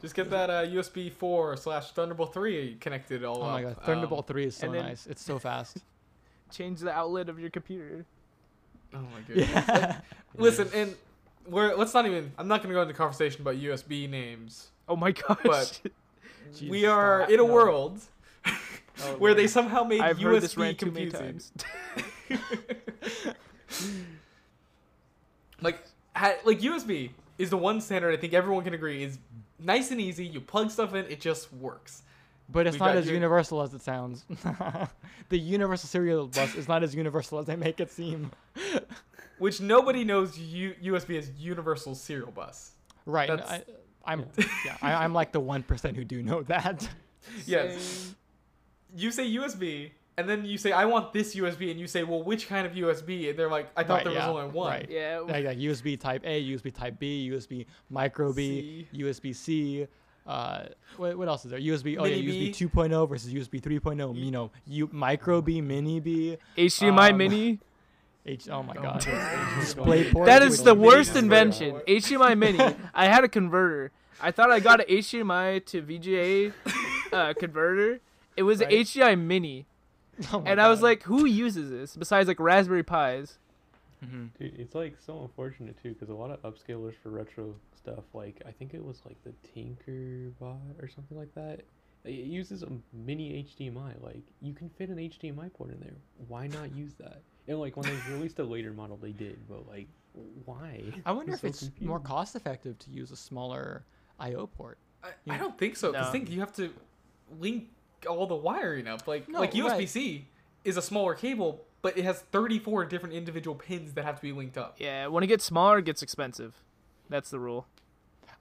Just 0.00 0.14
get 0.14 0.30
that 0.30 0.48
uh, 0.48 0.64
USB 0.64 1.12
4 1.12 1.58
slash 1.58 1.90
Thunderbolt 1.92 2.32
3 2.32 2.78
connected 2.80 3.22
all 3.22 3.42
oh 3.42 3.46
up. 3.46 3.52
my 3.52 3.62
god, 3.62 3.76
Thunderbolt 3.84 4.20
Um, 4.20 4.32
three 4.32 4.46
is 4.46 4.56
so 4.56 4.70
then- 4.72 4.82
nice. 4.82 5.06
It's 5.06 5.22
so 5.22 5.38
fast. 5.38 5.78
Change 6.50 6.80
the 6.80 6.90
outlet 6.90 7.28
of 7.28 7.38
your 7.38 7.50
computer. 7.50 8.06
oh 8.94 8.98
my 8.98 9.20
god. 9.28 9.36
yeah. 9.36 10.00
Listen, 10.36 10.68
and 10.74 10.94
we're 11.46 11.74
let's 11.76 11.92
not 11.94 12.06
even. 12.06 12.32
I'm 12.38 12.48
not 12.48 12.60
going 12.62 12.70
to 12.70 12.74
go 12.74 12.82
into 12.82 12.94
conversation 12.94 13.42
about 13.42 13.56
USB 13.56 14.08
names. 14.08 14.70
Oh 14.88 14.96
my 14.96 15.12
gosh. 15.12 15.36
But- 15.44 15.80
Jesus, 16.52 16.68
we 16.70 16.86
are 16.86 17.20
stop. 17.20 17.30
in 17.30 17.38
a 17.40 17.46
No. 17.46 17.52
world 17.52 18.00
Oh, 19.02 19.16
where 19.18 19.34
they 19.34 19.46
somehow 19.46 19.84
made 19.84 20.00
I've 20.00 20.18
USB 20.18 20.22
heard 20.22 20.42
this 20.42 20.56
rant 20.56 20.78
too 20.78 20.90
many 20.90 21.10
confusing. 21.10 21.40
Times. 25.60 25.64
like, 25.64 25.82
ha- 26.14 26.38
like 26.44 26.60
USB 26.60 27.10
is 27.38 27.50
the 27.50 27.56
one 27.56 27.80
standard 27.80 28.12
I 28.12 28.16
think 28.16 28.34
everyone 28.34 28.64
can 28.64 28.74
agree 28.74 29.02
is 29.02 29.18
nice 29.58 29.90
and 29.90 30.00
easy. 30.00 30.26
You 30.26 30.40
plug 30.40 30.70
stuff 30.70 30.94
in, 30.94 31.06
it 31.06 31.20
just 31.20 31.52
works. 31.54 32.02
But 32.48 32.66
it's 32.66 32.74
We've 32.74 32.80
not 32.80 32.96
as 32.96 33.06
U- 33.06 33.14
universal 33.14 33.62
as 33.62 33.72
it 33.74 33.80
sounds. 33.82 34.24
the 35.28 35.38
universal 35.38 35.88
serial 35.88 36.26
bus 36.26 36.54
is 36.56 36.66
not 36.66 36.82
as 36.82 36.94
universal 36.94 37.38
as 37.38 37.46
they 37.46 37.56
make 37.56 37.78
it 37.80 37.90
seem. 37.92 38.32
Which 39.38 39.60
nobody 39.60 40.04
knows 40.04 40.36
U- 40.38 40.74
USB 40.82 41.10
is 41.10 41.30
universal 41.38 41.94
serial 41.94 42.30
bus. 42.32 42.72
Right. 43.06 43.28
That's- 43.28 43.48
I, 43.50 43.62
I'm 44.12 44.26
yeah. 44.66 44.76
I, 44.82 44.94
I'm 45.04 45.12
like 45.14 45.30
the 45.32 45.40
one 45.40 45.62
percent 45.62 45.96
who 45.96 46.04
do 46.04 46.22
know 46.22 46.42
that. 46.44 46.88
Yes. 47.46 47.80
Same. 47.82 48.16
You 48.96 49.10
say 49.12 49.30
USB, 49.30 49.90
and 50.20 50.28
then 50.28 50.44
you 50.44 50.56
say 50.58 50.72
I 50.72 50.84
want 50.84 51.12
this 51.12 51.34
USB, 51.34 51.70
and 51.70 51.80
you 51.80 51.86
say, 51.86 52.04
well, 52.04 52.22
which 52.22 52.48
kind 52.48 52.66
of 52.66 52.72
USB? 52.74 53.30
And 53.30 53.38
they're 53.38 53.50
like, 53.50 53.70
I 53.76 53.82
thought 53.84 53.94
Right, 53.96 54.04
there 54.04 54.14
was 54.14 54.22
only 54.24 54.48
one. 54.52 54.70
right. 54.70 54.86
Yeah. 54.88 55.20
like, 55.26 55.44
like 55.44 55.58
USB 55.58 55.98
Type 55.98 56.22
A, 56.24 56.42
USB 56.52 56.72
Type 56.72 56.98
B, 56.98 57.28
USB 57.32 57.66
Micro 57.90 58.32
B, 58.32 58.86
USB 58.94 59.34
C. 59.34 59.86
Uh, 60.26 60.64
what, 60.96 61.16
what 61.18 61.26
else 61.28 61.44
is 61.44 61.50
there? 61.50 61.58
USB. 61.60 61.96
Oh 61.98 62.04
Mini 62.04 62.20
yeah, 62.20 62.50
B. 62.50 62.52
USB 62.52 62.70
2.0 62.70 63.08
versus 63.08 63.32
USB 63.32 63.60
3.0. 63.60 64.14
You 64.16 64.30
know, 64.30 64.50
you 64.66 64.88
Micro 64.92 65.40
B, 65.42 65.60
Mini 65.60 65.98
B. 65.98 66.36
HDMI 66.56 67.10
Um, 67.10 67.16
Mini. 67.16 67.58
H. 68.26 68.48
Oh 68.50 68.62
my 68.62 68.74
Oh 68.78 68.82
god. 68.82 69.06
my 69.06 69.56
Display 69.60 70.10
port. 70.12 70.26
That 70.26 70.42
the 70.62 70.74
worst 70.74 71.16
invention. 71.16 71.70
port. 71.70 71.86
HDMI 71.86 72.36
Mini. 72.38 72.76
I 72.94 73.06
had 73.06 73.24
a 73.24 73.28
converter. 73.28 73.90
I 74.22 74.30
thought 74.30 74.50
I 74.50 74.60
got 74.60 74.80
an 74.80 74.86
HDMI 74.94 75.64
to 75.66 75.82
VGA 75.82 76.52
uh, 77.12 77.32
converter. 77.34 78.00
It 78.36 78.42
was 78.42 78.60
Right. 78.60 78.72
an 78.72 78.78
HDMI 78.80 79.18
Mini, 79.18 79.66
Oh 80.32 80.40
my 80.40 80.50
and 80.50 80.60
I 80.60 80.68
was 80.68 80.82
like, 80.82 81.02
"Who 81.04 81.24
uses 81.24 81.70
this 81.70 81.96
besides 81.96 82.28
like 82.28 82.38
Raspberry 82.40 82.82
Pis?" 82.82 83.38
Mhm. 84.04 84.30
Dude, 84.38 84.58
it's 84.58 84.74
like 84.74 84.96
so 84.98 85.22
unfortunate 85.22 85.76
too, 85.82 85.92
because 85.92 86.08
a 86.08 86.14
lot 86.14 86.30
of 86.30 86.40
upscalers 86.42 86.94
for 87.02 87.10
retro 87.10 87.54
stuff, 87.76 88.04
like 88.14 88.40
I 88.46 88.50
think 88.50 88.72
it 88.74 88.84
was 88.84 89.02
like 89.04 89.16
the 89.24 89.32
Tinkerbot 89.48 90.82
or 90.82 90.88
something 90.88 91.18
like 91.18 91.34
that. 91.34 91.60
It 92.04 92.10
uses 92.12 92.62
a 92.62 92.68
mini 92.94 93.44
HDMI. 93.44 94.02
Like 94.02 94.22
you 94.40 94.54
can 94.54 94.70
fit 94.70 94.88
an 94.88 94.96
HDMI 94.96 95.52
port 95.52 95.70
in 95.70 95.80
there. 95.80 95.96
Why 96.28 96.46
not 96.46 96.74
use 96.74 96.94
that? 96.94 97.20
And 97.48 97.58
like 97.58 97.76
when 97.76 97.86
they 97.86 98.12
released 98.14 98.38
a 98.38 98.44
later 98.44 98.72
model, 98.72 98.96
they 98.96 99.12
did, 99.12 99.38
but 99.48 99.66
like, 99.68 99.88
why? 100.44 100.82
I 101.04 101.12
wonder 101.12 101.32
I'm 101.32 101.34
if 101.34 101.40
so 101.40 101.46
it's 101.48 101.70
more 101.80 102.00
cost 102.00 102.36
effective 102.36 102.78
to 102.80 102.90
use 102.90 103.10
a 103.10 103.16
smaller 103.16 103.84
I/O 104.18 104.46
port. 104.46 104.78
I, 105.02 105.08
I 105.34 105.38
don't 105.38 105.56
think 105.58 105.76
so. 105.76 105.92
Because 105.92 106.06
No. 106.06 106.12
think 106.12 106.30
you 106.30 106.40
have 106.40 106.54
to 106.56 106.70
link 107.38 107.68
all 108.08 108.26
the 108.26 108.34
wiring 108.36 108.86
up. 108.86 109.06
Like 109.06 109.28
No, 109.28 109.40
like. 109.40 109.52
USB 109.52 109.86
C 109.88 110.26
is 110.64 110.76
a 110.76 110.82
smaller 110.82 111.14
cable, 111.14 111.64
but 111.82 111.96
it 111.96 112.04
has 112.04 112.20
34 112.20 112.84
different 112.86 113.14
individual 113.14 113.56
pins 113.56 113.92
that 113.94 114.04
have 114.04 114.16
to 114.16 114.22
be 114.22 114.32
linked 114.32 114.58
up. 114.58 114.76
Yeah, 114.78 115.06
when 115.06 115.22
it 115.24 115.28
gets 115.28 115.44
smaller, 115.44 115.78
it 115.78 115.84
gets 115.84 116.02
expensive. 116.02 116.54
That's 117.08 117.30
the 117.30 117.38
rule. 117.40 117.66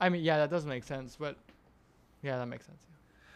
I 0.01 0.09
mean, 0.09 0.23
yeah, 0.23 0.37
that 0.37 0.49
does 0.49 0.65
make 0.65 0.83
sense, 0.83 1.17
but 1.19 1.37
yeah, 2.21 2.37
that 2.37 2.45
makes 2.47 2.65
sense. 2.65 2.77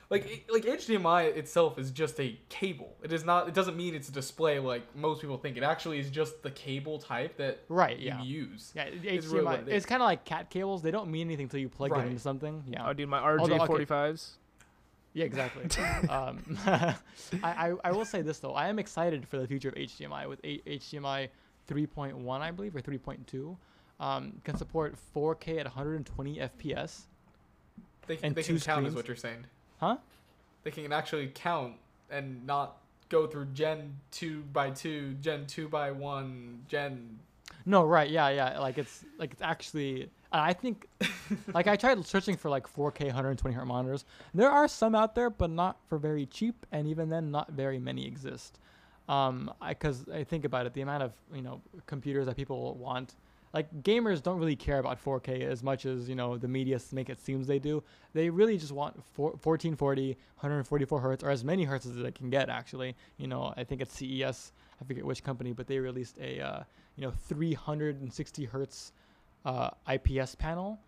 Like 0.10 0.46
like 0.52 0.64
HDMI 0.64 1.36
itself 1.36 1.80
is 1.80 1.90
just 1.90 2.20
a 2.20 2.38
cable. 2.50 2.96
It 3.02 3.12
is 3.12 3.26
not. 3.26 3.48
It 3.48 3.56
doesn't 3.56 3.76
mean 3.76 3.96
it's 3.96 4.10
a 4.10 4.12
display 4.12 4.60
like 4.60 4.84
most 4.96 5.22
people 5.22 5.38
think. 5.38 5.58
It 5.58 5.64
actually 5.64 5.98
is 5.98 6.12
just 6.12 6.44
the 6.44 6.52
cable 6.52 7.00
type 7.00 7.38
that 7.38 7.62
Right. 7.68 7.98
you 7.98 8.08
Yeah. 8.08 8.22
use. 8.22 8.72
Yeah, 8.76 8.84
It's 8.84 9.26
HDMI. 9.26 9.34
really 9.34 9.56
it 9.72 9.76
it's 9.76 9.86
kind 9.88 10.04
of 10.04 10.06
like 10.06 10.24
cat 10.24 10.52
cables. 10.52 10.84
They 10.84 10.92
don't 10.92 11.10
mean 11.10 11.28
anything 11.28 11.46
until 11.46 11.62
you 11.62 11.70
plug 11.70 11.92
Right. 11.92 12.04
it 12.06 12.10
into 12.10 12.20
something. 12.20 12.64
Yeah. 12.68 12.88
Oh, 12.88 12.94
dude, 12.94 13.10
my 13.10 13.20
Although, 13.28 13.56
okay. 13.56 13.86
RJ45s. 13.86 14.34
Yeah, 15.14 15.26
exactly. 15.26 15.66
um, 16.10 16.58
I, 16.66 16.96
I 17.44 17.74
I 17.84 17.92
will 17.92 18.06
say 18.06 18.22
this 18.22 18.40
though, 18.40 18.54
I 18.54 18.68
am 18.68 18.80
excited 18.80 19.28
for 19.28 19.38
the 19.38 19.48
future 19.48 19.70
of 19.70 19.76
HDMI 19.76 20.28
with 20.28 20.40
a- 20.44 20.62
HDMI 20.68 21.30
3.1, 21.70 22.42
I 22.42 22.52
believe, 22.52 22.76
or 22.76 22.82
3.2. 22.82 23.56
Um, 24.00 24.34
can 24.44 24.58
support 24.58 24.96
4K 25.16 25.60
at 25.60 25.66
120 25.66 26.38
FPS. 26.38 27.02
They, 28.08 28.20
And 28.22 28.36
they 28.36 28.44
can 28.44 28.60
count, 28.60 28.86
is 28.86 28.96
what 28.96 29.08
you're 29.08 29.16
saying. 29.16 29.46
Huh? 29.80 29.98
They 30.64 30.72
can 30.72 30.92
actually 30.92 31.28
count 31.34 31.76
and 32.10 32.46
not 32.46 32.78
go 33.10 33.28
through 33.28 33.46
Gen 33.54 33.98
two 34.12 34.42
by 34.52 34.72
two, 34.72 35.14
Gen 35.22 35.46
two 35.46 35.70
by 35.70 35.92
one, 35.92 36.64
Gen. 36.68 37.20
No, 37.66 37.86
right? 37.86 38.10
Yeah, 38.10 38.30
yeah. 38.30 38.60
Like 38.60 38.78
it's 38.78 39.06
like 39.18 39.32
it's 39.32 39.42
actually. 39.42 40.10
I 40.34 40.54
think, 40.54 40.88
like 41.54 41.68
I 41.68 41.76
tried 41.76 42.04
searching 42.06 42.36
for 42.36 42.50
like 42.50 42.68
4K 42.68 43.06
120 43.06 43.56
hertz 43.56 43.68
monitors. 43.68 44.06
There 44.34 44.50
are 44.50 44.68
some 44.68 44.96
out 44.96 45.14
there, 45.14 45.30
but 45.30 45.52
not 45.52 45.78
for 45.88 46.00
very 46.00 46.26
cheap, 46.26 46.66
and 46.72 46.88
even 46.88 47.10
then, 47.10 47.30
not 47.30 47.52
very 47.52 47.78
many 47.78 48.08
exist. 48.08 48.60
Um, 49.08 49.54
I 49.62 49.70
because 49.70 50.10
I 50.10 50.24
think 50.24 50.44
about 50.46 50.66
it, 50.66 50.74
the 50.74 50.82
amount 50.82 51.04
of 51.04 51.14
you 51.34 51.42
know 51.42 51.62
computers 51.86 52.26
that 52.26 52.36
people 52.36 52.76
want. 52.76 53.16
Like 53.54 53.84
gamers 53.84 54.24
don't 54.24 54.40
really 54.40 54.56
care 54.56 54.80
about 54.80 55.04
4K 55.04 55.42
as 55.44 55.62
much 55.62 55.86
as 55.86 56.10
you 56.10 56.16
know 56.16 56.38
the 56.38 56.48
media 56.48 56.80
make 56.92 57.10
it 57.12 57.20
seems 57.20 57.46
they 57.46 57.60
do. 57.60 57.84
They 58.14 58.32
really 58.32 58.58
just 58.58 58.72
want 58.72 58.96
four, 59.14 59.32
1440, 59.32 60.18
144 60.38 61.00
hertz, 61.00 61.24
or 61.24 61.30
as 61.30 61.44
many 61.44 61.64
hertz 61.64 61.86
as 61.86 61.96
they 61.96 62.12
can 62.12 62.32
get. 62.32 62.50
Actually, 62.50 62.96
you 63.18 63.28
know, 63.28 63.54
I 63.56 63.64
think 63.64 63.82
at 63.82 63.92
CES, 63.92 64.54
I 64.82 64.86
forget 64.86 65.06
which 65.06 65.24
company, 65.24 65.54
but 65.54 65.68
they 65.68 65.78
released 65.78 66.18
a 66.20 66.40
uh, 66.40 66.64
you 66.96 67.04
know 67.04 67.12
360 67.12 68.46
hertz 68.46 68.94
uh, 69.46 69.70
IPS 69.92 70.36
panel, 70.36 70.80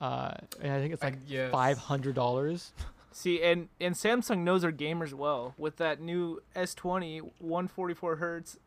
uh, 0.00 0.34
and 0.60 0.72
I 0.72 0.80
think 0.80 0.92
it's 0.94 1.02
like 1.02 1.18
yes. 1.26 1.50
five 1.50 1.78
hundred 1.78 2.14
dollars. 2.14 2.72
See, 3.12 3.42
and 3.42 3.68
and 3.80 3.94
Samsung 3.94 4.38
knows 4.38 4.62
their 4.62 4.72
gamers 4.72 5.12
well 5.12 5.54
with 5.58 5.76
that 5.76 6.00
new 6.00 6.40
S20 6.56 7.20
144 7.40 8.16
hertz 8.16 8.58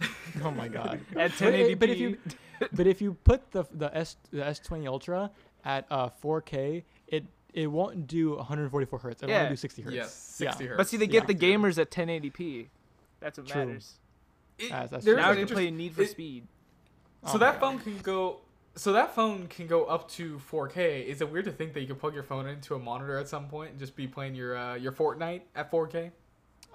oh 0.44 0.50
my 0.52 0.68
god! 0.68 1.00
at 1.16 1.32
But, 1.32 1.32
1080p. 1.32 1.70
it- 1.72 1.78
but 1.80 1.90
if 1.90 1.98
you 1.98 2.18
but 2.72 2.86
if 2.86 3.00
you 3.02 3.14
put 3.24 3.50
the 3.50 3.64
the 3.72 3.94
S 3.96 4.16
the 4.30 4.42
S20 4.42 4.86
Ultra 4.86 5.30
at 5.64 5.86
uh, 5.90 6.08
4K, 6.22 6.82
it 7.08 7.24
it 7.52 7.66
won't 7.66 8.06
do 8.06 8.36
144 8.36 8.98
hertz. 9.00 9.22
It'll 9.22 9.32
Yeah. 9.32 9.38
only 9.40 9.50
do 9.50 9.56
60 9.56 9.82
hertz. 9.82 9.94
Yes, 9.96 10.14
60 10.14 10.66
hertz. 10.66 10.76
But 10.76 10.88
see, 10.88 10.96
they 10.96 11.06
Yeah. 11.06 11.10
get 11.10 11.26
the 11.26 11.34
gamers 11.34 11.78
at 11.78 11.90
1080p. 11.90 12.68
That's 13.18 13.36
what 13.38 13.46
True. 13.48 13.66
matters. 13.66 13.94
It- 14.58 14.68
That's- 14.70 14.90
that's 14.90 15.04
there's. 15.04 15.16
Now 15.16 15.30
an 15.32 15.38
I 15.38 15.40
can 15.44 15.48
play 15.48 15.66
interest- 15.66 15.76
Need 15.78 15.94
for 15.94 16.02
it- 16.02 16.10
Speed. 16.10 16.46
So 17.26 17.32
Oh 17.34 17.38
that 17.38 17.60
phone 17.60 17.76
God. 17.76 17.84
can 17.84 17.98
go. 17.98 18.38
So 18.76 18.92
that 18.92 19.14
phone 19.14 19.46
can 19.48 19.66
go 19.66 19.84
up 19.84 20.08
to 20.12 20.38
4K. 20.50 21.04
Is 21.06 21.20
it 21.20 21.30
weird 21.30 21.44
to 21.46 21.52
think 21.52 21.74
that 21.74 21.80
you 21.80 21.86
could 21.88 21.98
plug 21.98 22.14
your 22.14 22.22
phone 22.22 22.46
into 22.46 22.74
a 22.74 22.78
monitor 22.78 23.18
at 23.18 23.28
some 23.28 23.48
point 23.48 23.70
and 23.72 23.78
just 23.78 23.94
be 23.96 24.06
playing 24.06 24.34
your 24.34 24.56
uh, 24.56 24.74
your 24.76 24.92
Fortnite 24.92 25.42
at 25.54 25.70
4K? 25.70 26.12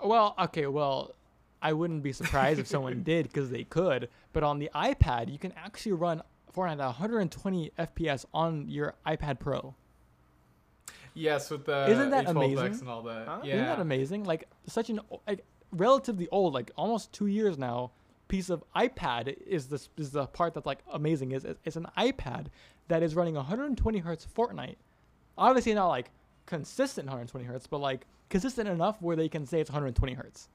Well, 0.03 0.35
okay, 0.39 0.67
well, 0.67 1.15
I 1.61 1.73
wouldn't 1.73 2.03
be 2.03 2.11
surprised 2.11 2.59
if 2.59 2.67
someone 2.67 3.01
did 3.03 3.23
because 3.27 3.49
they 3.49 3.63
could. 3.63 4.09
But 4.33 4.43
on 4.43 4.59
the 4.59 4.69
iPad, 4.75 5.31
you 5.31 5.39
can 5.39 5.53
actually 5.53 5.93
run 5.93 6.21
Fortnite 6.55 6.73
at 6.73 6.85
120 6.85 7.71
FPS 7.79 8.25
on 8.33 8.69
your 8.69 8.93
iPad 9.07 9.39
Pro. 9.39 9.73
Yes, 11.13 11.49
with 11.49 11.65
the 11.65 11.89
Isn't 11.89 12.09
that 12.09 12.27
amazing? 12.27 12.73
and 12.81 12.89
all 12.89 13.01
that. 13.03 13.25
Huh? 13.27 13.39
Yeah. 13.43 13.53
Isn't 13.55 13.65
that 13.67 13.79
amazing? 13.79 14.23
Like 14.25 14.49
such 14.67 14.89
an 14.89 14.99
like 15.25 15.45
relatively 15.71 16.27
old, 16.29 16.53
like 16.53 16.71
almost 16.75 17.13
two 17.13 17.27
years 17.27 17.57
now, 17.57 17.91
piece 18.35 18.49
of 18.49 18.63
iPad 18.75 19.33
is 19.47 19.67
this 19.67 19.87
is 19.97 20.11
the 20.11 20.25
part 20.27 20.53
that's 20.53 20.65
like 20.65 20.79
amazing. 20.91 21.31
Is 21.31 21.45
it's 21.63 21.77
an 21.77 21.87
iPad 21.97 22.47
that 22.89 23.01
is 23.01 23.15
running 23.15 23.35
120 23.35 23.99
hertz 23.99 24.27
Fortnite. 24.35 24.75
Obviously 25.37 25.73
not 25.73 25.87
like 25.87 26.11
consistent 26.45 27.05
120 27.05 27.45
hertz, 27.45 27.65
but 27.65 27.79
like 27.79 28.05
consistent 28.29 28.67
enough 28.67 29.01
where 29.01 29.15
they 29.15 29.29
can 29.29 29.45
say 29.45 29.61
it's 29.61 29.69
120 29.69 30.13
hertz. 30.15 30.49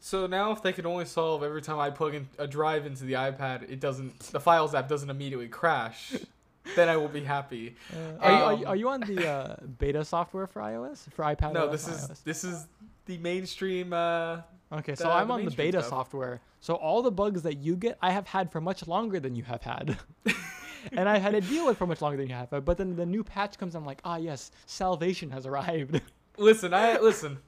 So 0.00 0.26
now, 0.26 0.52
if 0.52 0.62
they 0.62 0.72
could 0.74 0.84
only 0.84 1.06
solve 1.06 1.42
every 1.42 1.62
time 1.62 1.78
I 1.78 1.88
plug 1.88 2.14
in 2.14 2.28
a 2.38 2.46
drive 2.46 2.84
into 2.84 3.04
the 3.04 3.14
iPad, 3.14 3.68
it 3.70 3.80
doesn't. 3.80 4.18
The 4.20 4.38
Files 4.38 4.74
app 4.74 4.88
doesn't 4.88 5.08
immediately 5.08 5.48
crash. 5.48 6.14
then 6.76 6.90
I 6.90 6.98
will 6.98 7.08
be 7.08 7.24
happy. 7.24 7.76
Uh, 7.92 7.96
are, 8.20 8.30
you, 8.30 8.36
are, 8.36 8.52
you, 8.52 8.58
Um, 8.58 8.66
are 8.66 8.76
you 8.76 8.88
on 8.90 9.00
the 9.00 9.26
uh, 9.26 9.56
beta 9.78 10.04
software 10.04 10.46
for 10.46 10.60
iOS 10.60 11.10
for 11.12 11.24
iPad? 11.24 11.54
no, 11.54 11.70
this 11.70 11.88
is 11.88 12.08
iOS? 12.08 12.22
this 12.24 12.44
is 12.44 12.66
the 13.06 13.16
mainstream. 13.18 13.94
Uh, 13.94 14.42
Okay, 14.72 14.92
the- 14.92 14.96
so 15.02 15.10
I'm 15.10 15.28
the 15.28 15.34
on 15.34 15.44
the 15.44 15.50
beta 15.50 15.78
stuff. 15.80 15.90
software. 15.90 16.40
So 16.60 16.74
all 16.74 17.02
the 17.02 17.10
bugs 17.10 17.42
that 17.42 17.58
you 17.58 17.76
get, 17.76 17.96
I 18.02 18.10
have 18.10 18.26
had 18.26 18.50
for 18.52 18.60
much 18.60 18.86
longer 18.86 19.18
than 19.20 19.34
you 19.34 19.44
have 19.44 19.62
had. 19.62 19.98
and 20.92 21.08
I 21.08 21.18
had 21.18 21.32
to 21.32 21.40
deal 21.40 21.66
with 21.66 21.78
for 21.78 21.86
much 21.86 22.02
longer 22.02 22.16
than 22.18 22.28
you 22.28 22.34
have. 22.34 22.50
But 22.64 22.76
then 22.78 22.96
the 22.96 23.06
new 23.06 23.24
patch 23.24 23.58
comes, 23.58 23.74
I'm 23.74 23.86
like, 23.86 24.00
ah, 24.04 24.16
yes, 24.16 24.50
salvation 24.66 25.30
has 25.30 25.46
arrived. 25.46 26.00
listen, 26.36 26.74
I 26.74 26.98
listen. 26.98 27.38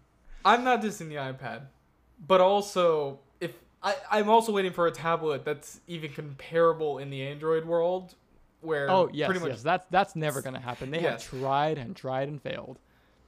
I'm 0.45 0.65
not 0.65 0.81
dissing 0.81 1.09
the 1.09 1.17
iPad, 1.17 1.63
but 2.27 2.41
also 2.41 3.19
if 3.41 3.53
I, 3.83 3.95
I'm 4.11 4.31
also 4.31 4.53
waiting 4.53 4.73
for 4.73 4.87
a 4.87 4.91
tablet 4.91 5.45
that's 5.45 5.81
even 5.87 6.13
comparable 6.13 6.99
in 6.99 7.11
the 7.11 7.23
Android 7.23 7.67
world, 7.67 8.15
where 8.63 8.91
oh, 8.91 9.11
yes, 9.13 9.27
pretty 9.27 9.41
much 9.41 9.51
yes, 9.51 9.63
that's 9.63 9.87
that's 9.91 10.17
never 10.17 10.41
gonna 10.41 10.61
happen. 10.61 10.91
They 10.91 11.03
Yes. 11.03 11.27
have 11.29 11.41
tried 11.41 11.77
and 11.79 11.95
tried 11.95 12.29
and 12.29 12.41
failed. 12.41 12.79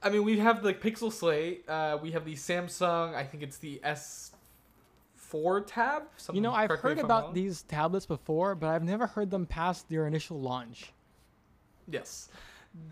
I 0.03 0.09
mean, 0.09 0.23
we 0.23 0.39
have 0.39 0.61
the 0.63 0.73
Pixel 0.73 1.11
Slate. 1.11 1.67
Uh, 1.67 1.97
we 2.01 2.11
have 2.11 2.25
the 2.25 2.33
Samsung. 2.33 3.15
I 3.15 3.23
think 3.23 3.43
it's 3.43 3.57
the 3.57 3.81
S4 3.83 5.63
tab. 5.65 6.03
You 6.33 6.41
know, 6.41 6.51
I've 6.51 6.71
heard 6.71 6.99
about 6.99 7.23
wrong. 7.25 7.33
these 7.33 7.61
tablets 7.63 8.05
before, 8.05 8.55
but 8.55 8.67
I've 8.67 8.83
never 8.83 9.07
heard 9.07 9.31
them 9.31 9.45
past 9.45 9.89
their 9.89 10.05
initial 10.05 10.39
launch. 10.39 10.91
Yes, 11.87 12.29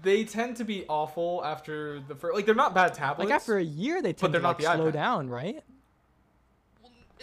they 0.03 0.23
tend 0.23 0.57
to 0.57 0.63
be 0.63 0.85
awful 0.87 1.43
after 1.43 1.99
the 1.99 2.15
first. 2.15 2.35
Like 2.35 2.45
they're 2.45 2.55
not 2.55 2.73
bad 2.73 2.93
tablets. 2.93 3.29
Like 3.29 3.35
after 3.35 3.57
a 3.57 3.63
year, 3.63 4.01
they 4.01 4.13
tend 4.13 4.33
to 4.33 4.39
like, 4.39 4.61
slow 4.61 4.89
iPad. 4.89 4.93
down, 4.93 5.29
right? 5.29 5.63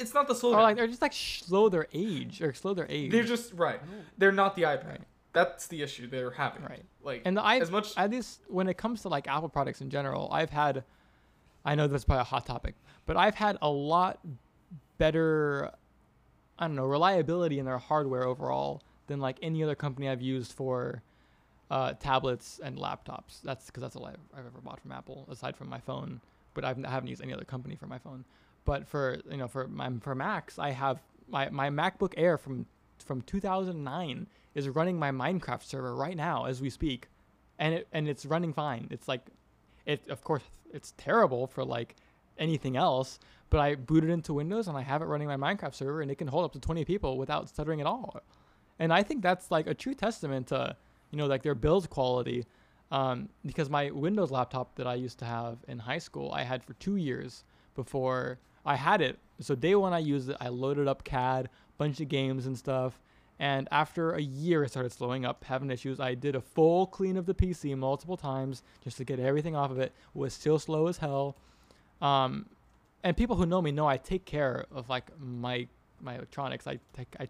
it's 0.01 0.14
not 0.14 0.29
the 0.29 0.35
slow. 0.35 0.55
Or 0.55 0.62
like 0.62 0.77
they're 0.77 0.87
just 0.87 1.03
like 1.03 1.12
slow 1.12 1.68
their 1.68 1.88
age 1.92 2.40
or 2.40 2.53
slow 2.55 2.74
their 2.74 2.87
age. 2.88 3.11
they're 3.11 3.22
just 3.22 3.53
right. 3.55 3.81
They're 4.16 4.33
not 4.33 4.57
the 4.57 4.62
iPad. 4.62 4.88
Right. 4.88 5.01
That's 5.32 5.66
the 5.66 5.82
issue 5.82 6.08
they're 6.08 6.30
having. 6.30 6.62
Right. 6.62 6.84
Like 7.02 7.22
And 7.24 7.36
the 7.36 7.42
I 7.42 7.58
as 7.58 7.70
much 7.70 7.96
at 7.96 8.10
least 8.10 8.40
when 8.48 8.68
it 8.68 8.76
comes 8.76 9.02
to 9.02 9.08
like 9.08 9.28
Apple 9.28 9.48
products 9.48 9.80
in 9.80 9.90
general, 9.90 10.28
I've 10.32 10.50
had 10.50 10.84
I 11.64 11.74
know 11.74 11.86
that's 11.86 12.04
probably 12.04 12.22
a 12.22 12.24
hot 12.24 12.46
topic, 12.46 12.74
but 13.06 13.16
I've 13.16 13.34
had 13.34 13.58
a 13.60 13.68
lot 13.68 14.18
better 14.96 15.70
I 16.58 16.66
don't 16.66 16.76
know, 16.76 16.86
reliability 16.86 17.58
in 17.58 17.66
their 17.66 17.78
hardware 17.78 18.24
overall 18.24 18.82
than 19.06 19.20
like 19.20 19.38
any 19.42 19.62
other 19.62 19.74
company 19.74 20.08
I've 20.08 20.22
used 20.22 20.52
for 20.52 21.02
uh, 21.70 21.92
tablets 21.94 22.60
and 22.62 22.76
laptops. 22.76 23.42
That's 23.44 23.66
because 23.66 23.82
that's 23.82 23.96
all 23.96 24.06
I've, 24.06 24.16
I've 24.34 24.46
ever 24.46 24.60
bought 24.62 24.80
from 24.80 24.92
Apple, 24.92 25.26
aside 25.30 25.56
from 25.56 25.68
my 25.68 25.78
phone. 25.78 26.20
But 26.54 26.64
I've, 26.64 26.84
I 26.84 26.90
haven't 26.90 27.08
used 27.08 27.22
any 27.22 27.32
other 27.32 27.44
company 27.44 27.76
for 27.76 27.86
my 27.86 27.98
phone. 27.98 28.24
But 28.64 28.88
for 28.88 29.18
you 29.30 29.36
know 29.36 29.48
for 29.48 29.68
my 29.68 29.90
for 30.00 30.14
Macs, 30.14 30.58
I 30.58 30.70
have 30.70 31.00
my, 31.28 31.48
my 31.50 31.70
MacBook 31.70 32.14
Air 32.16 32.36
from 32.38 32.66
from 33.04 33.22
2009 33.22 34.26
is 34.58 34.68
running 34.68 34.98
my 34.98 35.10
Minecraft 35.10 35.62
server 35.62 35.94
right 35.94 36.16
now 36.16 36.46
as 36.46 36.60
we 36.60 36.68
speak, 36.68 37.08
and 37.58 37.74
it 37.74 37.88
and 37.92 38.08
it's 38.08 38.26
running 38.26 38.52
fine. 38.52 38.88
It's 38.90 39.06
like, 39.06 39.22
it 39.86 40.02
of 40.08 40.22
course 40.22 40.42
it's 40.72 40.92
terrible 40.96 41.46
for 41.46 41.64
like 41.64 41.94
anything 42.38 42.76
else, 42.76 43.18
but 43.50 43.60
I 43.60 43.76
boot 43.76 44.04
it 44.04 44.10
into 44.10 44.34
Windows 44.34 44.68
and 44.68 44.76
I 44.76 44.82
have 44.82 45.00
it 45.00 45.06
running 45.06 45.28
my 45.28 45.36
Minecraft 45.36 45.74
server 45.74 46.02
and 46.02 46.10
it 46.10 46.16
can 46.16 46.28
hold 46.28 46.44
up 46.44 46.52
to 46.52 46.60
20 46.60 46.84
people 46.84 47.16
without 47.16 47.48
stuttering 47.48 47.80
at 47.80 47.86
all. 47.86 48.20
And 48.78 48.92
I 48.92 49.02
think 49.02 49.22
that's 49.22 49.50
like 49.50 49.66
a 49.66 49.74
true 49.74 49.94
testament 49.94 50.48
to 50.48 50.76
you 51.10 51.18
know 51.18 51.26
like 51.26 51.42
their 51.42 51.54
build 51.54 51.88
quality. 51.88 52.44
Um, 52.90 53.28
because 53.44 53.68
my 53.68 53.90
Windows 53.90 54.30
laptop 54.30 54.74
that 54.76 54.86
I 54.86 54.94
used 54.94 55.18
to 55.18 55.26
have 55.26 55.58
in 55.68 55.78
high 55.78 55.98
school, 55.98 56.32
I 56.32 56.42
had 56.42 56.64
for 56.64 56.72
two 56.74 56.96
years 56.96 57.44
before 57.74 58.38
I 58.64 58.76
had 58.76 59.02
it. 59.02 59.18
So 59.40 59.54
day 59.54 59.74
one 59.74 59.92
I 59.92 59.98
used 59.98 60.30
it, 60.30 60.36
I 60.40 60.48
loaded 60.48 60.88
up 60.88 61.04
CAD, 61.04 61.50
bunch 61.76 62.00
of 62.00 62.08
games 62.08 62.46
and 62.46 62.56
stuff. 62.56 62.98
And 63.40 63.68
after 63.70 64.12
a 64.12 64.20
year, 64.20 64.64
it 64.64 64.70
started 64.70 64.92
slowing 64.92 65.24
up, 65.24 65.44
having 65.44 65.70
issues. 65.70 66.01
I 66.01 66.14
did 66.14 66.35
a 66.35 66.40
full 66.40 66.87
clean 66.87 67.16
of 67.16 67.27
the 67.27 67.35
PC 67.35 67.77
multiple 67.77 68.16
times 68.16 68.62
just 68.83 68.96
to 68.96 69.05
get 69.05 69.20
everything 69.20 69.55
off 69.55 69.70
of 69.70 69.79
it. 69.79 69.92
It 70.14 70.18
was 70.18 70.35
still 70.35 70.59
slow 70.59 70.88
as 70.88 70.98
hell. 70.98 71.37
Um, 72.01 72.46
and 73.05 73.16
people 73.16 73.37
who 73.37 73.46
know 73.46 73.62
me 73.62 73.70
know 73.70 73.87
I 73.87 73.96
take 73.96 74.24
care 74.24 74.66
of 74.72 74.88
like 74.88 75.11
my 75.20 75.68
my 76.01 76.16
electronics. 76.16 76.66
I 76.66 76.79
take 76.92 77.09
I 77.20 77.29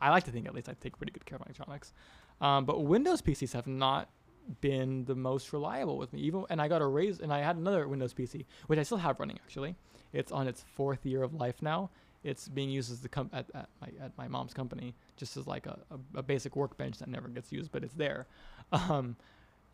I 0.00 0.10
like 0.10 0.24
to 0.24 0.30
think 0.30 0.46
at 0.46 0.54
least 0.54 0.68
I 0.68 0.74
take 0.80 0.96
pretty 0.96 1.12
good 1.12 1.26
care 1.26 1.36
of 1.36 1.40
my 1.40 1.46
electronics. 1.46 1.92
Um, 2.40 2.64
but 2.64 2.82
Windows 2.84 3.22
PCs 3.22 3.52
have 3.52 3.66
not 3.66 4.08
been 4.60 5.04
the 5.04 5.14
most 5.14 5.52
reliable 5.52 5.98
with 5.98 6.12
me. 6.12 6.20
Even 6.20 6.44
and 6.50 6.60
I 6.60 6.68
got 6.68 6.82
a 6.82 6.86
raise 6.86 7.20
and 7.20 7.32
I 7.32 7.40
had 7.40 7.56
another 7.56 7.86
Windows 7.86 8.14
PC, 8.14 8.44
which 8.66 8.78
I 8.78 8.82
still 8.82 8.98
have 8.98 9.20
running 9.20 9.38
actually. 9.44 9.76
It's 10.12 10.32
on 10.32 10.48
its 10.48 10.64
fourth 10.74 11.04
year 11.04 11.22
of 11.22 11.34
life 11.34 11.60
now. 11.60 11.90
It's 12.24 12.48
being 12.48 12.70
used 12.70 12.90
as 12.90 13.00
the 13.00 13.08
com- 13.08 13.30
at, 13.32 13.46
at 13.54 13.68
my 13.80 13.88
at 14.02 14.18
my 14.18 14.26
mom's 14.28 14.54
company, 14.54 14.94
just 15.16 15.36
as 15.36 15.46
like 15.46 15.66
a, 15.66 15.78
a, 15.90 16.18
a 16.18 16.22
basic 16.22 16.56
workbench 16.56 16.98
that 16.98 17.08
never 17.08 17.28
gets 17.28 17.52
used, 17.52 17.70
but 17.70 17.84
it's 17.84 17.94
there. 17.94 18.26
Um, 18.72 19.16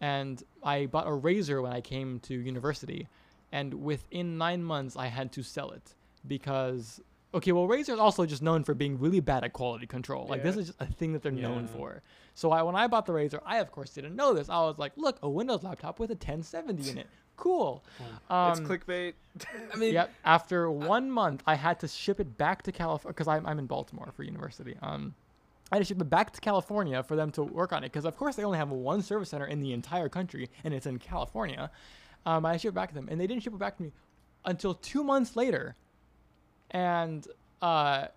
and 0.00 0.42
I 0.62 0.86
bought 0.86 1.06
a 1.06 1.10
Razer 1.10 1.62
when 1.62 1.72
I 1.72 1.80
came 1.80 2.18
to 2.20 2.34
university, 2.34 3.06
and 3.52 3.72
within 3.74 4.36
nine 4.38 4.62
months 4.64 4.96
I 4.96 5.06
had 5.06 5.30
to 5.32 5.42
sell 5.42 5.70
it 5.70 5.94
because 6.26 7.00
okay, 7.32 7.52
well 7.52 7.68
Razer 7.68 7.94
is 7.94 8.00
also 8.00 8.26
just 8.26 8.42
known 8.42 8.64
for 8.64 8.74
being 8.74 8.98
really 8.98 9.20
bad 9.20 9.44
at 9.44 9.52
quality 9.52 9.86
control. 9.86 10.26
Like 10.26 10.42
this 10.42 10.56
is 10.56 10.66
just 10.68 10.80
a 10.80 10.86
thing 10.86 11.12
that 11.12 11.22
they're 11.22 11.32
known 11.32 11.66
for. 11.68 12.02
So 12.34 12.50
I 12.50 12.62
when 12.62 12.74
I 12.74 12.86
bought 12.88 13.06
the 13.06 13.12
Razer, 13.12 13.40
I 13.44 13.58
of 13.58 13.70
course 13.70 13.90
didn't 13.90 14.16
know 14.16 14.34
this. 14.34 14.48
I 14.48 14.60
was 14.60 14.78
like, 14.78 14.92
look, 14.96 15.18
a 15.22 15.28
Windows 15.28 15.62
laptop 15.62 15.98
with 16.00 16.10
a 16.10 16.14
1070 16.14 16.90
in 16.90 16.98
it. 16.98 17.06
Cool. 17.40 17.82
Um, 18.28 18.52
it's 18.52 18.60
clickbait. 18.60 19.14
I 19.72 19.76
mean, 19.76 19.94
Yep. 19.94 20.12
After 20.24 20.70
one 20.70 21.10
month, 21.10 21.42
I 21.46 21.54
had 21.54 21.80
to 21.80 21.88
ship 21.88 22.20
it 22.20 22.36
back 22.36 22.62
to 22.64 22.72
California 22.72 23.14
because 23.14 23.28
I'm, 23.28 23.46
I'm 23.46 23.58
in 23.58 23.66
Baltimore 23.66 24.12
for 24.14 24.22
university. 24.22 24.76
Um, 24.82 25.14
I 25.72 25.76
had 25.76 25.80
to 25.80 25.86
ship 25.86 26.00
it 26.00 26.10
back 26.10 26.32
to 26.34 26.40
California 26.40 27.02
for 27.02 27.16
them 27.16 27.30
to 27.32 27.42
work 27.42 27.72
on 27.72 27.82
it 27.82 27.92
because, 27.92 28.04
of 28.04 28.16
course, 28.16 28.36
they 28.36 28.44
only 28.44 28.58
have 28.58 28.70
one 28.70 29.02
service 29.02 29.30
center 29.30 29.46
in 29.46 29.60
the 29.60 29.72
entire 29.72 30.08
country, 30.08 30.50
and 30.64 30.74
it's 30.74 30.86
in 30.86 30.98
California. 30.98 31.70
Um, 32.26 32.44
I 32.44 32.58
shipped 32.58 32.72
it 32.72 32.74
back 32.74 32.90
to 32.90 32.94
them, 32.94 33.08
and 33.10 33.18
they 33.18 33.26
didn't 33.26 33.42
ship 33.42 33.54
it 33.54 33.58
back 33.58 33.78
to 33.78 33.84
me 33.84 33.92
until 34.44 34.74
two 34.74 35.02
months 35.02 35.34
later. 35.34 35.74
And 36.72 37.26
uh, 37.62 38.08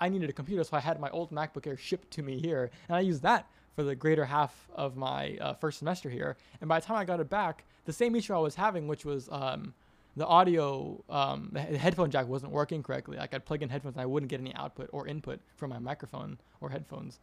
I 0.00 0.08
needed 0.08 0.28
a 0.30 0.32
computer, 0.32 0.64
so 0.64 0.76
I 0.76 0.80
had 0.80 0.98
my 0.98 1.10
old 1.10 1.30
MacBook 1.30 1.66
Air 1.66 1.76
shipped 1.76 2.10
to 2.12 2.22
me 2.22 2.40
here, 2.40 2.70
and 2.88 2.96
I 2.96 3.00
used 3.00 3.22
that 3.22 3.46
for 3.74 3.82
the 3.82 3.94
greater 3.94 4.24
half 4.24 4.68
of 4.74 4.96
my 4.96 5.36
uh, 5.40 5.54
first 5.54 5.78
semester 5.78 6.08
here. 6.08 6.36
And 6.60 6.68
by 6.68 6.80
the 6.80 6.86
time 6.86 6.96
I 6.96 7.04
got 7.04 7.20
it 7.20 7.28
back, 7.28 7.64
the 7.84 7.92
same 7.92 8.14
issue 8.14 8.34
I 8.34 8.38
was 8.38 8.54
having, 8.54 8.86
which 8.88 9.04
was 9.04 9.28
um, 9.32 9.74
the 10.16 10.26
audio, 10.26 11.02
um, 11.10 11.50
the 11.52 11.60
headphone 11.60 12.10
jack 12.10 12.26
wasn't 12.28 12.52
working 12.52 12.82
correctly. 12.82 13.16
Like 13.16 13.34
I'd 13.34 13.44
plug 13.44 13.62
in 13.62 13.68
headphones 13.68 13.96
and 13.96 14.02
I 14.02 14.06
wouldn't 14.06 14.30
get 14.30 14.40
any 14.40 14.54
output 14.54 14.88
or 14.92 15.06
input 15.08 15.40
from 15.56 15.70
my 15.70 15.78
microphone 15.78 16.38
or 16.60 16.70
headphones. 16.70 17.18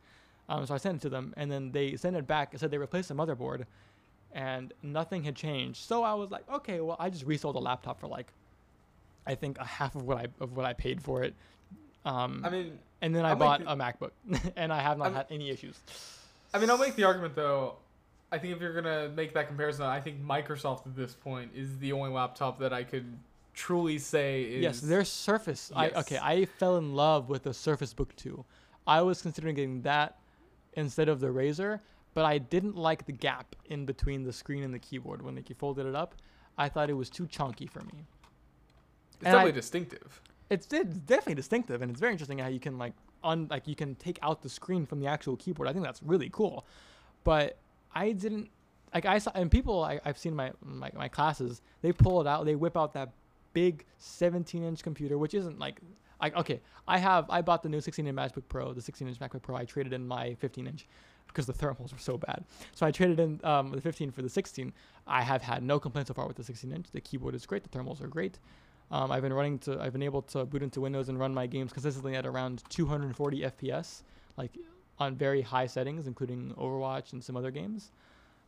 Um, 0.49 0.65
so 0.65 0.73
I 0.73 0.77
sent 0.77 0.97
it 0.97 1.01
to 1.03 1.09
them, 1.09 1.33
and 1.37 1.49
then 1.49 1.71
they 1.71 1.95
sent 1.95 2.15
it 2.17 2.27
back. 2.27 2.51
and 2.51 2.59
said 2.59 2.71
they 2.71 2.77
replaced 2.77 3.07
the 3.07 3.15
motherboard, 3.15 3.65
and 4.33 4.73
nothing 4.83 5.23
had 5.23 5.35
changed. 5.35 5.77
So 5.85 6.03
I 6.03 6.13
was 6.13 6.29
like, 6.29 6.43
okay, 6.51 6.81
well, 6.81 6.97
I 6.99 7.09
just 7.09 7.25
resold 7.25 7.55
the 7.55 7.61
laptop 7.61 8.01
for 8.01 8.07
like, 8.07 8.33
I 9.25 9.35
think 9.35 9.57
a 9.59 9.63
half 9.65 9.95
of 9.95 10.03
what 10.03 10.17
I 10.17 10.27
of 10.41 10.57
what 10.57 10.65
I 10.65 10.73
paid 10.73 11.01
for 11.01 11.23
it. 11.23 11.35
Um, 12.03 12.41
I 12.43 12.49
mean, 12.49 12.79
and 13.01 13.15
then 13.15 13.23
I 13.23 13.29
I'll 13.29 13.35
bought 13.37 13.61
a 13.61 13.75
MacBook, 13.77 14.11
and 14.57 14.73
I 14.73 14.81
have 14.81 14.97
not 14.97 15.05
I'm- 15.05 15.13
had 15.13 15.27
any 15.29 15.49
issues. 15.51 15.79
I 16.53 16.59
mean, 16.59 16.69
I'll 16.69 16.77
make 16.77 16.95
the 16.95 17.03
argument 17.03 17.35
though. 17.35 17.75
I 18.31 18.37
think 18.37 18.55
if 18.55 18.61
you're 18.61 18.73
gonna 18.73 19.09
make 19.09 19.33
that 19.33 19.47
comparison, 19.47 19.83
I 19.85 19.99
think 19.99 20.21
Microsoft 20.23 20.85
at 20.87 20.95
this 20.95 21.13
point 21.13 21.51
is 21.55 21.77
the 21.79 21.91
only 21.91 22.09
laptop 22.11 22.59
that 22.59 22.71
I 22.73 22.83
could 22.83 23.17
truly 23.53 23.97
say 23.97 24.43
is 24.43 24.61
Yes, 24.63 24.79
their 24.81 25.03
Surface. 25.03 25.71
I 25.75 25.89
okay. 25.89 26.17
I 26.21 26.45
fell 26.45 26.77
in 26.77 26.93
love 26.95 27.29
with 27.29 27.43
the 27.43 27.53
Surface 27.53 27.93
Book 27.93 28.15
2. 28.15 28.43
I 28.87 29.01
was 29.01 29.21
considering 29.21 29.55
getting 29.55 29.81
that 29.81 30.17
instead 30.73 31.09
of 31.09 31.19
the 31.19 31.27
Razer, 31.27 31.81
but 32.13 32.25
I 32.25 32.37
didn't 32.37 32.75
like 32.77 33.05
the 33.05 33.11
gap 33.11 33.55
in 33.65 33.85
between 33.85 34.23
the 34.23 34.33
screen 34.33 34.63
and 34.63 34.73
the 34.73 34.79
keyboard 34.79 35.21
when 35.21 35.35
you 35.37 35.55
folded 35.55 35.85
it 35.85 35.95
up. 35.95 36.15
I 36.57 36.69
thought 36.69 36.89
it 36.89 36.93
was 36.93 37.09
too 37.09 37.27
chunky 37.27 37.67
for 37.67 37.81
me. 37.81 38.05
It's 39.15 39.17
And 39.19 39.27
I- 39.29 39.31
definitely 39.31 39.51
distinctive. 39.53 40.21
It's, 40.49 40.67
it's 40.73 40.97
definitely 40.97 41.35
distinctive, 41.35 41.81
and 41.81 41.89
it's 41.89 41.99
very 42.01 42.11
interesting 42.11 42.39
how 42.39 42.47
you 42.49 42.59
can 42.59 42.77
like 42.77 42.91
un 43.23 43.47
like 43.49 43.67
you 43.67 43.75
can 43.75 43.95
take 43.95 44.19
out 44.21 44.41
the 44.41 44.49
screen 44.49 44.85
from 44.85 44.99
the 44.99 45.07
actual 45.07 45.35
keyboard. 45.37 45.67
I 45.67 45.73
think 45.73 45.85
that's 45.85 46.01
really 46.03 46.29
cool, 46.29 46.65
but 47.23 47.57
I 47.93 48.11
didn't 48.11 48.49
like 48.93 49.05
I 49.05 49.17
saw 49.17 49.31
and 49.35 49.49
people 49.49 49.83
I, 49.83 49.99
I've 50.05 50.17
seen 50.17 50.35
my 50.35 50.51
my 50.63 50.91
my 50.95 51.07
classes 51.07 51.61
they 51.81 51.91
pull 51.91 52.21
it 52.21 52.27
out 52.27 52.45
they 52.45 52.55
whip 52.55 52.77
out 52.77 52.93
that 52.93 53.09
big 53.53 53.85
17 53.99 54.63
inch 54.63 54.83
computer 54.83 55.17
which 55.17 55.33
isn't 55.33 55.59
like 55.59 55.79
I 56.19 56.31
okay 56.31 56.61
I 56.87 56.97
have 56.97 57.29
I 57.29 57.41
bought 57.41 57.63
the 57.63 57.69
new 57.69 57.81
16 57.81 58.05
inch 58.07 58.15
MacBook 58.15 58.43
Pro 58.47 58.73
the 58.73 58.81
16 58.81 59.07
inch 59.07 59.19
MacBook 59.19 59.41
Pro 59.41 59.55
I 59.55 59.65
traded 59.65 59.93
in 59.93 60.07
my 60.07 60.35
15 60.35 60.67
inch 60.67 60.87
because 61.27 61.45
the 61.45 61.53
thermals 61.53 61.93
were 61.93 61.99
so 61.99 62.17
bad. 62.17 62.43
So 62.73 62.85
I 62.85 62.91
traded 62.91 63.17
in 63.19 63.39
um, 63.45 63.71
the 63.71 63.79
15 63.79 64.11
for 64.11 64.21
the 64.21 64.29
16 64.29 64.73
I 65.07 65.21
have 65.21 65.41
had 65.41 65.63
no 65.63 65.79
complaints 65.79 66.09
so 66.09 66.13
far 66.13 66.27
with 66.27 66.35
the 66.35 66.43
16 66.43 66.71
inch. 66.71 66.87
The 66.91 67.01
keyboard 67.01 67.35
is 67.35 67.45
great 67.45 67.63
the 67.63 67.69
thermals 67.69 68.01
are 68.01 68.07
great 68.07 68.39
um, 68.91 69.11
I've 69.11 69.21
been 69.21 69.33
running 69.33 69.59
to 69.59 69.79
I've 69.81 69.93
been 69.93 70.03
able 70.03 70.21
to 70.23 70.45
boot 70.45 70.63
into 70.63 70.81
Windows 70.81 71.09
and 71.09 71.19
run 71.19 71.33
my 71.33 71.47
games 71.47 71.73
consistently 71.73 72.15
at 72.15 72.25
around 72.25 72.63
240 72.69 73.41
FPS 73.41 74.03
like 74.37 74.51
on 74.99 75.15
very 75.15 75.41
high 75.41 75.67
settings 75.67 76.07
including 76.07 76.53
Overwatch 76.57 77.13
and 77.13 77.23
some 77.23 77.35
other 77.35 77.51
games 77.51 77.91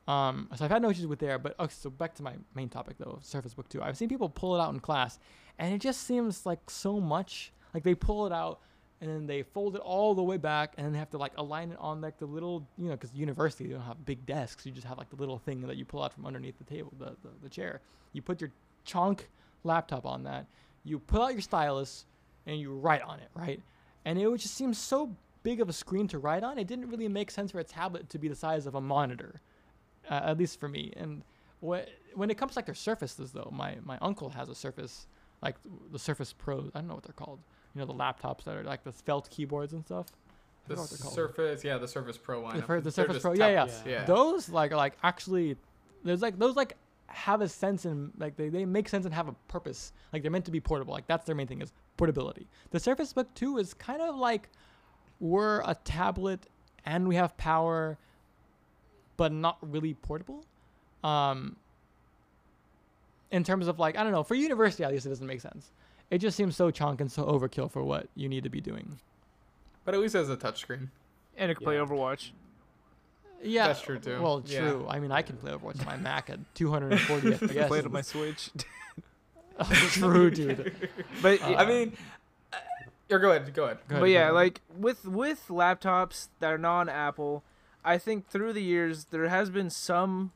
um, 0.07 0.49
so 0.55 0.65
I've 0.65 0.71
had 0.71 0.81
no 0.81 0.89
issues 0.89 1.07
with 1.07 1.19
there, 1.19 1.39
but 1.39 1.57
okay, 1.59 1.73
so 1.73 1.89
back 1.89 2.13
to 2.15 2.23
my 2.23 2.33
main 2.55 2.67
topic 2.67 2.97
though, 2.97 3.19
Surface 3.21 3.53
Book 3.53 3.69
2. 3.69 3.81
I've 3.81 3.97
seen 3.97 4.09
people 4.09 4.27
pull 4.27 4.55
it 4.55 4.59
out 4.59 4.73
in 4.73 4.79
class, 4.79 5.17
and 5.59 5.73
it 5.73 5.79
just 5.79 6.01
seems 6.01 6.45
like 6.45 6.69
so 6.69 6.99
much. 6.99 7.53
Like 7.73 7.83
they 7.83 7.95
pull 7.95 8.25
it 8.25 8.33
out, 8.33 8.59
and 8.99 9.09
then 9.09 9.25
they 9.27 9.43
fold 9.43 9.75
it 9.75 9.81
all 9.81 10.13
the 10.13 10.23
way 10.23 10.37
back, 10.37 10.73
and 10.77 10.85
then 10.85 10.91
they 10.91 10.99
have 10.99 11.09
to 11.11 11.17
like 11.17 11.31
align 11.37 11.71
it 11.71 11.77
on 11.79 12.01
like 12.01 12.17
the 12.17 12.25
little, 12.25 12.67
you 12.77 12.89
know, 12.89 12.95
because 12.95 13.13
university 13.13 13.65
you 13.65 13.75
don't 13.75 13.81
have 13.83 14.05
big 14.05 14.25
desks, 14.25 14.65
you 14.65 14.73
just 14.73 14.85
have 14.85 14.97
like 14.97 15.09
the 15.09 15.15
little 15.15 15.37
thing 15.37 15.61
that 15.61 15.77
you 15.77 15.85
pull 15.85 16.03
out 16.03 16.11
from 16.11 16.25
underneath 16.25 16.57
the 16.57 16.65
table, 16.65 16.91
the, 16.99 17.15
the, 17.23 17.29
the 17.41 17.49
chair. 17.49 17.79
You 18.11 18.21
put 18.21 18.41
your 18.41 18.51
chunk 18.83 19.29
laptop 19.63 20.05
on 20.05 20.23
that, 20.23 20.47
you 20.83 20.99
pull 20.99 21.21
out 21.21 21.33
your 21.33 21.41
stylus, 21.41 22.05
and 22.45 22.59
you 22.59 22.73
write 22.73 23.01
on 23.01 23.19
it, 23.19 23.29
right? 23.33 23.61
And 24.05 24.19
it 24.19 24.27
would 24.27 24.39
just 24.39 24.55
seem 24.55 24.73
so 24.73 25.15
big 25.43 25.61
of 25.61 25.69
a 25.69 25.73
screen 25.73 26.07
to 26.09 26.19
write 26.19 26.43
on. 26.43 26.57
It 26.57 26.67
didn't 26.67 26.89
really 26.89 27.07
make 27.07 27.31
sense 27.31 27.51
for 27.51 27.59
a 27.59 27.63
tablet 27.63 28.09
to 28.09 28.17
be 28.17 28.27
the 28.27 28.35
size 28.35 28.65
of 28.65 28.75
a 28.75 28.81
monitor 28.81 29.41
uh, 30.09 30.21
at 30.25 30.37
least 30.37 30.59
for 30.59 30.67
me. 30.67 30.91
And 30.97 31.23
wh- 31.65 31.85
when 32.13 32.29
it 32.29 32.37
comes 32.37 32.53
to 32.53 32.59
like 32.59 32.65
their 32.65 32.75
surfaces, 32.75 33.31
though, 33.31 33.49
my 33.51 33.77
my 33.83 33.97
uncle 34.01 34.29
has 34.29 34.49
a 34.49 34.55
Surface, 34.55 35.07
like 35.41 35.55
the 35.91 35.99
Surface 35.99 36.33
Pro. 36.33 36.69
I 36.73 36.79
don't 36.79 36.87
know 36.87 36.95
what 36.95 37.03
they're 37.03 37.13
called. 37.13 37.39
You 37.73 37.81
know, 37.81 37.87
the 37.87 37.93
laptops 37.93 38.43
that 38.43 38.55
are 38.55 38.63
like 38.63 38.83
the 38.83 38.91
felt 38.91 39.29
keyboards 39.29 39.73
and 39.73 39.83
stuff. 39.85 40.07
The 40.67 40.75
forgot 40.75 40.81
what 40.81 40.89
they're 40.89 40.97
called. 40.99 41.13
Surface, 41.13 41.63
yeah, 41.63 41.77
the 41.77 41.87
Surface 41.87 42.17
Pro 42.17 42.41
line. 42.41 42.63
The, 42.65 42.81
the 42.81 42.91
Surface 42.91 43.21
Pro, 43.21 43.33
yeah, 43.33 43.49
yeah, 43.49 43.67
yeah. 43.85 44.05
Those 44.05 44.49
like 44.49 44.71
are 44.71 44.77
like 44.77 44.97
actually, 45.03 45.57
there's 46.03 46.21
like 46.21 46.37
those 46.37 46.55
like 46.55 46.75
have 47.13 47.41
a 47.41 47.47
sense 47.47 47.85
and 47.85 48.11
like 48.17 48.35
they, 48.35 48.49
they 48.49 48.65
make 48.65 48.89
sense 48.89 49.05
and 49.05 49.13
have 49.13 49.27
a 49.27 49.33
purpose. 49.47 49.93
Like 50.11 50.21
they're 50.21 50.31
meant 50.31 50.45
to 50.45 50.51
be 50.51 50.59
portable. 50.59 50.93
Like 50.93 51.07
that's 51.07 51.25
their 51.25 51.35
main 51.35 51.47
thing 51.47 51.61
is 51.61 51.71
portability. 51.95 52.47
The 52.71 52.79
Surface 52.79 53.13
Book 53.13 53.33
2 53.35 53.59
is 53.59 53.73
kind 53.73 54.01
of 54.01 54.15
like 54.15 54.49
we're 55.19 55.61
a 55.61 55.75
tablet 55.83 56.47
and 56.85 57.07
we 57.07 57.15
have 57.15 57.37
power, 57.37 57.97
but 59.15 59.31
not 59.31 59.57
really 59.61 59.93
portable. 59.93 60.43
Um, 61.03 61.57
in 63.31 63.43
terms 63.43 63.67
of 63.67 63.79
like 63.79 63.97
I 63.97 64.03
don't 64.03 64.11
know 64.11 64.23
for 64.23 64.35
university 64.35 64.83
at 64.83 64.91
least 64.91 65.05
it 65.05 65.09
doesn't 65.09 65.27
make 65.27 65.41
sense. 65.41 65.71
It 66.09 66.17
just 66.17 66.35
seems 66.35 66.55
so 66.55 66.71
chunk 66.71 67.01
and 67.01 67.11
so 67.11 67.25
overkill 67.25 67.71
for 67.71 67.83
what 67.83 68.07
you 68.15 68.27
need 68.27 68.43
to 68.43 68.49
be 68.49 68.61
doing. 68.61 68.99
But 69.85 69.93
at 69.93 70.01
least 70.01 70.15
it 70.15 70.19
has 70.19 70.29
a 70.29 70.37
touchscreen. 70.37 70.89
And 71.37 71.51
it 71.51 71.55
can 71.55 71.63
play 71.63 71.77
Overwatch. 71.77 72.31
Yeah, 73.43 73.67
That's 73.67 73.81
true, 73.81 73.99
too. 73.99 74.21
Well, 74.21 74.41
Yeah. 74.45 74.59
true. 74.61 74.85
I 74.89 74.99
mean, 74.99 75.11
I 75.11 75.21
can 75.21 75.37
play 75.37 75.51
Overwatch 75.51 75.79
on 75.81 75.85
my 75.85 75.97
Mac 75.97 76.29
at 76.29 76.39
240 76.55 77.31
FPS. 77.31 77.67
Play 77.67 77.79
it 77.79 77.85
on 77.85 77.91
my 77.91 78.01
Switch. 78.01 78.49
Oh, 79.59 79.65
true, 79.91 80.31
dude. 80.31 80.73
But 81.21 81.39
Uh, 81.43 81.55
I 81.57 81.65
mean, 81.65 81.93
uh, 82.51 82.57
or 83.11 83.19
go 83.19 83.29
ahead, 83.31 83.53
go 83.53 83.65
ahead. 83.65 83.77
Go 83.87 83.95
ahead, 83.95 83.99
but 83.99 83.99
go 83.99 84.05
yeah, 84.05 84.21
ahead. 84.23 84.33
like 84.33 84.61
with 84.75 85.05
with 85.05 85.45
laptops 85.47 86.29
that 86.39 86.51
are 86.51 86.57
non-Apple, 86.57 87.43
I 87.85 87.99
think 87.99 88.27
through 88.27 88.53
the 88.53 88.63
years 88.63 89.05
there 89.11 89.27
has 89.29 89.51
been 89.51 89.69
some 89.69 90.31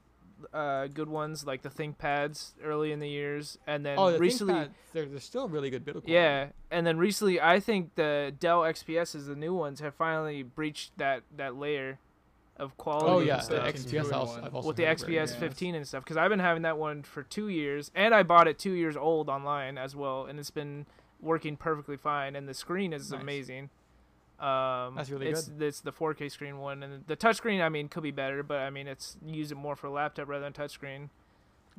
uh, 0.54 0.86
good 0.86 1.10
ones 1.10 1.48
like 1.48 1.64
the 1.64 1.70
ThinkPads 1.70 2.52
early 2.64 2.92
in 2.92 3.00
the 3.00 3.10
years, 3.10 3.58
and 3.66 3.84
then 3.84 3.98
oh, 3.98 4.12
the 4.12 4.20
recently, 4.20 4.54
recently, 4.54 4.76
they're, 4.94 5.06
they're 5.08 5.20
still 5.20 5.50
really 5.50 5.72
good 5.72 5.84
build 5.84 6.04
quality. 6.04 6.14
yeah, 6.14 6.50
and 6.70 6.86
then 6.86 7.00
recently 7.00 7.42
I 7.42 7.60
think 7.60 7.96
the 7.96 8.36
Dell 8.40 8.62
XPSs, 8.62 9.26
the 9.26 9.36
new 9.36 9.56
ones, 9.56 9.80
have 9.80 9.96
finally 9.96 10.44
breached 10.44 10.96
that 11.00 11.24
that 11.36 11.56
layer 11.56 11.98
of 12.60 12.78
quality. 12.78 13.08
Oh 13.10 13.20
yeah, 13.20 13.42
the 13.44 13.60
XPS 13.60 14.12
also. 14.12 14.42
I've 14.44 14.56
also 14.56 14.68
with 14.68 14.78
the 14.78 14.84
XPS 14.84 15.32
good. 15.32 15.40
15 15.40 15.76
and 15.76 15.88
stuff 15.88 16.04
because 16.04 16.18
I've 16.18 16.30
been 16.30 16.40
having 16.40 16.64
that 16.64 16.78
one 16.78 17.04
for 17.04 17.24
two 17.24 17.48
years 17.50 17.92
and 17.96 18.14
I 18.14 18.24
bought 18.24 18.48
it 18.48 18.60
two 18.60 18.74
years 18.74 18.98
old 18.98 19.30
online 19.30 19.78
as 19.78 19.96
well 19.96 20.26
and 20.26 20.40
it's 20.40 20.52
been 20.52 20.86
working 21.22 21.58
perfectly 21.58 21.98
fine 21.98 22.36
and 22.36 22.48
the 22.48 22.54
screen 22.54 22.94
is 22.94 23.12
Nice. 23.12 23.22
amazing. 23.22 23.70
Um, 24.40 24.94
That's 24.96 25.10
really 25.10 25.30
it's, 25.30 25.50
It's 25.60 25.82
the 25.82 25.92
4K 25.92 26.30
screen 26.30 26.60
one 26.60 26.84
and 26.84 27.04
the 27.08 27.18
touchscreen 27.18 27.64
I 27.64 27.70
mean 27.70 27.90
could 27.90 28.04
be 28.04 28.12
better 28.12 28.44
but 28.44 28.58
I 28.60 28.70
mean 28.70 28.88
it's 28.88 29.18
use 29.26 29.52
it 29.52 29.56
more 29.56 29.76
for 29.76 29.90
laptop 29.90 30.28
rather 30.28 30.44
than 30.44 30.54
touchscreen. 30.54 31.10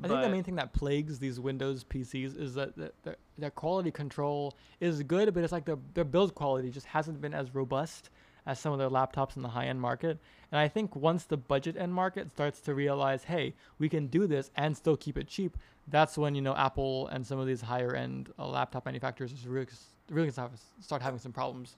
I 0.02 0.06
think 0.06 0.22
the 0.22 0.28
main 0.28 0.44
thing 0.44 0.54
that 0.56 0.72
plagues 0.72 1.18
these 1.18 1.40
Windows 1.40 1.82
PCs 1.82 2.40
is 2.40 2.54
that 2.54 2.76
the, 2.76 2.92
the, 3.02 3.16
their 3.36 3.50
quality 3.50 3.90
control 3.90 4.54
is 4.80 5.02
good, 5.02 5.34
but 5.34 5.42
it's 5.42 5.52
like 5.52 5.64
their, 5.64 5.78
their 5.94 6.04
build 6.04 6.36
quality 6.36 6.70
just 6.70 6.86
hasn't 6.86 7.20
been 7.20 7.34
as 7.34 7.52
robust 7.52 8.08
as 8.48 8.58
some 8.58 8.72
of 8.72 8.78
their 8.78 8.88
laptops 8.90 9.36
in 9.36 9.42
the 9.42 9.48
high 9.50 9.66
end 9.66 9.80
market. 9.80 10.18
And 10.50 10.58
I 10.58 10.66
think 10.66 10.96
once 10.96 11.24
the 11.24 11.36
budget 11.36 11.76
end 11.76 11.92
market 11.94 12.30
starts 12.32 12.60
to 12.62 12.74
realize, 12.74 13.24
hey, 13.24 13.54
we 13.78 13.88
can 13.90 14.06
do 14.08 14.26
this 14.26 14.50
and 14.56 14.74
still 14.76 14.96
keep 14.96 15.18
it 15.18 15.28
cheap, 15.28 15.56
that's 15.86 16.16
when 16.18 16.34
you 16.34 16.40
know 16.42 16.54
Apple 16.56 17.06
and 17.08 17.24
some 17.26 17.38
of 17.38 17.46
these 17.46 17.60
higher 17.60 17.94
end 17.94 18.32
uh, 18.38 18.46
laptop 18.48 18.86
manufacturers 18.86 19.32
is 19.32 19.46
really 19.46 19.66
really 20.10 20.30
start 20.30 20.50
start 20.80 21.02
having 21.02 21.20
some 21.20 21.32
problems. 21.32 21.76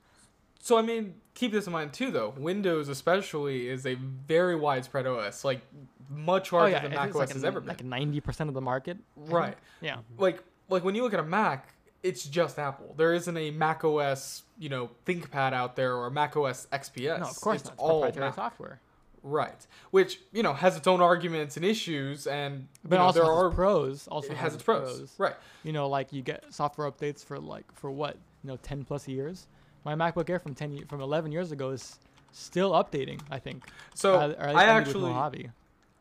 So 0.63 0.79
I 0.79 0.83
mean, 0.83 1.15
keep 1.35 1.51
this 1.53 1.67
in 1.67 1.73
mind 1.73 1.93
too, 1.93 2.11
though. 2.13 2.33
Windows, 2.37 2.89
especially, 2.89 3.69
is 3.69 3.85
a 3.87 3.95
very 3.95 4.55
widespread 4.55 5.07
OS, 5.07 5.45
like 5.45 5.63
much 6.09 6.53
larger 6.53 6.75
than 6.75 6.85
Oh, 6.85 6.87
I 6.87 6.91
think 6.91 6.95
Mac 6.95 7.09
OS 7.11 7.15
like 7.17 7.33
has 7.33 7.45
a- 7.45 7.47
ever 7.47 7.61
been. 7.61 7.69
like 7.69 7.85
ninety 7.85 8.21
percent 8.21 8.49
of 8.49 8.55
the 8.55 8.61
market. 8.61 8.97
Right. 9.17 9.57
Yeah. 9.81 9.99
like 10.19 10.43
like 10.69 10.85
when 10.85 10.95
you 10.95 11.03
look 11.03 11.15
at 11.15 11.21
a 11.21 11.25
Mac, 11.25 11.75
it's 12.03 12.25
just 12.25 12.59
Apple. 12.59 12.95
There 12.97 13.13
isn't 13.15 13.37
a 13.37 13.51
Mac 13.51 13.85
OS, 13.85 14.43
you 14.59 14.69
know, 14.69 14.91
ThinkPad 15.07 15.53
out 15.53 15.77
there 15.77 15.95
or 15.97 16.11
Mac 16.11 16.37
OS 16.37 16.67
XPS. 16.73 17.21
No, 17.21 17.27
of 17.27 17.41
course 17.41 17.61
it's 17.61 17.65
not. 17.67 17.73
It's 17.75 17.83
all 17.83 17.89
proprietary 18.01 18.27
Mac. 18.27 18.35
software. 18.35 18.81
Right. 19.23 19.67
Which 19.91 20.19
you 20.33 20.43
know 20.43 20.55
has 20.55 20.77
its 20.77 20.87
own 20.87 21.03
arguments 21.03 21.57
and 21.57 21.65
issues, 21.65 22.27
and 22.27 22.69
But 22.85 22.97
know, 22.97 23.03
also 23.03 23.23
there 23.23 23.31
are 23.31 23.51
pros. 23.51 24.09
Also 24.09 24.31
it 24.31 24.37
has 24.39 24.55
its 24.55 24.63
pros. 24.63 25.15
Right. 25.19 25.35
You 25.63 25.73
know, 25.75 25.89
like 25.89 26.11
you 26.13 26.23
get 26.23 26.45
software 26.55 26.91
updates 26.91 27.23
for 27.25 27.39
like 27.39 27.71
for 27.75 27.91
what 27.91 28.15
you 28.43 28.49
know, 28.49 28.57
ten 28.63 28.83
plus 28.85 29.07
years. 29.07 29.47
My 29.85 29.95
MacBook 29.95 30.31
Air 30.31 30.39
from 30.39 30.55
ten 30.55 30.87
from 30.87 31.03
eleven 31.03 31.33
years 31.33 31.53
ago 31.53 31.69
is 31.71 31.99
still 32.33 32.71
updating. 32.73 33.21
I 33.31 33.39
think. 33.39 33.67
So 33.95 34.15
Or 34.15 34.23
at- 34.23 34.31
or 34.31 34.43
at 34.43 34.49
least 34.55 34.59
I 34.59 34.65
actually 34.65 35.11
Mojave. 35.13 35.51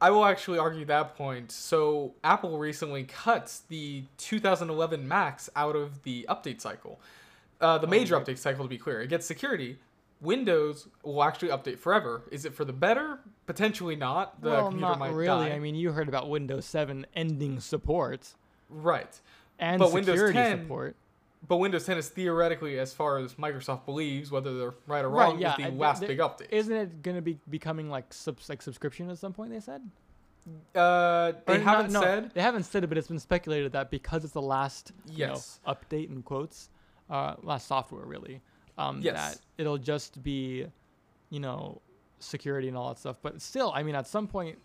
I 0.01 0.11
will 0.11 0.25
actually 0.25 0.59
argue 0.59 0.85
that 0.85 1.15
point. 1.15 1.51
So 1.51 2.13
Apple 2.23 2.57
recently 2.57 3.03
cuts 3.03 3.59
the 3.67 4.03
2011 4.17 5.07
Macs 5.07 5.49
out 5.55 5.75
of 5.75 6.03
the 6.03 6.25
update 6.29 6.61
cycle. 6.61 6.99
Uh, 7.59 7.77
the 7.77 7.87
Oh, 7.87 7.89
major 7.89 8.17
update 8.19 8.37
cycle, 8.37 8.63
to 8.63 8.69
be 8.69 8.77
clear, 8.77 9.01
it 9.01 9.09
gets 9.09 9.25
security. 9.25 9.77
Windows 10.21 10.87
will 11.03 11.23
actually 11.23 11.49
update 11.49 11.79
forever. 11.79 12.23
Is 12.31 12.45
it 12.45 12.53
for 12.53 12.63
the 12.65 12.73
better? 12.73 13.19
Potentially 13.45 13.95
not. 13.95 14.41
The 14.41 14.49
well, 14.49 14.63
computer 14.69 14.81
not 14.87 14.99
might 14.99 15.13
really. 15.13 15.49
die. 15.49 15.55
I 15.55 15.59
mean, 15.59 15.75
you 15.75 15.91
heard 15.91 16.07
about 16.09 16.29
Windows 16.29 16.65
7 16.65 17.05
ending 17.15 17.59
support 17.59 18.33
right. 18.69 19.19
and 19.59 19.79
But 19.79 19.91
Windows 19.91 20.13
security 20.19 20.37
10 20.39 20.61
support. 20.63 20.95
But 21.47 21.57
Windows 21.57 21.85
10 21.85 21.97
is 21.97 22.09
theoretically, 22.09 22.77
as 22.79 22.93
far 22.93 23.17
as 23.17 23.35
Microsoft 23.35 23.85
believes, 23.85 24.29
whether 24.29 24.57
they're 24.57 24.73
right 24.87 25.05
or 25.05 25.09
Right, 25.09 25.29
wrong, 25.29 25.39
yeah, 25.39 25.51
is 25.51 25.57
the 25.57 25.63
and 25.63 25.79
last 25.79 25.99
th- 25.99 26.09
big 26.09 26.19
update. 26.19 26.51
Isn't 26.51 26.75
it 26.75 27.01
going 27.01 27.15
to 27.15 27.21
be 27.21 27.39
becoming 27.49 27.89
like 27.89 28.13
subs- 28.13 28.49
like 28.49 28.61
subscription 28.61 29.09
at 29.09 29.17
some 29.17 29.33
point? 29.33 29.51
They 29.51 29.59
said. 29.61 29.81
uh, 30.75 31.33
they 31.45 31.55
Or 31.55 31.59
haven't 31.59 31.91
no, 31.93 32.01
said. 32.01 32.31
They 32.33 32.41
haven't 32.41 32.63
said 32.63 32.83
it, 32.83 32.87
but 32.87 32.97
it's 32.97 33.07
been 33.07 33.19
speculated 33.19 33.71
that 33.73 33.89
because 33.89 34.23
it's 34.23 34.33
the 34.33 34.41
last 34.41 34.91
you 35.05 35.27
know, 35.27 35.33
update 35.67 36.09
in 36.09 36.23
quotes, 36.23 36.69
uh, 37.09 37.35
last 37.41 37.67
software 37.67 38.05
really, 38.05 38.41
um, 38.77 39.01
Yes. 39.01 39.35
that 39.35 39.41
it'll 39.57 39.77
just 39.77 40.21
be, 40.21 40.65
you 41.29 41.39
know, 41.39 41.81
security 42.19 42.67
and 42.67 42.75
all 42.75 42.89
that 42.89 42.97
stuff. 42.99 43.17
But 43.21 43.41
still, 43.41 43.71
I 43.73 43.83
mean, 43.83 43.95
at 43.95 44.07
some 44.07 44.27
point, 44.27 44.57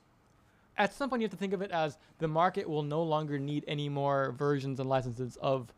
at 0.76 0.92
some 0.92 1.08
point, 1.08 1.22
you 1.22 1.26
have 1.26 1.30
to 1.32 1.36
think 1.36 1.52
of 1.52 1.62
it 1.62 1.70
as 1.70 1.98
the 2.18 2.26
market 2.28 2.68
will 2.68 2.82
no 2.82 3.02
longer 3.02 3.38
need 3.38 3.64
any 3.68 3.88
more 3.88 4.32
versions 4.32 4.80
and 4.80 4.88
licenses 4.88 5.36
of 5.40 5.72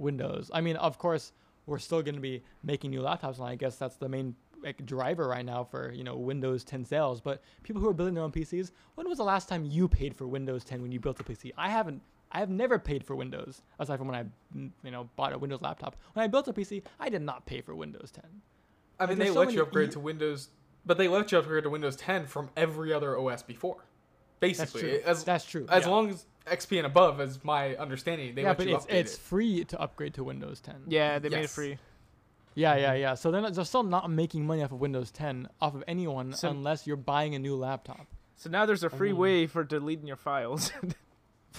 Windows. 0.00 0.50
I 0.52 0.60
mean, 0.60 0.76
of 0.76 0.98
course, 0.98 1.32
we're 1.66 1.78
still 1.78 2.02
going 2.02 2.14
to 2.14 2.20
be 2.20 2.42
making 2.62 2.90
new 2.90 3.00
laptops, 3.00 3.38
and 3.38 3.46
I 3.46 3.54
guess 3.54 3.76
that's 3.76 3.96
the 3.96 4.08
main 4.08 4.34
like, 4.62 4.84
driver 4.84 5.28
right 5.28 5.44
now 5.44 5.64
for 5.64 5.92
you 5.92 6.04
know 6.04 6.16
Windows 6.16 6.64
10 6.64 6.84
sales. 6.84 7.20
But 7.20 7.42
people 7.62 7.80
who 7.80 7.88
are 7.88 7.94
building 7.94 8.14
their 8.14 8.24
own 8.24 8.32
PCs, 8.32 8.72
when 8.94 9.08
was 9.08 9.18
the 9.18 9.24
last 9.24 9.48
time 9.48 9.64
you 9.64 9.88
paid 9.88 10.16
for 10.16 10.26
Windows 10.26 10.64
10 10.64 10.82
when 10.82 10.92
you 10.92 11.00
built 11.00 11.20
a 11.20 11.24
PC? 11.24 11.52
I 11.56 11.70
haven't. 11.70 12.02
I 12.32 12.38
have 12.38 12.50
never 12.50 12.78
paid 12.78 13.04
for 13.04 13.16
Windows 13.16 13.62
aside 13.80 13.98
from 13.98 14.06
when 14.06 14.16
I, 14.16 14.56
mm, 14.56 14.70
you 14.84 14.92
know, 14.92 15.08
bought 15.16 15.32
a 15.32 15.38
Windows 15.38 15.62
laptop. 15.62 15.96
When 16.12 16.22
I 16.22 16.28
built 16.28 16.46
a 16.46 16.52
PC, 16.52 16.82
I 17.00 17.08
did 17.08 17.22
not 17.22 17.44
pay 17.44 17.60
for 17.60 17.74
Windows 17.74 18.12
10. 18.12 18.22
I 19.00 19.06
mean, 19.06 19.18
Like, 19.18 19.26
they 19.26 19.34
so 19.34 19.40
let 19.40 19.52
you 19.52 19.62
upgrade 19.62 19.88
e- 19.88 19.92
to 19.92 20.00
Windows 20.00 20.50
but 20.84 20.98
they 20.98 21.08
let 21.08 21.30
you 21.32 21.38
upgrade 21.38 21.64
to 21.64 21.70
Windows 21.70 21.96
10 21.96 22.26
from 22.26 22.50
every 22.56 22.92
other 22.92 23.18
OS 23.18 23.42
before. 23.42 23.84
That's 24.40 24.58
Basically, 24.58 24.80
true. 24.80 25.00
as 25.04 25.24
That's 25.24 25.44
true. 25.44 25.66
as 25.68 25.84
yeah. 25.84 25.90
long 25.90 26.10
as 26.10 26.24
XP 26.46 26.78
and 26.78 26.86
above, 26.86 27.20
is 27.20 27.42
my 27.44 27.76
understanding, 27.76 28.34
they 28.34 28.42
yeah, 28.42 28.48
let 28.48 28.58
but 28.58 28.66
you 28.68 28.76
it's 28.76 28.86
update 28.86 28.94
it's 28.94 29.14
it. 29.14 29.20
free 29.20 29.64
to 29.64 29.80
upgrade 29.80 30.14
to 30.14 30.24
Windows 30.24 30.60
10. 30.60 30.74
Yeah, 30.88 31.18
they 31.18 31.28
made 31.28 31.44
it 31.44 31.50
free. 31.50 31.78
Yeah, 32.54 32.76
yeah, 32.76 32.94
yeah. 32.94 33.14
So 33.14 33.30
they're, 33.30 33.42
not, 33.42 33.54
they're 33.54 33.64
still 33.64 33.82
not 33.84 34.10
making 34.10 34.44
money 34.46 34.62
off 34.62 34.72
of 34.72 34.80
Windows 34.80 35.10
10 35.12 35.48
off 35.60 35.74
of 35.74 35.84
anyone 35.86 36.32
So- 36.32 36.50
unless 36.50 36.86
you're 36.86 36.96
buying 36.96 37.34
a 37.34 37.38
new 37.38 37.54
laptop. 37.54 38.06
So 38.36 38.50
now 38.50 38.66
there's 38.66 38.82
a 38.82 38.90
free 38.90 39.10
mean- 39.12 39.18
way 39.20 39.46
for 39.46 39.62
deleting 39.62 40.06
your 40.06 40.16
files. 40.16 40.72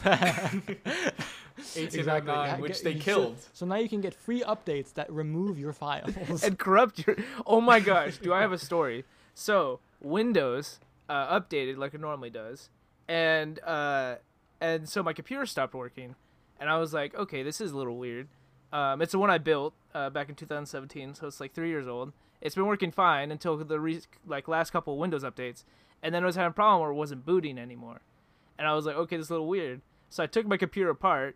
1809, 0.03 2.25
Yeah, 2.25 2.59
which 2.59 2.73
get- 2.73 2.83
they 2.83 2.89
you 2.91 2.95
should- 2.97 3.03
killed. 3.05 3.37
So 3.53 3.65
now 3.65 3.75
you 3.75 3.87
can 3.89 4.01
get 4.01 4.13
free 4.15 4.41
updates 4.41 4.93
that 4.95 5.11
remove 5.11 5.59
your 5.59 5.73
files. 5.73 6.13
and 6.43 6.57
corrupt 6.57 7.05
your. 7.05 7.15
Oh 7.45 7.61
my 7.61 7.79
gosh, 7.79 8.17
do 8.17 8.33
I 8.33 8.41
have 8.41 8.51
a 8.51 8.57
story? 8.57 9.05
So 9.33 9.79
Windows 10.01 10.79
uh, 11.11 11.39
updated 11.39 11.77
like 11.77 11.93
it 11.93 11.99
normally 11.99 12.29
does, 12.29 12.69
and 13.09 13.59
uh, 13.63 14.15
and 14.61 14.87
so 14.87 15.03
my 15.03 15.11
computer 15.11 15.45
stopped 15.45 15.73
working, 15.73 16.15
and 16.57 16.69
I 16.69 16.77
was 16.77 16.93
like, 16.93 17.13
okay, 17.13 17.43
this 17.43 17.59
is 17.59 17.71
a 17.71 17.77
little 17.77 17.97
weird. 17.97 18.29
Um, 18.71 19.01
it's 19.01 19.11
the 19.11 19.19
one 19.19 19.29
I 19.29 19.37
built 19.37 19.73
uh, 19.93 20.09
back 20.09 20.29
in 20.29 20.35
2017, 20.35 21.15
so 21.15 21.27
it's 21.27 21.41
like 21.41 21.53
three 21.53 21.67
years 21.67 21.85
old. 21.85 22.13
It's 22.39 22.55
been 22.55 22.65
working 22.65 22.91
fine 22.91 23.29
until 23.29 23.57
the 23.57 23.79
re- 23.79 24.01
like 24.25 24.47
last 24.47 24.71
couple 24.71 24.97
Windows 24.97 25.23
updates, 25.25 25.65
and 26.01 26.15
then 26.15 26.23
I 26.23 26.25
was 26.25 26.37
having 26.37 26.51
a 26.51 26.53
problem 26.53 26.79
where 26.79 26.91
it 26.91 26.95
wasn't 26.95 27.25
booting 27.25 27.57
anymore, 27.57 27.99
and 28.57 28.65
I 28.65 28.73
was 28.73 28.85
like, 28.85 28.95
okay, 28.95 29.17
this 29.17 29.25
is 29.25 29.31
a 29.31 29.33
little 29.33 29.49
weird. 29.49 29.81
So 30.09 30.23
I 30.23 30.27
took 30.27 30.47
my 30.47 30.55
computer 30.55 30.91
apart, 30.91 31.35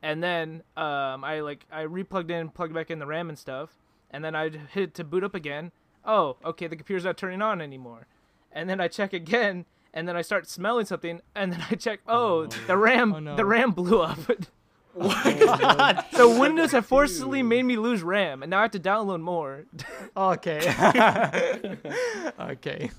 and 0.00 0.22
then 0.22 0.62
um, 0.76 1.24
I 1.24 1.40
like 1.40 1.66
I 1.72 1.86
replugged 1.86 2.30
in, 2.30 2.50
plugged 2.50 2.74
back 2.74 2.88
in 2.88 3.00
the 3.00 3.06
RAM 3.06 3.28
and 3.28 3.38
stuff, 3.38 3.70
and 4.12 4.24
then 4.24 4.36
I 4.36 4.50
hit 4.50 4.94
to 4.94 5.02
boot 5.02 5.24
up 5.24 5.34
again. 5.34 5.72
Oh, 6.04 6.36
okay, 6.44 6.68
the 6.68 6.76
computer's 6.76 7.04
not 7.04 7.16
turning 7.16 7.42
on 7.42 7.60
anymore. 7.60 8.06
And 8.52 8.68
then 8.68 8.80
I 8.80 8.88
check 8.88 9.12
again, 9.12 9.64
and 9.94 10.08
then 10.08 10.16
I 10.16 10.22
start 10.22 10.48
smelling 10.48 10.86
something, 10.86 11.20
and 11.34 11.52
then 11.52 11.64
I 11.70 11.74
check. 11.74 12.00
Oh, 12.08 12.42
Oh. 12.42 12.46
the 12.66 12.76
RAM, 12.76 13.14
Oh, 13.14 13.18
no. 13.18 13.36
the 13.36 13.44
RAM 13.44 13.70
blew 13.72 14.00
up. 14.00 14.18
God. 14.98 16.04
so 16.12 16.40
Windows 16.40 16.72
have 16.72 16.84
forcibly 16.86 17.42
made 17.42 17.62
me 17.64 17.76
lose 17.76 18.02
RAM, 18.02 18.42
and 18.42 18.50
now 18.50 18.58
I 18.58 18.62
have 18.62 18.70
to 18.72 18.80
download 18.80 19.20
more. 19.20 19.64
okay. 20.16 20.58
okay. 22.40 22.90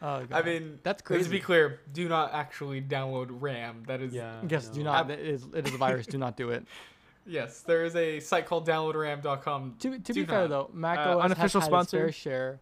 Oh, 0.00 0.24
God. 0.24 0.32
I 0.32 0.42
mean, 0.42 0.78
That's 0.82 1.02
Let's 1.10 1.26
be 1.28 1.40
clear. 1.40 1.80
Do 1.92 2.08
not 2.08 2.32
actually 2.32 2.80
download 2.80 3.28
RAM. 3.30 3.82
That 3.86 4.00
is 4.00 4.12
Yeah. 4.12 4.40
Yes, 4.48 4.68
do 4.68 4.82
not. 4.82 5.10
It 5.10 5.18
is, 5.20 5.46
it 5.54 5.66
is 5.68 5.74
a 5.74 5.78
virus. 5.78 6.06
do 6.06 6.18
not 6.18 6.36
do 6.36 6.50
it. 6.50 6.64
yes. 7.26 7.60
There 7.60 7.84
is 7.84 7.94
a 7.96 8.20
site 8.20 8.46
called 8.46 8.66
downloadram.com. 8.66 9.74
To, 9.80 9.90
to 9.90 9.98
Do 9.98 10.14
be 10.14 10.24
fair 10.24 10.46
though, 10.48 10.70
Mac 10.72 10.98
Uh, 10.98 11.18
OS 11.18 11.24
unofficial 11.24 11.60
has 11.60 11.68
had 11.68 11.80
its 11.82 11.90
fair 11.90 12.12
sponsor? 12.12 12.58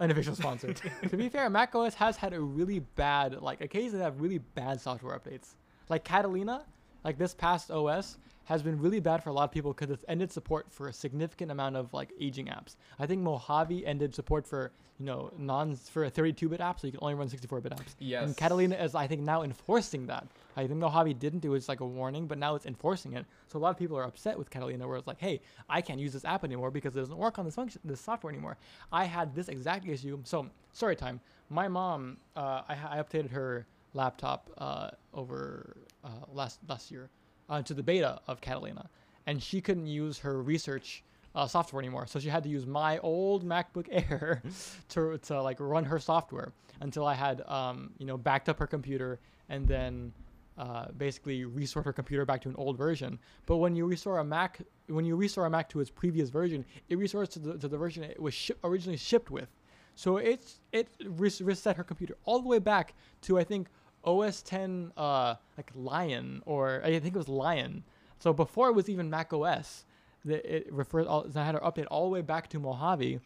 Share. 0.00 0.04
Unofficial 0.04 0.34
sponsor. 0.34 0.72
to 1.08 1.16
be 1.16 1.28
fair, 1.28 1.48
Mac 1.50 1.74
OS 1.74 1.94
has 1.94 2.16
had 2.16 2.32
a 2.32 2.40
really 2.40 2.80
bad, 2.80 3.40
like 3.42 3.60
occasionally 3.60 4.04
have 4.04 4.20
really 4.20 4.38
bad 4.38 4.80
software 4.80 5.18
updates. 5.18 5.54
Like 5.88 6.04
Catalina, 6.04 6.64
like 7.04 7.18
this 7.18 7.34
past 7.34 7.70
OS 7.70 8.18
has 8.50 8.64
been 8.64 8.80
really 8.80 8.98
bad 8.98 9.22
for 9.22 9.30
a 9.30 9.32
lot 9.32 9.44
of 9.44 9.52
people 9.52 9.72
because 9.72 9.92
it's 9.92 10.04
ended 10.08 10.32
support 10.32 10.66
for 10.70 10.88
a 10.88 10.92
significant 10.92 11.52
amount 11.52 11.76
of 11.76 11.94
like 11.94 12.12
aging 12.20 12.46
apps. 12.46 12.74
I 12.98 13.06
think 13.06 13.22
Mojave 13.22 13.86
ended 13.86 14.12
support 14.12 14.44
for 14.44 14.72
you 14.98 15.06
know 15.06 15.30
non 15.38 15.76
for 15.76 16.04
a 16.04 16.10
32-bit 16.10 16.60
app, 16.60 16.80
so 16.80 16.88
you 16.88 16.90
can 16.90 16.98
only 17.00 17.14
run 17.14 17.28
64-bit 17.28 17.72
apps. 17.72 17.94
Yes. 18.00 18.24
And 18.24 18.36
Catalina 18.36 18.74
is, 18.74 18.96
I 18.96 19.06
think, 19.06 19.22
now 19.22 19.44
enforcing 19.44 20.04
that. 20.08 20.26
I 20.56 20.66
think 20.66 20.80
Mojave 20.80 21.14
didn't 21.14 21.38
do 21.38 21.54
it, 21.54 21.58
it's 21.58 21.68
like 21.68 21.78
a 21.78 21.86
warning, 21.86 22.26
but 22.26 22.38
now 22.38 22.56
it's 22.56 22.66
enforcing 22.66 23.12
it. 23.12 23.24
So 23.46 23.56
a 23.56 23.60
lot 23.60 23.70
of 23.70 23.78
people 23.78 23.96
are 23.96 24.02
upset 24.02 24.36
with 24.36 24.50
Catalina, 24.50 24.88
where 24.88 24.96
it's 24.96 25.06
like, 25.06 25.20
hey, 25.20 25.40
I 25.68 25.80
can't 25.80 26.00
use 26.00 26.12
this 26.12 26.24
app 26.24 26.42
anymore 26.42 26.72
because 26.72 26.96
it 26.96 26.98
doesn't 26.98 27.16
work 27.16 27.38
on 27.38 27.44
this 27.44 27.54
function, 27.54 27.80
this 27.84 28.00
software 28.00 28.32
anymore. 28.32 28.56
I 28.90 29.04
had 29.04 29.32
this 29.32 29.48
exact 29.48 29.86
issue. 29.86 30.18
So 30.24 30.48
story 30.72 30.96
time. 30.96 31.20
My 31.50 31.68
mom, 31.68 32.16
uh, 32.34 32.62
I, 32.68 32.74
I 32.74 32.96
updated 33.00 33.30
her 33.30 33.68
laptop 33.94 34.50
uh, 34.58 34.90
over 35.14 35.76
uh, 36.02 36.08
last 36.32 36.58
last 36.68 36.90
year 36.90 37.10
uh, 37.50 37.60
to 37.62 37.74
the 37.74 37.82
beta 37.82 38.20
of 38.26 38.40
Catalina, 38.40 38.88
and 39.26 39.42
she 39.42 39.60
couldn't 39.60 39.86
use 39.86 40.18
her 40.20 40.42
research 40.42 41.02
uh, 41.34 41.46
software 41.46 41.80
anymore. 41.80 42.06
So 42.06 42.18
she 42.18 42.28
had 42.28 42.42
to 42.44 42.48
use 42.48 42.66
my 42.66 42.98
old 42.98 43.44
MacBook 43.44 43.88
Air 43.90 44.42
to, 44.90 45.18
to 45.18 45.42
like 45.42 45.58
run 45.60 45.84
her 45.84 45.98
software 45.98 46.52
until 46.80 47.06
I 47.06 47.14
had 47.14 47.42
um, 47.46 47.90
you 47.98 48.06
know 48.06 48.16
backed 48.16 48.48
up 48.48 48.58
her 48.58 48.66
computer 48.66 49.20
and 49.48 49.66
then 49.66 50.12
uh, 50.56 50.86
basically 50.96 51.44
restore 51.44 51.82
her 51.82 51.92
computer 51.92 52.24
back 52.24 52.40
to 52.42 52.48
an 52.48 52.54
old 52.56 52.76
version. 52.76 53.18
But 53.46 53.56
when 53.56 53.74
you 53.74 53.86
restore 53.86 54.18
a 54.18 54.24
Mac, 54.24 54.60
when 54.86 55.04
you 55.04 55.16
restore 55.16 55.46
a 55.46 55.50
Mac 55.50 55.68
to 55.70 55.80
its 55.80 55.90
previous 55.90 56.28
version, 56.28 56.64
it 56.88 56.98
restores 56.98 57.28
to 57.30 57.38
the, 57.38 57.58
to 57.58 57.68
the 57.68 57.78
version 57.78 58.04
it 58.04 58.20
was 58.20 58.50
originally 58.64 58.98
shipped 58.98 59.30
with. 59.30 59.48
So 59.94 60.18
it's 60.18 60.60
it 60.72 60.88
res- 61.04 61.42
reset 61.42 61.76
her 61.76 61.84
computer 61.84 62.16
all 62.24 62.40
the 62.40 62.48
way 62.48 62.58
back 62.58 62.94
to 63.22 63.38
I 63.38 63.44
think 63.44 63.68
OS 64.04 64.42
10 64.42 64.92
uh, 64.96 65.34
like 65.56 65.70
Lion 65.74 66.42
or 66.46 66.80
I 66.84 66.98
think 66.98 67.14
it 67.14 67.18
was 67.18 67.28
Lion. 67.28 67.84
So 68.18 68.32
before 68.32 68.68
it 68.68 68.72
was 68.72 68.88
even 68.88 69.10
Mac 69.10 69.32
OS, 69.32 69.84
the, 70.24 70.56
it 70.56 70.72
referred 70.72 71.06
all, 71.06 71.26
I 71.34 71.44
had 71.44 71.54
her 71.54 71.60
update 71.60 71.86
all 71.90 72.04
the 72.04 72.10
way 72.10 72.20
back 72.22 72.48
to 72.50 72.58
Mojave, 72.58 73.20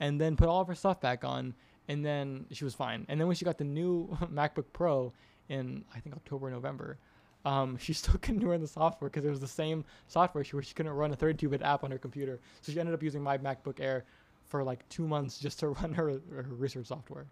and 0.00 0.20
then 0.20 0.36
put 0.36 0.48
all 0.48 0.60
of 0.60 0.68
her 0.68 0.74
stuff 0.74 1.00
back 1.00 1.24
on, 1.24 1.54
and 1.88 2.04
then 2.04 2.46
she 2.52 2.64
was 2.64 2.74
fine. 2.74 3.04
And 3.08 3.20
then 3.20 3.26
when 3.26 3.36
she 3.36 3.44
got 3.44 3.58
the 3.58 3.64
new 3.64 4.08
MacBook 4.32 4.66
Pro 4.72 5.12
in 5.48 5.84
I 5.94 6.00
think 6.00 6.14
October 6.16 6.50
November, 6.50 6.98
um, 7.44 7.76
she 7.76 7.92
still 7.94 8.14
couldn't 8.20 8.46
run 8.46 8.60
the 8.60 8.66
software 8.66 9.10
because 9.10 9.24
it 9.24 9.30
was 9.30 9.40
the 9.40 9.46
same 9.46 9.84
software 10.06 10.44
she, 10.44 10.56
where 10.56 10.62
she 10.62 10.74
couldn't 10.74 10.92
run 10.92 11.12
a 11.12 11.16
32-bit 11.16 11.62
app 11.62 11.84
on 11.84 11.90
her 11.90 11.98
computer. 11.98 12.40
So 12.62 12.72
she 12.72 12.80
ended 12.80 12.94
up 12.94 13.02
using 13.02 13.22
my 13.22 13.38
MacBook 13.38 13.80
Air 13.80 14.04
for 14.46 14.64
like 14.64 14.88
two 14.88 15.06
months 15.06 15.38
just 15.38 15.58
to 15.60 15.68
run 15.82 15.92
her, 15.94 16.20
her 16.34 16.46
research 16.50 16.86
software. 16.86 17.26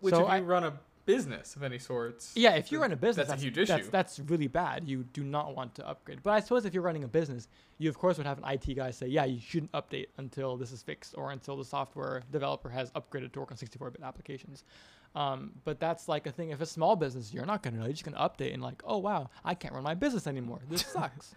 Which, 0.00 0.14
so 0.14 0.20
if 0.20 0.26
you 0.28 0.32
I- 0.32 0.40
run 0.40 0.64
a 0.64 0.72
business 1.14 1.56
of 1.56 1.62
any 1.62 1.78
sorts, 1.78 2.32
Yeah, 2.34 2.54
if 2.56 2.70
you're 2.70 2.80
run 2.80 2.92
a 2.92 2.96
business, 2.96 3.28
that's 3.28 3.28
that's, 3.28 3.42
a 3.42 3.44
huge 3.46 3.68
That's, 3.68 3.82
issue. 3.82 3.90
that's 3.90 4.18
really 4.20 4.46
bad. 4.48 4.88
You 4.88 5.04
do 5.18 5.22
not 5.24 5.54
want 5.56 5.74
to 5.76 5.88
upgrade. 5.88 6.20
But 6.22 6.32
I 6.32 6.40
suppose 6.40 6.64
if 6.64 6.72
you're 6.74 6.82
running 6.90 7.04
a 7.04 7.08
business, 7.08 7.48
you 7.78 7.88
of 7.88 7.96
course 7.98 8.16
would 8.18 8.26
have 8.26 8.38
an 8.38 8.44
IT 8.54 8.74
guy 8.76 8.90
say, 8.90 9.06
yeah, 9.06 9.24
you 9.24 9.40
shouldn't 9.40 9.72
update 9.72 10.06
until 10.18 10.56
this 10.56 10.72
is 10.72 10.82
fixed 10.82 11.14
or 11.16 11.32
until 11.32 11.56
the 11.56 11.64
software 11.64 12.22
developer 12.30 12.68
has 12.68 12.90
upgraded 12.92 13.32
to 13.32 13.40
work 13.40 13.50
on 13.52 13.56
64-bit 13.58 14.02
applications. 14.02 14.64
Um, 15.16 15.52
but 15.64 15.80
that's 15.80 16.06
like 16.08 16.26
a 16.26 16.30
thing. 16.32 16.50
If 16.50 16.60
a 16.60 16.66
small 16.66 16.94
business, 16.94 17.32
you're 17.34 17.46
not 17.46 17.62
gonna 17.62 17.78
know. 17.78 17.84
You're 17.84 17.92
just 18.00 18.04
gonna 18.04 18.18
update 18.28 18.52
and 18.54 18.62
like, 18.62 18.80
oh 18.84 18.98
wow, 18.98 19.28
I 19.44 19.54
can't 19.54 19.74
run 19.74 19.82
my 19.82 19.94
business 19.94 20.26
anymore. 20.28 20.60
This 20.70 20.82
sucks. 20.96 21.34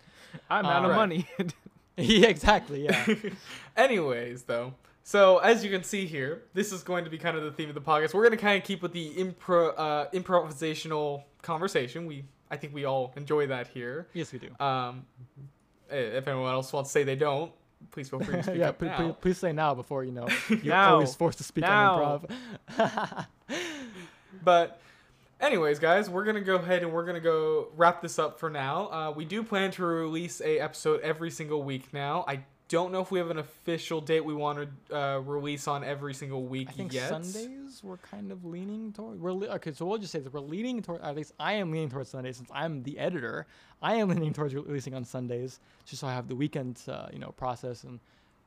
I'm 0.49 0.65
out 0.65 0.83
Uh, 0.83 0.85
of 0.85 0.91
Right. 0.91 0.97
money. 0.97 1.27
yeah, 1.97 2.27
exactly. 2.27 2.83
Yeah. 2.85 3.05
Anyways, 3.75 4.43
though, 4.43 4.73
so 5.03 5.37
as 5.39 5.63
you 5.63 5.69
can 5.69 5.83
see 5.83 6.05
here, 6.05 6.43
this 6.53 6.71
is 6.71 6.81
going 6.83 7.03
to 7.03 7.09
be 7.09 7.17
kind 7.17 7.37
of 7.37 7.43
the 7.43 7.51
theme 7.51 7.69
of 7.69 7.75
the 7.75 7.81
podcast. 7.81 8.13
We're 8.13 8.23
going 8.23 8.31
to 8.31 8.37
kind 8.37 8.57
of 8.57 8.65
keep 8.65 8.81
with 8.81 8.93
the 8.93 9.11
impro 9.15 9.73
uh, 9.77 10.05
improvisational 10.13 11.23
conversation. 11.41 12.05
We, 12.05 12.25
I 12.49 12.57
think, 12.57 12.73
we 12.73 12.85
all 12.85 13.13
enjoy 13.17 13.47
that 13.47 13.67
here. 13.67 14.07
yes, 14.13 14.31
we 14.31 14.39
do. 14.39 14.49
Um, 14.63 15.05
if 15.89 16.27
anyone 16.27 16.51
else 16.51 16.71
wants 16.73 16.89
to 16.89 16.91
say 16.93 17.03
they 17.03 17.15
don't, 17.15 17.51
please 17.91 18.09
feel 18.09 18.19
free 18.19 18.35
to 18.37 18.43
speak 18.43 18.55
yeah, 18.57 18.69
up 18.69 18.79
please, 18.79 18.87
now. 18.87 19.11
please 19.19 19.37
say 19.37 19.51
now 19.51 19.73
before 19.75 20.03
you 20.03 20.11
know 20.11 20.27
you're 20.49 20.63
Now. 20.63 20.93
always 20.93 21.13
forced 21.15 21.37
to 21.39 21.43
speak 21.43 21.63
Now. 21.63 21.95
on 21.95 22.19
improv. 22.21 23.25
But, 24.43 24.81
anyways, 25.39 25.79
guys, 25.79 26.09
we're 26.09 26.25
gonna 26.25 26.41
go 26.41 26.55
ahead 26.55 26.83
and 26.83 26.91
we're 26.91 27.05
gonna 27.05 27.19
go 27.21 27.67
wrap 27.75 28.01
this 28.01 28.19
up 28.19 28.39
for 28.39 28.49
now. 28.49 28.87
Uh, 28.91 29.11
we 29.11 29.25
do 29.25 29.43
plan 29.43 29.71
to 29.71 29.85
release 29.85 30.41
a 30.41 30.59
episode 30.59 31.01
every 31.01 31.31
single 31.31 31.63
week 31.63 31.93
now. 31.93 32.25
I 32.27 32.43
don't 32.69 32.91
know 32.91 33.01
if 33.01 33.11
we 33.11 33.19
have 33.19 33.29
an 33.29 33.37
official 33.39 34.01
date 34.01 34.23
we 34.25 34.33
want 34.33 34.67
to 34.89 34.97
uh, 34.97 35.19
release 35.19 35.67
on 35.67 35.83
every 35.83 36.13
single 36.13 36.43
week 36.45 36.69
I 36.69 36.71
think 36.73 36.93
yet. 36.93 37.09
Sundays 37.09 37.81
we're 37.83 37.97
kind 37.97 38.31
of 38.31 38.45
leaning 38.45 38.91
toward. 38.93 39.19
We're 39.21 39.33
le- 39.33 39.47
okay, 39.55 39.71
so 39.73 39.85
we'll 39.85 39.97
just 39.97 40.11
say 40.11 40.19
that 40.19 40.33
we're 40.33 40.39
leaning 40.39 40.81
toward. 40.81 41.01
At 41.01 41.15
least 41.15 41.33
I 41.39 41.53
am 41.53 41.71
leaning 41.71 41.89
towards 41.89 42.09
Sundays 42.09 42.37
since 42.37 42.49
I'm 42.53 42.81
the 42.83 42.97
editor. 42.97 43.45
I 43.81 43.95
am 43.95 44.09
leaning 44.09 44.33
towards 44.33 44.53
releasing 44.55 44.93
on 44.95 45.03
Sundays, 45.05 45.59
just 45.85 45.99
so 46.01 46.07
I 46.07 46.13
have 46.13 46.27
the 46.27 46.35
weekend, 46.35 46.77
to, 46.85 47.09
you 47.11 47.19
know, 47.19 47.29
process 47.31 47.83
and 47.83 47.99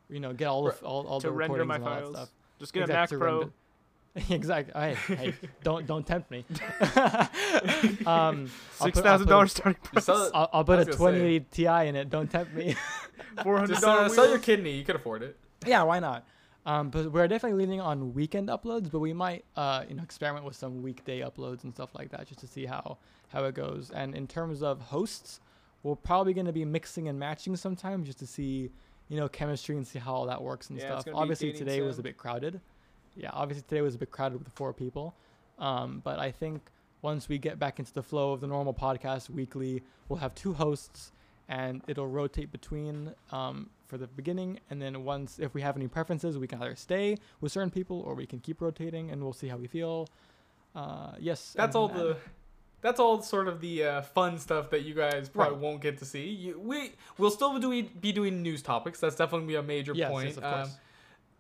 you 0.08 0.20
know 0.20 0.32
get 0.32 0.46
all 0.46 0.64
the 0.64 0.70
f- 0.70 0.82
all, 0.82 1.06
all 1.06 1.20
to 1.20 1.26
the 1.26 1.32
render 1.32 1.64
my 1.64 1.74
and 1.76 1.84
all 1.84 1.90
that 1.90 2.00
files. 2.02 2.16
stuff. 2.16 2.28
Just 2.58 2.72
get 2.72 2.82
Exactly, 2.84 3.16
a 3.16 3.20
to 3.20 3.24
Mac 3.24 3.30
Pro. 3.30 3.38
render- 3.40 4.34
exactly. 4.34 4.72
Hey, 4.80 4.94
hey, 5.14 5.34
don't 5.62 5.86
don't 5.86 6.06
tempt 6.06 6.30
me. 6.30 6.44
um, 8.06 8.06
I'll 8.06 8.46
Six 8.46 8.48
put- 8.78 8.96
I'll 8.96 9.02
thousand 9.02 9.26
put- 9.26 9.30
dollars 9.30 9.52
starting 9.52 9.76
Just 9.94 10.06
sell, 10.06 10.24
it- 10.24 10.30
I'll, 10.34 10.48
I'll 10.52 10.64
put 10.64 10.74
a 10.80 10.86
was 10.86 10.96
2080 10.96 11.46
Ti 11.50 11.66
in 11.88 11.96
it. 11.96 12.08
Don't 12.10 12.30
tempt 12.30 12.54
me. 12.54 12.74
four 13.42 13.58
hundred 13.58 13.78
uh, 13.78 13.80
dollars. 13.80 14.14
sell 14.14 14.28
your 14.28 14.38
kidney. 14.38 14.72
You 14.72 14.84
could 14.84 14.96
afford 14.96 15.22
it. 15.22 15.36
yeah, 15.66 15.82
why 15.82 15.98
not? 16.00 16.26
Um, 16.64 16.90
but 16.90 17.12
we're 17.12 17.28
definitely 17.28 17.64
leaning 17.64 17.80
on 17.80 18.12
weekend 18.12 18.48
uploads, 18.48 18.90
but 18.90 18.98
we 18.98 19.12
might, 19.12 19.44
uh, 19.54 19.84
you 19.88 19.94
know, 19.94 20.02
experiment 20.02 20.44
with 20.44 20.56
some 20.56 20.82
weekday 20.82 21.20
uploads 21.20 21.62
and 21.62 21.72
stuff 21.72 21.90
like 21.94 22.10
that, 22.10 22.26
just 22.26 22.40
to 22.40 22.48
see 22.48 22.66
how 22.66 22.98
how 23.28 23.44
it 23.44 23.54
goes. 23.54 23.90
And 23.94 24.14
in 24.14 24.26
terms 24.26 24.62
of 24.62 24.80
hosts, 24.80 25.40
we're 25.84 25.94
probably 25.94 26.34
going 26.34 26.46
to 26.46 26.52
be 26.52 26.64
mixing 26.64 27.08
and 27.08 27.18
matching 27.18 27.54
sometimes, 27.54 28.06
just 28.06 28.18
to 28.18 28.26
see, 28.26 28.70
you 29.08 29.16
know, 29.16 29.28
chemistry 29.28 29.76
and 29.76 29.86
see 29.86 30.00
how 30.00 30.14
all 30.14 30.26
that 30.26 30.42
works 30.42 30.70
and 30.70 30.78
Yeah, 30.78 30.98
stuff. 30.98 31.14
Obviously, 31.14 31.52
today 31.52 31.82
was 31.82 31.98
a 32.00 32.02
bit 32.02 32.16
crowded. 32.16 32.60
Yeah, 33.16 33.30
obviously 33.32 33.62
today 33.68 33.80
was 33.80 33.94
a 33.94 33.98
bit 33.98 34.10
crowded 34.10 34.38
with 34.38 34.48
four 34.52 34.72
people. 34.72 35.14
Um, 35.58 36.00
but 36.04 36.18
I 36.18 36.30
think 36.32 36.68
once 37.00 37.28
we 37.28 37.38
get 37.38 37.58
back 37.58 37.78
into 37.78 37.92
the 37.92 38.02
flow 38.02 38.32
of 38.32 38.40
the 38.40 38.46
normal 38.46 38.74
podcast 38.74 39.30
weekly, 39.30 39.82
we'll 40.08 40.18
have 40.18 40.34
two 40.34 40.52
hosts, 40.52 41.12
and 41.48 41.82
it'll 41.86 42.08
rotate 42.08 42.50
between 42.52 43.12
um, 43.32 43.70
for 43.86 43.98
the 43.98 44.06
beginning, 44.08 44.58
and 44.70 44.80
then 44.82 45.04
once 45.04 45.38
if 45.38 45.54
we 45.54 45.62
have 45.62 45.76
any 45.76 45.86
preferences, 45.88 46.36
we 46.38 46.46
can 46.46 46.60
either 46.62 46.74
stay 46.76 47.16
with 47.40 47.52
certain 47.52 47.70
people 47.70 48.00
or 48.00 48.14
we 48.14 48.26
can 48.26 48.40
keep 48.40 48.60
rotating, 48.60 49.10
and 49.10 49.22
we'll 49.22 49.32
see 49.32 49.48
how 49.48 49.56
we 49.56 49.66
feel. 49.66 50.08
Uh, 50.74 51.12
yes, 51.18 51.54
That's 51.56 51.74
all 51.76 51.88
the. 51.88 52.16
That's 52.82 53.00
all 53.00 53.20
sort 53.22 53.48
of 53.48 53.60
the 53.60 53.82
uh, 53.84 54.02
fun 54.02 54.38
stuff 54.38 54.70
that 54.70 54.82
you 54.82 54.94
guys 54.94 55.28
probably 55.28 55.54
Right. 55.54 55.62
won't 55.62 55.80
get 55.80 55.98
to 55.98 56.04
see. 56.04 56.26
You, 56.28 56.60
we 56.60 56.92
we'll 57.18 57.30
still 57.30 57.52
be 57.54 57.58
doing, 57.60 57.90
be 58.00 58.12
doing 58.12 58.42
news 58.42 58.62
topics. 58.62 59.00
That's 59.00 59.16
definitely 59.16 59.54
a 59.56 59.62
major 59.62 59.92
yes, 59.94 60.10
point. 60.10 60.28
yes, 60.28 60.36
of 60.36 60.44
Um, 60.44 60.52
course. 60.52 60.76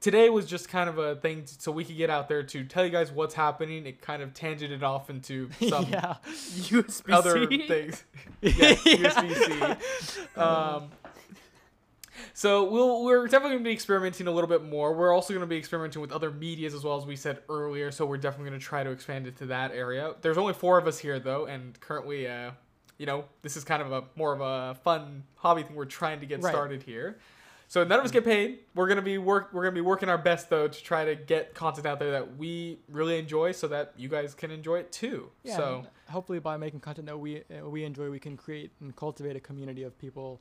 Today 0.00 0.28
was 0.30 0.46
just 0.46 0.68
kind 0.68 0.88
of 0.88 0.98
a 0.98 1.16
thing 1.16 1.42
so 1.46 1.72
we 1.72 1.84
could 1.84 1.96
get 1.96 2.10
out 2.10 2.28
there 2.28 2.42
to 2.42 2.64
tell 2.64 2.84
you 2.84 2.90
guys 2.90 3.10
what's 3.10 3.34
happening. 3.34 3.86
It 3.86 4.00
kind 4.00 4.22
of 4.22 4.32
tangented 4.34 4.82
off 4.82 5.10
into 5.10 5.50
some 5.68 5.86
yeah. 5.86 6.16
Other 7.10 7.46
things. 7.46 8.04
Yes, 8.42 8.80
USB-C. 8.84 10.38
Um, 10.40 10.90
so 12.34 12.64
we'll 12.70 13.04
we're 13.04 13.24
definitely 13.26 13.52
going 13.56 13.64
to 13.64 13.68
be 13.68 13.72
experimenting 13.72 14.26
a 14.26 14.30
little 14.30 14.48
bit 14.48 14.62
more. 14.64 14.92
We're 14.94 15.12
also 15.12 15.32
going 15.34 15.40
to 15.42 15.46
be 15.46 15.56
experimenting 15.56 16.00
with 16.00 16.12
other 16.12 16.30
medias 16.30 16.74
as 16.74 16.84
well 16.84 16.96
as 16.96 17.06
we 17.06 17.16
said 17.16 17.40
earlier. 17.48 17.90
So 17.90 18.06
we're 18.06 18.16
definitely 18.18 18.50
going 18.50 18.60
to 18.60 18.66
try 18.66 18.82
to 18.84 18.90
expand 18.90 19.26
into 19.26 19.46
that 19.46 19.72
area. 19.72 20.14
There's 20.22 20.38
only 20.38 20.52
four 20.54 20.78
of 20.78 20.86
us 20.86 20.98
here 20.98 21.18
though, 21.18 21.46
and 21.46 21.78
currently, 21.80 22.28
uh, 22.28 22.52
you 22.98 23.06
know, 23.06 23.24
this 23.42 23.56
is 23.56 23.64
kind 23.64 23.82
of 23.82 23.92
a 23.92 24.04
more 24.16 24.32
of 24.32 24.40
a 24.40 24.78
fun 24.82 25.24
hobby 25.36 25.62
thing 25.62 25.76
we're 25.76 25.84
trying 25.86 26.20
to 26.20 26.26
get 26.26 26.42
Right. 26.42 26.50
started 26.52 26.82
here. 26.82 27.18
So 27.68 27.82
none 27.82 27.98
of 27.98 28.04
us 28.04 28.12
get 28.12 28.24
paid. 28.24 28.60
We're 28.74 28.86
gonna 28.86 29.02
be 29.02 29.18
work. 29.18 29.50
We're 29.52 29.62
gonna 29.62 29.74
be 29.74 29.80
working 29.80 30.08
our 30.08 30.18
best 30.18 30.50
though 30.50 30.68
to 30.68 30.82
try 30.82 31.04
to 31.04 31.16
get 31.16 31.54
content 31.54 31.86
out 31.86 31.98
there 31.98 32.12
that 32.12 32.36
we 32.36 32.78
really 32.88 33.18
enjoy, 33.18 33.52
so 33.52 33.66
that 33.68 33.92
you 33.96 34.08
guys 34.08 34.34
can 34.34 34.50
enjoy 34.50 34.78
it 34.78 34.92
too. 34.92 35.30
Yeah, 35.42 35.56
so 35.56 35.86
hopefully 36.08 36.38
by 36.38 36.56
making 36.56 36.80
content 36.80 37.06
that 37.06 37.18
we 37.18 37.38
uh, 37.38 37.68
we 37.68 37.84
enjoy, 37.84 38.10
we 38.10 38.20
can 38.20 38.36
create 38.36 38.70
and 38.80 38.94
cultivate 38.94 39.34
a 39.36 39.40
community 39.40 39.82
of 39.82 39.98
people 39.98 40.40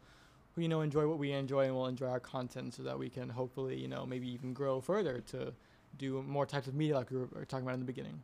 who 0.53 0.61
you 0.61 0.67
know 0.67 0.81
enjoy 0.81 1.07
what 1.07 1.17
we 1.17 1.31
enjoy 1.31 1.65
and 1.65 1.73
will 1.73 1.87
enjoy 1.87 2.07
our 2.07 2.19
content, 2.19 2.75
so 2.75 2.83
that 2.83 2.97
we 2.99 3.09
can 3.09 3.29
hopefully 3.29 3.75
you 3.79 3.87
know 3.87 4.05
maybe 4.05 4.27
even 4.31 4.53
grow 4.53 4.79
further 4.79 5.21
to 5.31 5.51
do 5.97 6.21
more 6.23 6.45
types 6.45 6.67
of 6.67 6.75
media 6.75 6.95
like 6.95 7.09
we 7.09 7.17
were 7.17 7.45
talking 7.47 7.65
about 7.65 7.73
in 7.73 7.79
the 7.79 7.85
beginning. 7.85 8.21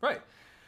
Right. 0.00 0.22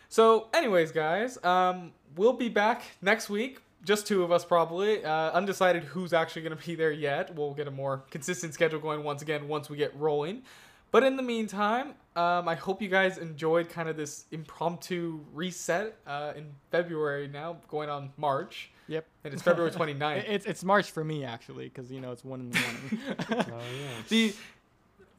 So, 0.08 0.48
anyways, 0.54 0.92
guys, 0.92 1.42
um, 1.44 1.92
we'll 2.16 2.32
be 2.32 2.48
back 2.48 2.82
next 3.02 3.28
week. 3.28 3.60
Just 3.86 4.06
two 4.06 4.22
of 4.22 4.30
us, 4.32 4.44
probably. 4.44 5.02
Uh, 5.04 5.30
undecided 5.30 5.84
who's 5.84 6.12
actually 6.12 6.42
going 6.42 6.56
to 6.58 6.66
be 6.66 6.74
there 6.74 6.90
yet. 6.92 7.34
We'll 7.34 7.54
get 7.54 7.68
a 7.68 7.70
more 7.70 8.02
consistent 8.10 8.52
schedule 8.52 8.80
going 8.80 9.02
once 9.04 9.22
again 9.22 9.48
once 9.48 9.70
we 9.70 9.76
get 9.78 9.96
rolling. 9.96 10.42
But 10.90 11.02
in 11.02 11.16
the 11.16 11.22
meantime, 11.22 11.94
um, 12.16 12.48
I 12.48 12.54
hope 12.54 12.82
you 12.82 12.88
guys 12.88 13.16
enjoyed 13.18 13.68
kind 13.68 13.88
of 13.88 13.96
this 13.96 14.24
impromptu 14.32 15.20
reset 15.34 15.96
uh, 16.06 16.32
in 16.36 16.46
February 16.70 17.28
now, 17.28 17.58
going 17.68 17.88
on 17.88 18.10
March. 18.16 18.70
Yep. 18.88 19.04
And 19.24 19.34
it's 19.34 19.42
February 19.42 19.70
It- 19.74 19.76
29th. 19.78 20.24
It's 20.28 20.46
it's 20.46 20.64
March 20.64 20.90
for 20.90 21.04
me 21.04 21.24
actually, 21.24 21.64
because 21.68 21.90
you 21.90 22.00
know 22.00 22.12
it's 22.12 22.24
one 22.24 22.40
in 22.40 22.50
the 22.50 22.58
morning. 22.60 23.46
Oh 23.52 23.60
yeah. 23.80 23.88
The 24.08 24.26
y- 24.28 24.32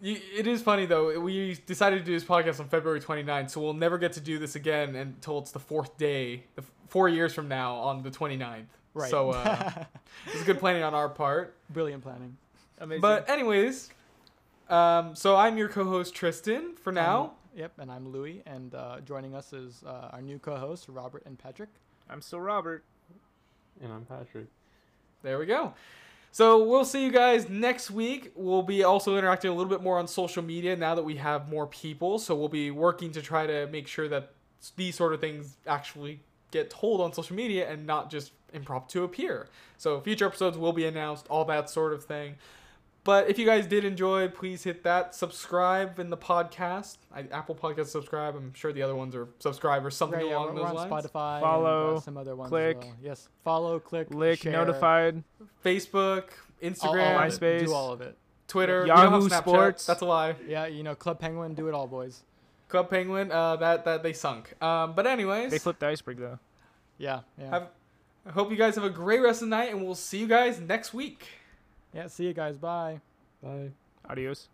it 0.01 0.47
is 0.47 0.61
funny 0.61 0.85
though. 0.85 1.19
We 1.19 1.57
decided 1.65 1.99
to 1.99 2.05
do 2.05 2.13
this 2.13 2.23
podcast 2.23 2.59
on 2.59 2.67
February 2.67 3.01
29th, 3.01 3.51
so 3.51 3.61
we'll 3.61 3.73
never 3.73 3.97
get 3.97 4.13
to 4.13 4.21
do 4.21 4.37
this 4.37 4.55
again 4.55 4.95
until 4.95 5.39
it's 5.39 5.51
the 5.51 5.59
fourth 5.59 5.97
day, 5.97 6.43
the 6.55 6.63
four 6.87 7.09
years 7.09 7.33
from 7.33 7.47
now 7.47 7.75
on 7.75 8.03
the 8.03 8.11
29th. 8.11 8.65
right. 8.93 9.09
So 9.09 9.31
uh, 9.31 9.85
it's 10.27 10.43
good 10.43 10.59
planning 10.59 10.83
on 10.83 10.93
our 10.93 11.09
part. 11.09 11.55
brilliant 11.69 12.03
planning. 12.03 12.37
Amazing. 12.79 13.01
But 13.01 13.29
anyways, 13.29 13.89
um, 14.69 15.15
so 15.15 15.35
I'm 15.35 15.57
your 15.57 15.69
co-host 15.69 16.13
Tristan 16.13 16.75
for 16.75 16.91
now. 16.91 17.21
Um, 17.21 17.29
yep, 17.55 17.71
and 17.79 17.91
I'm 17.91 18.09
Louis, 18.09 18.43
and 18.45 18.75
uh, 18.75 18.99
joining 19.01 19.35
us 19.35 19.51
is 19.53 19.83
uh, 19.85 20.09
our 20.11 20.21
new 20.21 20.37
co-hosts 20.37 20.87
Robert 20.89 21.23
and 21.25 21.39
Patrick. 21.39 21.69
I'm 22.09 22.21
still 22.21 22.39
Robert. 22.39 22.83
And 23.81 23.91
I'm 23.91 24.05
Patrick. 24.05 24.47
There 25.23 25.39
we 25.39 25.45
go. 25.45 25.73
So 26.37 26.63
we'll 26.63 26.85
see 26.85 27.03
you 27.03 27.11
guys 27.11 27.49
next 27.49 27.89
week. 27.89 28.31
We'll 28.35 28.61
be 28.61 28.83
also 28.83 29.17
interacting 29.17 29.49
a 29.49 29.55
little 29.55 29.71
bit 29.71 29.81
more 29.81 29.97
on 29.97 30.07
social 30.07 30.43
media 30.43 30.75
now 30.75 30.93
that 30.93 31.01
we 31.01 31.15
have 31.15 31.49
more 31.49 31.65
people. 31.65 32.19
So 32.19 32.35
we'll 32.35 32.47
be 32.47 32.69
working 32.69 33.11
to 33.13 33.23
try 33.23 33.47
to 33.47 33.65
make 33.71 33.87
sure 33.87 34.07
that 34.09 34.33
these 34.75 34.95
sort 34.95 35.13
of 35.13 35.19
things 35.19 35.57
actually 35.65 36.19
get 36.51 36.69
told 36.69 37.01
on 37.01 37.11
social 37.11 37.35
media 37.35 37.67
and 37.67 37.87
not 37.87 38.11
just 38.11 38.33
impromptu 38.53 39.03
appear. 39.03 39.47
So 39.79 39.99
future 39.99 40.27
episodes 40.27 40.59
will 40.59 40.73
be 40.73 40.85
announced, 40.85 41.25
all 41.27 41.43
that 41.45 41.71
sort 41.71 41.91
of 41.91 42.03
thing. 42.03 42.35
But 43.07 43.29
if 43.29 43.39
you 43.39 43.45
guys 43.45 43.65
did 43.65 43.85
enjoy, 43.85 44.27
please 44.27 44.65
hit 44.65 44.83
that 44.83 45.15
subscribe 45.15 45.97
in 45.97 46.09
the 46.09 46.17
podcast. 46.17 46.97
I, 47.15 47.21
Apple 47.31 47.55
Podcast 47.55 47.85
subscribe. 47.87 48.35
I'm 48.35 48.53
sure 48.53 48.73
the 48.73 48.81
other 48.81 48.95
ones 48.95 49.15
are 49.15 49.29
subscribe 49.39 49.85
or 49.85 49.89
something 49.91 50.19
Right, 50.19 50.27
yeah, 50.27 50.35
along 50.35 50.47
we're, 50.55 50.63
those 50.65 50.73
we're 50.73 50.79
on 50.81 50.89
lines. 50.89 51.05
Spotify. 51.05 51.33
and, 51.35 51.41
Follow, 51.41 51.95
uh, 51.95 51.99
some 52.01 52.17
other 52.17 52.35
ones. 52.35 52.49
click. 52.49 52.79
well. 52.81 52.95
Yes, 53.01 53.29
follow, 53.45 53.79
click, 53.79 54.13
Lick, 54.13 54.39
share, 54.41 54.51
notified. 54.51 55.23
Facebook, 55.63 56.23
Instagram, 56.61 57.15
all 57.17 57.23
of 57.23 57.31
it. 57.33 57.39
MySpace. 57.41 57.65
Do 57.65 57.73
all 57.73 57.93
of 57.93 58.01
it. 58.01 58.17
Twitter, 58.49 58.85
Yahoo 58.85 59.09
don't 59.21 59.29
Snapchat. 59.29 59.37
Sports. 59.39 59.85
That's 59.85 60.01
a 60.01 60.05
lie. 60.05 60.35
Yeah, 60.45 60.65
you 60.65 60.83
know, 60.83 60.93
Club 60.93 61.17
Penguin, 61.17 61.53
do 61.53 61.69
it 61.69 61.73
all, 61.73 61.87
boys. 61.87 62.23
Club 62.67 62.89
Penguin, 62.89 63.31
uh, 63.31 63.55
that 63.55 63.85
that 63.85 64.03
they 64.03 64.11
sunk. 64.11 64.61
Um, 64.61 64.91
but 64.95 65.07
anyways, 65.07 65.51
They 65.51 65.59
flipped 65.59 65.79
the 65.79 65.87
iceberg 65.87 66.17
though. 66.17 66.39
Yeah, 66.97 67.21
yeah. 67.39 67.51
have, 67.51 67.67
I 68.25 68.31
hope 68.31 68.51
you 68.51 68.57
guys 68.57 68.75
have 68.75 68.83
a 68.83 68.89
great 68.89 69.21
rest 69.21 69.41
of 69.41 69.47
the 69.49 69.55
night, 69.55 69.71
and 69.71 69.81
we'll 69.81 69.95
see 69.95 70.17
you 70.17 70.27
guys 70.27 70.59
next 70.59 70.93
week. 70.93 71.25
Yeah, 71.97 72.07
see 72.07 72.27
you 72.27 72.33
guys. 72.33 72.55
Bye. 72.57 73.01
Bye. 73.41 73.71
Adios. 74.07 74.49